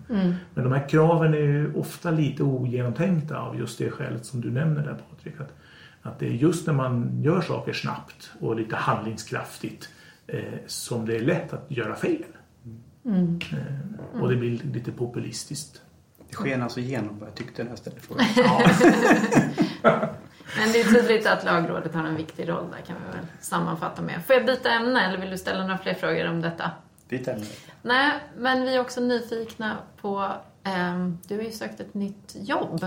Men 0.53 0.63
de 0.63 0.73
här 0.73 0.89
kraven 0.89 1.33
är 1.33 1.37
ju 1.37 1.73
ofta 1.73 2.11
lite 2.11 2.43
ogenomtänkta 2.43 3.39
av 3.39 3.59
just 3.59 3.77
det 3.77 3.91
skälet 3.91 4.25
som 4.25 4.41
du 4.41 4.51
nämner 4.51 4.83
där 4.83 4.97
Patrik. 5.09 5.39
Att, 5.39 5.53
att 6.01 6.19
det 6.19 6.25
är 6.25 6.31
just 6.31 6.67
när 6.67 6.73
man 6.73 7.21
gör 7.23 7.41
saker 7.41 7.73
snabbt 7.73 8.31
och 8.39 8.55
lite 8.55 8.75
handlingskraftigt 8.75 9.89
eh, 10.27 10.43
som 10.67 11.05
det 11.05 11.15
är 11.15 11.21
lätt 11.21 11.53
att 11.53 11.65
göra 11.67 11.95
fel. 11.95 12.25
Eh, 13.51 14.21
och 14.21 14.29
det 14.29 14.35
blir 14.35 14.61
lite 14.73 14.91
populistiskt. 14.91 15.81
Det 16.29 16.35
sken 16.35 16.61
alltså 16.61 16.79
igenom 16.79 17.19
vad 17.19 17.27
jag 17.29 17.35
tyckte 17.35 17.63
när 17.63 17.69
jag 17.69 17.79
ställde 17.79 17.99
frågan. 17.99 18.25
Men 20.57 20.71
det 20.71 20.81
är 20.81 20.93
tydligt 20.93 21.27
att 21.27 21.43
lagrådet 21.43 21.95
har 21.95 22.03
en 22.03 22.15
viktig 22.15 22.49
roll 22.49 22.65
där 22.71 22.81
kan 22.81 22.95
vi 23.05 23.17
väl 23.17 23.27
sammanfatta 23.39 24.01
med. 24.01 24.25
Får 24.25 24.35
jag 24.35 24.45
byta 24.45 24.69
ämne 24.69 25.07
eller 25.07 25.17
vill 25.17 25.29
du 25.29 25.37
ställa 25.37 25.61
några 25.61 25.77
fler 25.77 25.93
frågor 25.93 26.27
om 26.27 26.41
detta? 26.41 26.71
Byt 27.09 27.27
ämne. 27.27 27.45
Nej, 27.81 28.11
men 28.37 28.61
vi 28.61 28.75
är 28.75 28.81
också 28.81 29.01
nyfikna 29.01 29.77
på... 30.01 30.31
ehm, 30.63 31.17
du 31.27 31.35
har 31.35 31.43
ju 31.43 31.51
sökt 31.51 31.79
ett 31.79 31.93
nytt 31.93 32.35
jobb. 32.35 32.85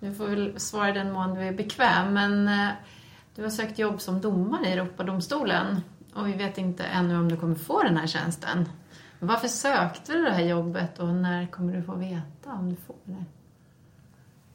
Du 0.00 0.14
får 0.14 0.26
väl 0.26 0.60
svara 0.60 0.88
i 0.88 0.92
den 0.92 1.12
mån 1.12 1.34
du 1.34 1.40
är 1.40 1.52
bekväm, 1.52 2.14
men 2.14 2.48
eh, 2.48 2.68
du 3.34 3.42
har 3.42 3.50
sökt 3.50 3.78
jobb 3.78 4.00
som 4.00 4.20
domare 4.20 4.68
i 4.68 4.72
Europadomstolen 4.72 5.80
och 6.14 6.28
vi 6.28 6.32
vet 6.32 6.58
inte 6.58 6.84
ännu 6.84 7.16
om 7.16 7.28
du 7.28 7.36
kommer 7.36 7.54
få 7.54 7.82
den 7.82 7.96
här 7.96 8.06
tjänsten. 8.06 8.68
Varför 9.18 9.48
sökte 9.48 10.12
du 10.12 10.24
det 10.24 10.30
här 10.30 10.44
jobbet 10.44 10.98
och 10.98 11.08
när 11.08 11.46
kommer 11.46 11.72
du 11.72 11.82
få 11.82 11.94
veta 11.94 12.50
om 12.52 12.70
du 12.70 12.76
får 12.76 12.96
det? 13.04 13.24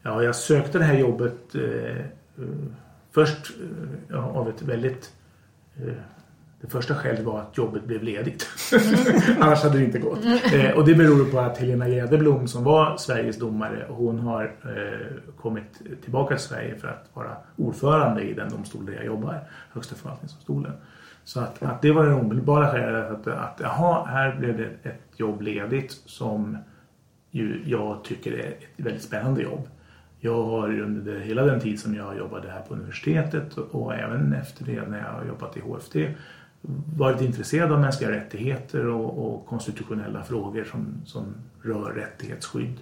Ja, 0.01 0.23
jag 0.23 0.35
sökte 0.35 0.77
det 0.77 0.83
här 0.83 0.97
jobbet 0.97 1.55
eh, 1.55 1.61
eh, 1.61 2.05
först 3.11 3.51
eh, 4.11 4.37
av 4.37 4.49
ett 4.49 4.61
väldigt... 4.61 5.13
Eh, 5.77 5.93
det 6.61 6.71
första 6.71 6.95
skälet 6.95 7.23
var 7.23 7.39
att 7.39 7.57
jobbet 7.57 7.85
blev 7.85 8.03
ledigt. 8.03 8.47
Annars 9.39 9.63
hade 9.63 9.77
det 9.77 9.83
inte 9.83 9.99
gått. 9.99 10.25
Eh, 10.53 10.71
och 10.71 10.85
det 10.85 10.95
beror 10.95 11.31
på 11.31 11.39
att 11.39 11.57
Helena 11.57 11.87
Jäderblom 11.87 12.47
som 12.47 12.63
var 12.63 12.97
Sveriges 12.97 13.39
domare, 13.39 13.85
hon 13.89 14.19
har 14.19 14.43
eh, 14.43 15.33
kommit 15.41 15.81
tillbaka 16.03 16.35
till 16.35 16.45
Sverige 16.45 16.75
för 16.75 16.87
att 16.87 17.09
vara 17.13 17.37
ordförande 17.55 18.21
i 18.21 18.33
den 18.33 18.49
domstol 18.49 18.85
där 18.85 18.93
jag 18.93 19.05
jobbar, 19.05 19.39
Högsta 19.71 19.95
förvaltningsdomstolen. 19.95 20.73
Så 21.23 21.39
att, 21.39 21.63
att 21.63 21.81
det 21.81 21.91
var 21.91 22.05
det 22.05 22.13
omedelbara 22.13 22.71
skälet 22.71 23.11
att, 23.11 23.27
att 23.27 23.59
jaha, 23.59 24.05
här 24.05 24.35
blev 24.35 24.57
det 24.57 24.89
ett 24.89 25.19
jobb 25.19 25.41
ledigt 25.41 25.91
som 25.91 26.57
ju 27.31 27.61
jag 27.65 28.03
tycker 28.03 28.31
är 28.31 28.47
ett 28.47 28.63
väldigt 28.77 29.03
spännande 29.03 29.41
jobb. 29.41 29.67
Jag 30.25 30.43
har 30.43 30.79
under 30.79 31.19
hela 31.19 31.43
den 31.43 31.59
tid 31.59 31.79
som 31.79 31.95
jag 31.95 32.17
jobbade 32.17 32.51
här 32.51 32.61
på 32.61 32.73
universitetet 32.73 33.57
och 33.57 33.95
även 33.95 34.33
efter 34.33 34.65
det 34.65 34.87
när 34.87 34.97
jag 34.97 35.11
har 35.11 35.25
jobbat 35.25 35.57
i 35.57 35.59
HFT 35.59 35.95
varit 36.97 37.21
intresserad 37.21 37.71
av 37.71 37.79
mänskliga 37.79 38.11
rättigheter 38.11 38.87
och, 38.87 39.25
och 39.25 39.45
konstitutionella 39.45 40.23
frågor 40.23 40.63
som, 40.63 40.87
som 41.05 41.35
rör 41.61 41.91
rättighetsskydd. 41.91 42.77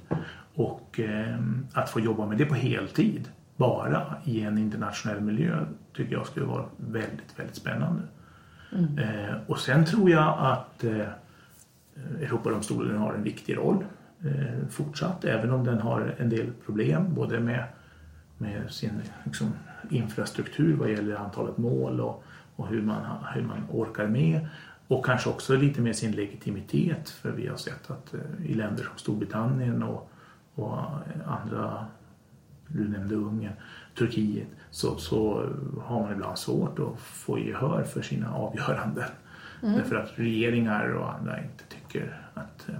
Och 0.55 0.99
eh, 0.99 1.37
att 1.73 1.89
få 1.89 1.99
jobba 1.99 2.25
med 2.25 2.37
det 2.37 2.45
på 2.45 2.55
heltid, 2.55 3.29
bara 3.55 4.15
i 4.23 4.41
en 4.41 4.57
internationell 4.57 5.21
miljö, 5.21 5.65
tycker 5.95 6.13
jag 6.13 6.27
skulle 6.27 6.45
vara 6.45 6.65
väldigt, 6.77 7.39
väldigt 7.39 7.55
spännande. 7.55 8.01
Eh, 8.73 9.35
och 9.47 9.59
sen 9.59 9.85
tror 9.85 10.09
jag 10.09 10.37
att 10.39 10.83
eh, 10.83 11.07
Europadomstolen 12.21 12.97
har 12.97 13.13
en 13.13 13.23
viktig 13.23 13.57
roll 13.57 13.83
fortsatt, 14.69 15.25
även 15.25 15.51
om 15.51 15.63
den 15.63 15.79
har 15.79 16.15
en 16.17 16.29
del 16.29 16.51
problem, 16.65 17.13
både 17.13 17.39
med, 17.39 17.65
med 18.37 18.71
sin 18.71 19.01
liksom, 19.23 19.53
infrastruktur 19.89 20.75
vad 20.75 20.91
gäller 20.91 21.15
antalet 21.15 21.57
mål 21.57 22.01
och, 22.01 22.23
och 22.55 22.67
hur, 22.67 22.81
man, 22.81 23.05
hur 23.33 23.41
man 23.41 23.57
orkar 23.71 24.07
med. 24.07 24.47
Och 24.87 25.05
kanske 25.05 25.29
också 25.29 25.55
lite 25.55 25.81
med 25.81 25.95
sin 25.95 26.11
legitimitet, 26.11 27.09
för 27.09 27.31
vi 27.31 27.47
har 27.47 27.57
sett 27.57 27.91
att 27.91 28.13
eh, 28.13 28.45
i 28.45 28.53
länder 28.53 28.83
som 28.83 28.97
Storbritannien 28.97 29.83
och, 29.83 30.09
och 30.55 30.77
andra, 31.25 31.85
du 32.67 32.87
nämnde 32.87 33.15
Ungern, 33.15 33.53
Turkiet, 33.97 34.47
så, 34.71 34.97
så 34.97 35.49
har 35.81 36.01
man 36.01 36.11
ibland 36.11 36.37
svårt 36.37 36.79
att 36.79 36.99
få 36.99 37.39
gehör 37.39 37.83
för 37.83 38.01
sina 38.01 38.33
avgöranden. 38.33 39.09
Därför 39.61 39.95
att 39.95 40.11
regeringar 40.15 40.89
och 40.89 41.13
andra 41.13 41.43
inte 41.43 41.63
tycker 41.69 42.21
att 42.33 42.69
eh, 42.69 42.75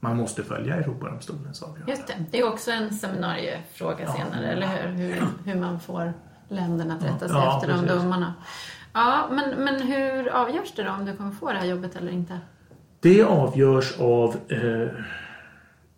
man 0.00 0.16
måste 0.16 0.42
följa 0.42 0.74
Europadomstolens 0.76 1.62
avgörande. 1.62 1.92
Just 1.92 2.06
det, 2.06 2.14
det 2.30 2.40
är 2.40 2.48
också 2.48 2.70
en 2.70 2.90
seminariefråga 2.94 4.04
Ja. 4.04 4.12
senare, 4.12 4.46
eller 4.52 4.66
hur? 4.66 4.88
hur? 4.92 5.22
Hur 5.44 5.60
man 5.60 5.80
får 5.80 6.12
länderna 6.48 6.94
att 6.94 7.04
rätta 7.04 7.28
sig 7.28 7.36
Ja, 7.36 7.56
efter 7.56 7.72
de 7.72 7.80
precis. 7.82 8.02
domarna. 8.02 8.34
Ja, 8.92 9.28
men, 9.30 9.64
men 9.64 9.80
hur 9.82 10.28
avgörs 10.28 10.72
det 10.76 10.82
då 10.82 10.90
om 10.90 11.04
du 11.04 11.16
kommer 11.16 11.30
få 11.32 11.52
det 11.52 11.58
här 11.58 11.66
jobbet 11.66 11.96
eller 11.96 12.12
inte? 12.12 12.38
Det 13.00 13.22
avgörs 13.24 14.00
av 14.00 14.36
eh, 14.48 14.88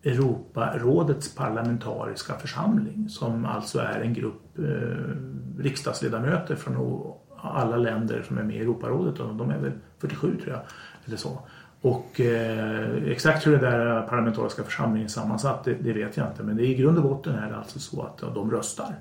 Europarådets 0.03 1.35
parlamentariska 1.35 2.33
församling 2.33 3.09
som 3.09 3.45
alltså 3.45 3.79
är 3.79 3.99
en 4.01 4.13
grupp 4.13 4.59
eh, 4.59 5.63
riksdagsledamöter 5.63 6.55
från 6.55 7.03
alla 7.41 7.77
länder 7.77 8.23
som 8.27 8.37
är 8.37 8.43
med 8.43 8.55
i 8.55 8.59
Europarådet 8.59 9.19
och 9.19 9.35
de 9.35 9.49
är 9.49 9.57
väl 9.57 9.71
47 9.99 10.37
tror 10.37 10.49
jag. 10.53 10.61
Eller 11.05 11.17
så. 11.17 11.39
Och 11.83 12.21
eh, 12.21 13.03
exakt 13.11 13.47
hur 13.47 13.51
den 13.51 13.61
där 13.61 14.01
parlamentariska 14.01 14.63
församlingen 14.63 15.05
är 15.05 15.09
sammansatt 15.09 15.63
det, 15.63 15.73
det 15.73 15.93
vet 15.93 16.17
jag 16.17 16.27
inte 16.27 16.43
men 16.43 16.55
det 16.57 16.63
är 16.63 16.67
i 16.67 16.75
grund 16.75 16.97
och 16.97 17.03
botten 17.03 17.35
är 17.35 17.49
det 17.49 17.57
alltså 17.57 17.79
så 17.79 18.01
att 18.01 18.19
ja, 18.21 18.27
de 18.35 18.51
röstar 18.51 18.95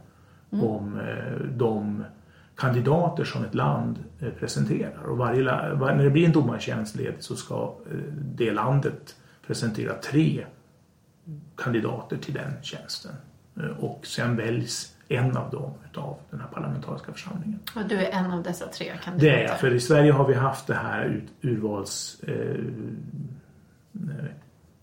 om 0.51 1.01
eh, 1.01 1.47
de 1.57 2.05
kandidater 2.57 3.24
som 3.24 3.45
ett 3.45 3.55
land 3.55 3.99
eh, 4.20 4.28
presenterar. 4.28 5.03
Och 5.05 5.16
varje, 5.16 5.43
var, 5.74 5.95
när 5.95 6.05
det 6.05 6.11
blir 6.11 6.26
en 6.26 6.33
domartjänst 6.33 6.97
ledig 6.97 7.16
så 7.22 7.37
ska 7.37 7.74
eh, 7.91 7.97
det 8.14 8.53
landet 8.53 9.16
presentera 9.47 9.95
tre 9.95 10.47
kandidater 11.57 12.16
till 12.16 12.35
den 12.35 12.53
tjänsten. 12.62 13.12
Eh, 13.57 13.85
Och 13.85 14.07
sen 14.07 14.37
väljs 14.37 14.97
en 15.15 15.37
av 15.37 15.51
dem 15.51 15.73
utav 15.91 16.17
den 16.31 16.41
här 16.41 16.49
parlamentariska 16.49 17.13
församlingen. 17.13 17.59
Och 17.77 17.89
du 17.89 17.97
är 17.97 18.11
en 18.11 18.31
av 18.31 18.43
dessa 18.43 18.67
tre 18.67 18.93
kandidater? 19.05 19.37
Det 19.37 19.45
är 19.45 19.49
jag, 19.49 19.61
för 19.61 19.75
i 19.75 19.81
Sverige 19.81 20.13
har 20.13 20.29
vi 20.29 20.35
haft 20.35 20.67
det 20.67 20.75
här 20.75 21.05
ut, 21.05 21.33
urvals 21.41 22.21
eh, 22.27 22.35
eh, 23.95 24.31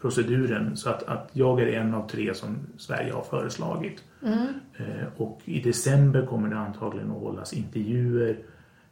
proceduren 0.01 0.77
så 0.77 0.89
att, 0.89 1.03
att 1.03 1.29
jag 1.33 1.61
är 1.61 1.67
en 1.67 1.93
av 1.93 2.09
tre 2.09 2.33
som 2.33 2.57
Sverige 2.77 3.13
har 3.13 3.23
föreslagit. 3.23 4.03
Eh, 4.23 5.07
och 5.17 5.41
i 5.45 5.61
december 5.61 6.25
kommer 6.25 6.49
det 6.49 6.57
antagligen 6.57 7.11
att 7.11 7.17
hållas 7.17 7.53
intervjuer 7.53 8.37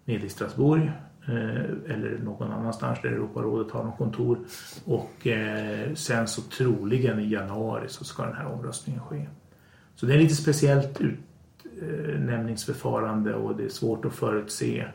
nere 0.05 0.25
i 0.25 0.29
Strasbourg 0.29 0.91
eh, 1.27 1.93
eller 1.93 2.19
någon 2.23 2.51
annanstans 2.51 2.99
där 3.01 3.09
Europarådet 3.09 3.71
har 3.71 3.83
något 3.83 3.97
kontor. 3.97 4.39
Och 4.85 5.27
eh, 5.27 5.93
sen 5.93 6.27
så 6.27 6.41
troligen 6.41 7.19
i 7.19 7.29
januari 7.29 7.89
så 7.89 8.03
ska 8.03 8.23
den 8.23 8.35
här 8.35 8.47
omröstningen 8.47 9.01
ske. 9.01 9.27
Så 9.95 10.05
det 10.05 10.13
är 10.13 10.17
lite 10.17 10.35
speciellt 10.35 11.01
utnämningsförfarande 11.81 13.33
och 13.33 13.55
det 13.55 13.63
är 13.65 13.69
svårt 13.69 14.05
att 14.05 14.13
förutse 14.13 14.85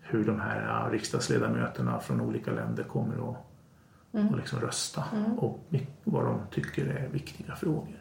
hur 0.00 0.24
de 0.24 0.40
här 0.40 0.66
ja, 0.66 0.88
riksdagsledamöterna 0.92 2.00
från 2.00 2.20
olika 2.20 2.50
länder 2.50 2.82
kommer 2.82 3.30
att 3.30 3.36
och 4.10 4.36
liksom 4.36 4.60
rösta 4.60 5.04
och 5.36 5.64
vad 6.04 6.24
de 6.24 6.40
tycker 6.50 6.86
är 6.86 7.08
viktiga 7.08 7.56
frågor. 7.56 7.96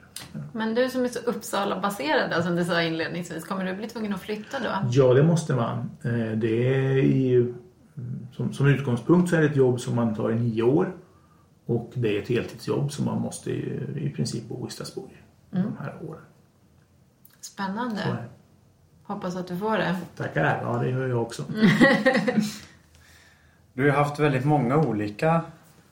Men 0.53 0.75
du 0.75 0.89
som 0.89 1.03
är 1.03 1.07
så 1.07 1.19
Uppsala-baserad 1.19 2.43
som 2.43 2.55
du 2.55 2.65
sa 2.65 2.81
inledningsvis, 2.81 3.43
kommer 3.45 3.65
du 3.65 3.75
bli 3.75 3.87
tvungen 3.87 4.13
att 4.13 4.21
flytta 4.21 4.59
då? 4.59 4.69
Ja, 4.91 5.13
det 5.13 5.23
måste 5.23 5.55
man. 5.55 5.77
Eh, 6.03 6.37
Det 6.37 6.75
är 6.75 7.03
ju, 7.03 7.53
som, 8.31 8.53
som 8.53 8.67
utgångspunkt 8.67 9.29
så 9.29 9.35
är 9.35 9.39
det 9.41 9.47
ett 9.47 9.55
jobb 9.55 9.79
som 9.79 9.95
man 9.95 10.15
tar 10.15 10.31
i 10.31 10.35
nio 10.35 10.63
år 10.63 10.95
och 11.65 11.91
det 11.93 12.17
är 12.17 12.21
ett 12.21 12.27
heltidsjobb 12.27 12.91
som 12.91 13.05
man 13.05 13.21
måste 13.21 13.51
i, 13.51 13.79
i 13.95 14.09
princip 14.09 14.47
bo 14.49 14.67
i 14.67 14.71
Strasbourg 14.71 15.23
de 15.49 15.77
här 15.79 15.95
åren. 16.09 16.21
Spännande. 17.41 18.17
Hoppas 19.03 19.35
att 19.35 19.47
du 19.47 19.57
får 19.57 19.77
det. 19.77 19.97
Tackar, 20.15 20.59
ja 20.61 20.77
det 20.77 20.89
gör 20.89 21.07
jag 21.07 21.21
också. 21.21 21.43
Du 23.77 23.91
har 23.91 23.97
haft 23.97 24.19
väldigt 24.19 24.45
många 24.45 24.77
olika 24.77 25.41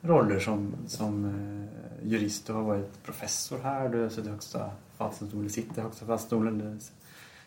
roller 0.01 0.39
som, 0.39 0.75
som 0.87 1.25
eh, 1.25 2.09
jurist. 2.11 2.47
Du 2.47 2.53
har 2.53 2.61
varit 2.61 3.03
professor 3.03 3.59
här, 3.63 3.89
du 3.89 4.01
har 4.01 4.09
suttit 4.09 4.25
i 4.25 4.29
Högsta 4.29 4.71
förvaltningsdomstolen, 4.97 5.49
sitter 5.49 5.79
i 5.79 5.83
Högsta 5.83 5.99
förvaltningsdomstolen, 5.99 6.79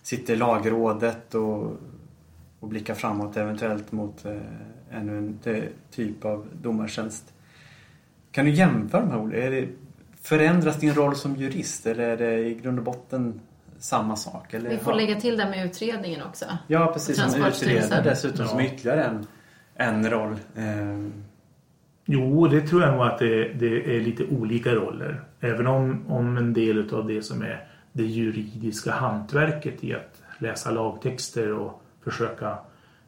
sitter 0.03 0.33
i 0.33 0.37
lagrådet 0.37 1.35
och, 1.35 1.77
och 2.61 2.69
blickar 2.69 2.95
framåt 2.95 3.37
eventuellt 3.37 3.93
mot 3.93 4.25
eh, 4.25 4.37
ännu 4.91 5.19
en 5.19 5.39
eh, 5.45 5.65
typ 5.91 6.25
av 6.25 6.47
domartjänst. 6.63 7.33
Kan 8.31 8.45
du 8.45 8.51
jämföra 8.51 9.01
de 9.01 9.11
här 9.11 9.19
olika? 9.19 9.47
Är 9.47 9.51
det, 9.51 9.69
förändras 10.23 10.77
din 10.77 10.95
roll 10.95 11.17
som 11.17 11.37
jurist 11.37 11.87
eller 11.87 12.09
är 12.09 12.17
det 12.17 12.39
i 12.39 12.55
grund 12.55 12.79
och 12.79 12.85
botten 12.85 13.41
samma 13.79 14.17
sak? 14.17 14.55
Eller, 14.55 14.71
Vi 14.71 14.77
får 14.79 14.95
lägga 14.95 15.21
till 15.21 15.37
det 15.37 15.45
med 15.51 15.67
utredningen 15.67 16.23
också. 16.23 16.45
Ja, 16.67 16.91
precis. 16.93 17.17
Som 17.33 17.45
utredare 17.45 18.03
dessutom 18.03 18.47
som 18.47 18.59
Ja. 18.59 18.65
ytterligare 18.67 19.05
en, 19.05 19.27
en 19.75 20.11
roll. 20.11 20.33
Eh, 20.57 21.09
Jo, 22.11 22.47
det 22.49 22.61
tror 22.61 22.83
jag 22.83 22.93
nog 22.93 23.03
att 23.03 23.19
det, 23.19 23.49
det 23.53 23.97
är 23.97 24.01
lite 24.01 24.25
olika 24.25 24.75
roller. 24.75 25.23
Även 25.41 25.67
om, 25.67 26.05
om 26.09 26.37
en 26.37 26.53
del 26.53 26.95
av 26.95 27.07
det 27.07 27.23
som 27.23 27.43
är 27.43 27.69
det 27.93 28.03
juridiska 28.03 28.93
hantverket 28.93 29.85
i 29.85 29.95
att 29.95 30.23
läsa 30.39 30.71
lagtexter 30.71 31.53
och 31.53 31.83
försöka 32.05 32.59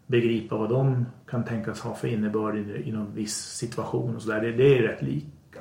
begripa 0.06 0.56
vad 0.56 0.68
de 0.70 1.06
kan 1.30 1.44
tänkas 1.44 1.80
ha 1.80 1.94
för 1.94 2.08
innebörd 2.08 2.56
i, 2.56 2.82
i 2.88 2.92
någon 2.92 3.14
viss 3.14 3.36
situation 3.36 4.16
och 4.16 4.22
så 4.22 4.30
där, 4.30 4.40
det, 4.40 4.52
det 4.52 4.78
är 4.78 4.82
rätt 4.82 5.02
lika. 5.02 5.60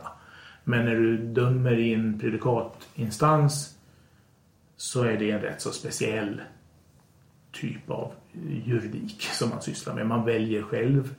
Men 0.63 0.85
när 0.85 0.95
du 0.95 1.17
dömer 1.17 1.79
i 1.79 1.93
en 1.93 2.19
predikatinstans 2.19 3.75
så 4.79 5.03
är 5.03 5.17
det 5.17 5.31
en 5.31 5.41
rätt 5.41 5.61
så 5.61 5.71
speciell 5.71 6.41
typ 7.51 7.89
av 7.89 8.11
juridik 8.65 9.21
som 9.21 9.49
man 9.49 9.61
sysslar 9.61 9.93
med. 9.93 10.07
Man 10.07 10.25
väljer 10.25 10.61
själv 10.61 11.15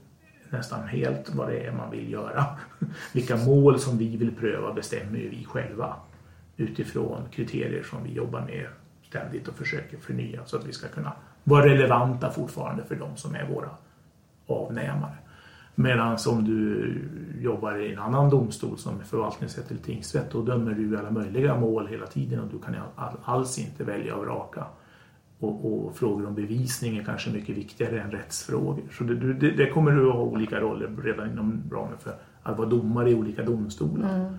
nästan 0.51 0.89
helt 0.89 1.35
vad 1.35 1.49
det 1.49 1.67
är 1.67 1.73
man 1.73 1.91
vill 1.91 2.13
göra. 2.13 2.47
Vilka 3.13 3.37
mål 3.37 3.81
som 3.81 3.99
vi 3.99 4.17
vill 4.17 4.35
pröva 4.35 4.73
bestämmer 4.73 5.19
ju 5.19 5.29
vi 5.29 5.45
själva 5.45 5.97
utifrån 6.57 7.23
kriterier 7.33 7.83
som 7.83 8.05
vi 8.05 8.13
jobbar 8.13 8.41
med 8.41 8.67
ständigt 9.09 9.49
och 9.49 9.55
försöker 9.55 9.99
förnya 9.99 10.45
så 10.47 10.57
att 10.57 10.67
vi 10.67 10.73
ska 10.73 10.89
kunna 10.89 11.13
vara 11.45 11.65
relevanta 11.65 12.31
fortfarande 12.31 12.85
för 12.85 12.95
de 12.95 13.17
som 13.17 13.35
är 13.35 13.45
våra 13.45 13.71
avnämare. 14.47 15.17
Medan 15.75 16.17
om 16.29 16.45
du 16.45 16.95
jobbar 17.41 17.79
i 17.79 17.93
en 17.93 17.99
annan 17.99 18.31
domstol 18.31 18.79
som 18.79 19.01
är 19.01 19.05
förvaltningsrätt 19.05 19.71
eller 19.71 19.81
tingsrätt 19.81 20.31
då 20.33 20.43
dömer 20.43 20.75
du 20.75 20.99
alla 20.99 21.11
möjliga 21.11 21.57
mål 21.57 21.87
hela 21.87 22.07
tiden 22.07 22.41
och 22.41 22.49
du 22.49 22.59
kan 22.59 22.75
all, 22.97 23.17
alls 23.25 23.59
inte 23.59 23.85
välja 23.85 24.17
och 24.17 24.25
vraka. 24.25 24.65
Och, 25.39 25.87
och 25.87 25.97
frågor 25.97 26.27
om 26.27 26.35
bevisning 26.35 26.97
är 26.97 27.05
kanske 27.05 27.31
mycket 27.31 27.57
viktigare 27.57 28.01
än 28.01 28.11
rättsfrågor. 28.11 28.83
Så 28.93 29.05
det, 29.05 29.33
det, 29.33 29.51
det 29.51 29.71
kommer 29.71 29.91
du 29.91 30.09
att 30.09 30.15
ha 30.15 30.23
olika 30.23 30.61
roller 30.61 30.97
redan 31.05 31.31
inom 31.31 31.63
ramen 31.73 31.99
för 31.99 32.15
att 32.43 32.59
vara 32.59 32.69
domare 32.69 33.11
i 33.11 33.15
olika 33.15 33.43
domstolar. 33.43 34.39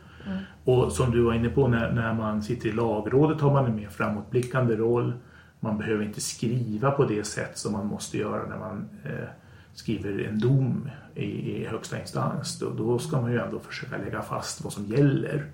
Och 0.63 0.91
som 0.91 1.11
du 1.11 1.21
var 1.21 1.33
inne 1.33 1.49
på, 1.49 1.67
när, 1.67 1.91
när 1.91 2.13
man 2.13 2.43
sitter 2.43 2.69
i 2.69 2.71
lagrådet 2.71 3.41
har 3.41 3.53
man 3.53 3.65
en 3.65 3.75
mer 3.75 3.89
framåtblickande 3.89 4.75
roll. 4.75 5.13
Man 5.59 5.77
behöver 5.77 6.03
inte 6.03 6.21
skriva 6.21 6.91
på 6.91 7.05
det 7.05 7.23
sätt 7.23 7.57
som 7.57 7.73
man 7.73 7.87
måste 7.87 8.17
göra 8.17 8.49
när 8.49 8.57
man 8.57 8.89
eh, 9.03 9.29
skriver 9.73 10.27
en 10.27 10.39
dom 10.39 10.89
i, 11.15 11.25
i 11.25 11.65
högsta 11.65 11.99
instans. 11.99 12.59
Då, 12.59 12.69
då 12.69 12.99
ska 12.99 13.21
man 13.21 13.31
ju 13.31 13.39
ändå 13.39 13.59
försöka 13.59 13.97
lägga 13.97 14.21
fast 14.21 14.63
vad 14.63 14.73
som 14.73 14.85
gäller 14.85 15.45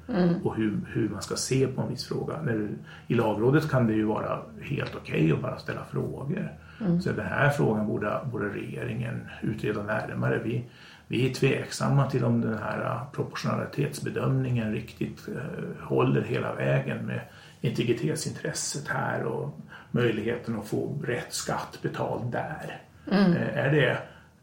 och 0.43 0.55
hur, 0.55 0.79
hur 0.87 1.09
man 1.09 1.21
ska 1.21 1.35
se 1.35 1.67
på 1.67 1.81
en 1.81 1.89
viss 1.89 2.05
fråga. 2.05 2.41
När 2.41 2.69
I 3.07 3.13
lagrådet 3.13 3.69
kan 3.69 3.87
det 3.87 3.93
ju 3.93 4.03
vara 4.03 4.39
helt 4.61 4.95
okej 4.95 5.31
att 5.31 5.41
bara 5.41 5.57
ställa 5.57 5.85
frågor. 5.85 6.51
Så 7.01 7.11
den 7.11 7.25
här 7.25 7.49
frågan 7.49 7.87
borde, 7.87 8.19
borde 8.31 8.49
regeringen 8.49 9.27
utreda 9.41 9.83
närmare. 9.83 10.41
Vi, 10.43 10.63
vi 11.07 11.29
är 11.29 11.33
tveksamma 11.33 12.09
till 12.09 12.23
om 12.23 12.41
den 12.41 12.57
här 12.57 12.99
proportionalitetsbedömningen 13.13 14.73
riktigt 14.73 15.27
eh, 15.27 15.85
håller 15.87 16.21
hela 16.21 16.55
vägen 16.55 17.05
med 17.05 17.21
integritetsintresset 17.61 18.87
här 18.87 19.23
och 19.23 19.59
möjligheten 19.91 20.59
att 20.59 20.67
få 20.67 21.01
rätt 21.03 21.33
skatt 21.33 21.79
betald 21.81 22.31
där. 22.31 22.81
Eh, 23.11 23.57
är 23.57 23.71
det 23.71 23.91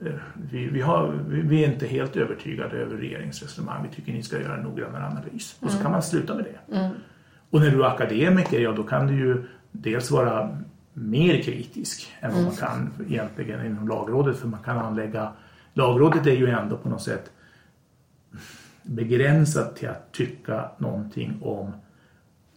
eh, 0.09 0.15
vi, 0.51 0.67
vi, 0.67 0.81
har, 0.81 1.13
vi, 1.29 1.65
är 1.65 1.73
inte 1.73 1.87
helt 1.87 2.17
övertygade 2.17 2.77
över 2.77 2.97
regeringens 2.97 3.43
resonemang. 3.43 3.89
Vi 3.91 3.97
tycker 3.97 4.13
ni 4.13 4.23
ska 4.23 4.41
göra 4.41 4.57
en 4.57 4.63
noggrannare 4.63 5.07
analys. 5.07 5.57
Och 5.61 5.71
så 5.71 5.83
kan 5.83 5.91
man 5.91 6.03
sluta 6.03 6.35
med 6.35 6.45
det. 6.45 6.77
Och 7.51 7.61
när 7.61 7.71
du 7.71 7.85
är 7.85 7.89
akademiker, 7.89 8.61
ja 8.61 8.73
då 8.73 8.83
kan 8.83 9.07
du 9.07 9.15
ju 9.15 9.45
dels 9.73 10.11
vara 10.11 10.59
mer 10.93 11.43
kritisk 11.43 12.15
än 12.21 12.35
vad 12.35 12.43
man 12.43 12.57
kan 12.57 12.91
egentligen 13.09 13.67
inom 13.67 13.89
lagrådet. 13.89 14.37
För 14.37 14.49
man 14.49 14.63
kan 14.63 14.79
anlägga... 14.79 15.33
Lagrådet 15.73 16.27
är 16.27 16.37
ju 16.37 16.51
ändå 16.51 16.77
på 16.77 16.89
något 16.89 17.03
sätt 17.03 17.31
begränsat 18.83 19.77
till 19.77 19.89
att 19.89 20.13
tycka 20.13 20.71
någonting 20.79 21.39
om 21.43 21.73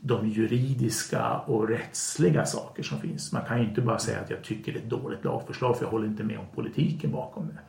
de 0.08 0.28
juridiska 0.28 1.38
och 1.38 1.70
rättsliga 1.70 2.46
saker 2.46 2.84
som 2.84 3.00
finns. 3.00 3.34
Man 3.34 3.46
kan 3.48 3.62
ju 3.62 3.70
inte 3.70 3.82
bara 3.82 4.00
säga 4.00 4.20
att 4.20 4.30
jag 4.30 4.44
tycker 4.44 4.72
det 4.72 4.80
är 4.80 4.84
ett 4.84 4.90
dåligt 4.90 5.24
lagförslag 5.24 5.78
för 5.78 5.86
jag 5.86 5.92
håller 5.92 6.08
inte 6.08 6.24
med 6.24 6.40
om 6.40 6.46
politiken 6.56 7.12
bakom 7.12 7.48
det. 7.48 7.60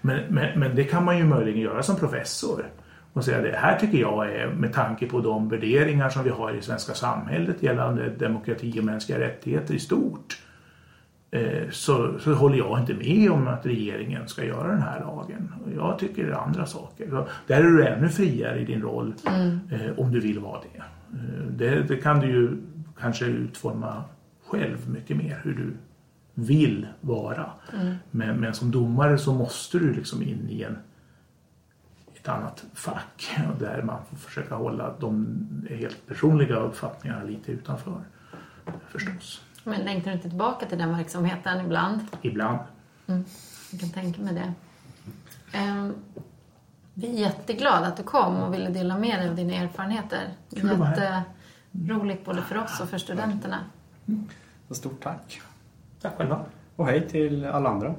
Men, 0.00 0.22
men, 0.28 0.60
men 0.60 0.76
det 0.76 0.84
kan 0.84 1.04
man 1.04 1.18
ju 1.18 1.24
möjligen 1.24 1.60
göra 1.60 1.82
som 1.82 1.96
professor 1.96 2.64
och 3.12 3.24
säga 3.24 3.40
det 3.40 3.56
här 3.56 3.78
tycker 3.78 3.98
jag 3.98 4.32
är 4.32 4.46
med 4.46 4.72
tanke 4.72 5.06
på 5.06 5.20
de 5.20 5.48
värderingar 5.48 6.08
som 6.08 6.24
vi 6.24 6.30
har 6.30 6.52
i 6.52 6.56
det 6.56 6.62
svenska 6.62 6.94
samhället 6.94 7.62
gällande 7.62 8.08
demokrati 8.08 8.80
och 8.80 8.84
mänskliga 8.84 9.18
rättigheter 9.18 9.74
i 9.74 9.78
stort 9.78 10.42
eh, 11.30 11.70
så, 11.70 12.18
så 12.18 12.34
håller 12.34 12.58
jag 12.58 12.80
inte 12.80 12.94
med 12.94 13.30
om 13.30 13.48
att 13.48 13.66
regeringen 13.66 14.28
ska 14.28 14.44
göra 14.44 14.68
den 14.68 14.82
här 14.82 15.00
lagen. 15.00 15.52
Jag 15.76 15.98
tycker 15.98 16.26
det 16.26 16.32
är 16.32 16.36
andra 16.36 16.66
saker. 16.66 17.10
Så 17.10 17.28
där 17.46 17.56
är 17.56 17.62
du 17.62 17.86
ännu 17.86 18.08
friare 18.08 18.60
i 18.60 18.64
din 18.64 18.82
roll 18.82 19.14
eh, 19.70 19.98
om 19.98 20.12
du 20.12 20.20
vill 20.20 20.38
vara 20.38 20.60
det. 20.60 20.82
Eh, 21.14 21.46
det. 21.46 21.82
Det 21.82 21.96
kan 21.96 22.20
du 22.20 22.26
ju 22.26 22.62
kanske 23.00 23.24
utforma 23.24 24.04
själv 24.46 24.90
mycket 24.90 25.16
mer 25.16 25.40
hur 25.42 25.54
du 25.54 25.76
vill 26.34 26.86
vara. 27.00 27.50
Men, 28.10 28.36
men 28.36 28.54
som 28.54 28.70
domare 28.70 29.18
så 29.18 29.34
måste 29.34 29.78
du 29.78 29.92
liksom 29.92 30.22
in 30.22 30.48
i 30.50 30.62
en, 30.62 30.78
ett 32.14 32.28
annat 32.28 32.64
fack 32.74 33.36
där 33.58 33.82
man 33.82 33.98
får 34.10 34.16
försöka 34.16 34.54
hålla 34.54 34.94
de 35.00 35.38
helt 35.70 36.06
personliga 36.06 36.56
uppfattningarna 36.56 37.24
lite 37.24 37.52
utanför 37.52 38.00
förstås. 38.88 39.42
Men 39.64 39.80
längtar 39.80 40.10
du 40.10 40.16
inte 40.16 40.28
tillbaka 40.28 40.66
till 40.66 40.78
den 40.78 40.96
verksamheten 40.96 41.60
ibland? 41.60 42.00
Ibland. 42.22 42.58
Jag 43.70 43.80
kan 43.80 43.90
tänka 43.90 44.22
mig 44.22 44.34
det. 44.34 44.52
Ehm, 45.58 45.94
vi 46.94 47.06
är 47.06 47.20
jätteglada 47.20 47.86
att 47.86 47.96
du 47.96 48.02
kom 48.02 48.36
och 48.36 48.54
ville 48.54 48.68
dela 48.68 48.98
med 48.98 49.18
dig 49.18 49.28
av 49.28 49.36
dina 49.36 49.54
erfarenheter. 49.54 50.28
Jätteroligt 50.50 52.24
både 52.24 52.42
för 52.42 52.58
oss 52.58 52.80
och 52.80 52.88
för 52.88 52.98
studenterna. 52.98 53.60
Så 54.68 54.74
stort 54.74 55.02
tack. 55.02 55.40
Tack 56.00 56.16
själva. 56.16 56.40
Och 56.76 56.86
hej 56.86 57.08
till 57.08 57.44
alla 57.44 57.68
andra. 57.68 57.94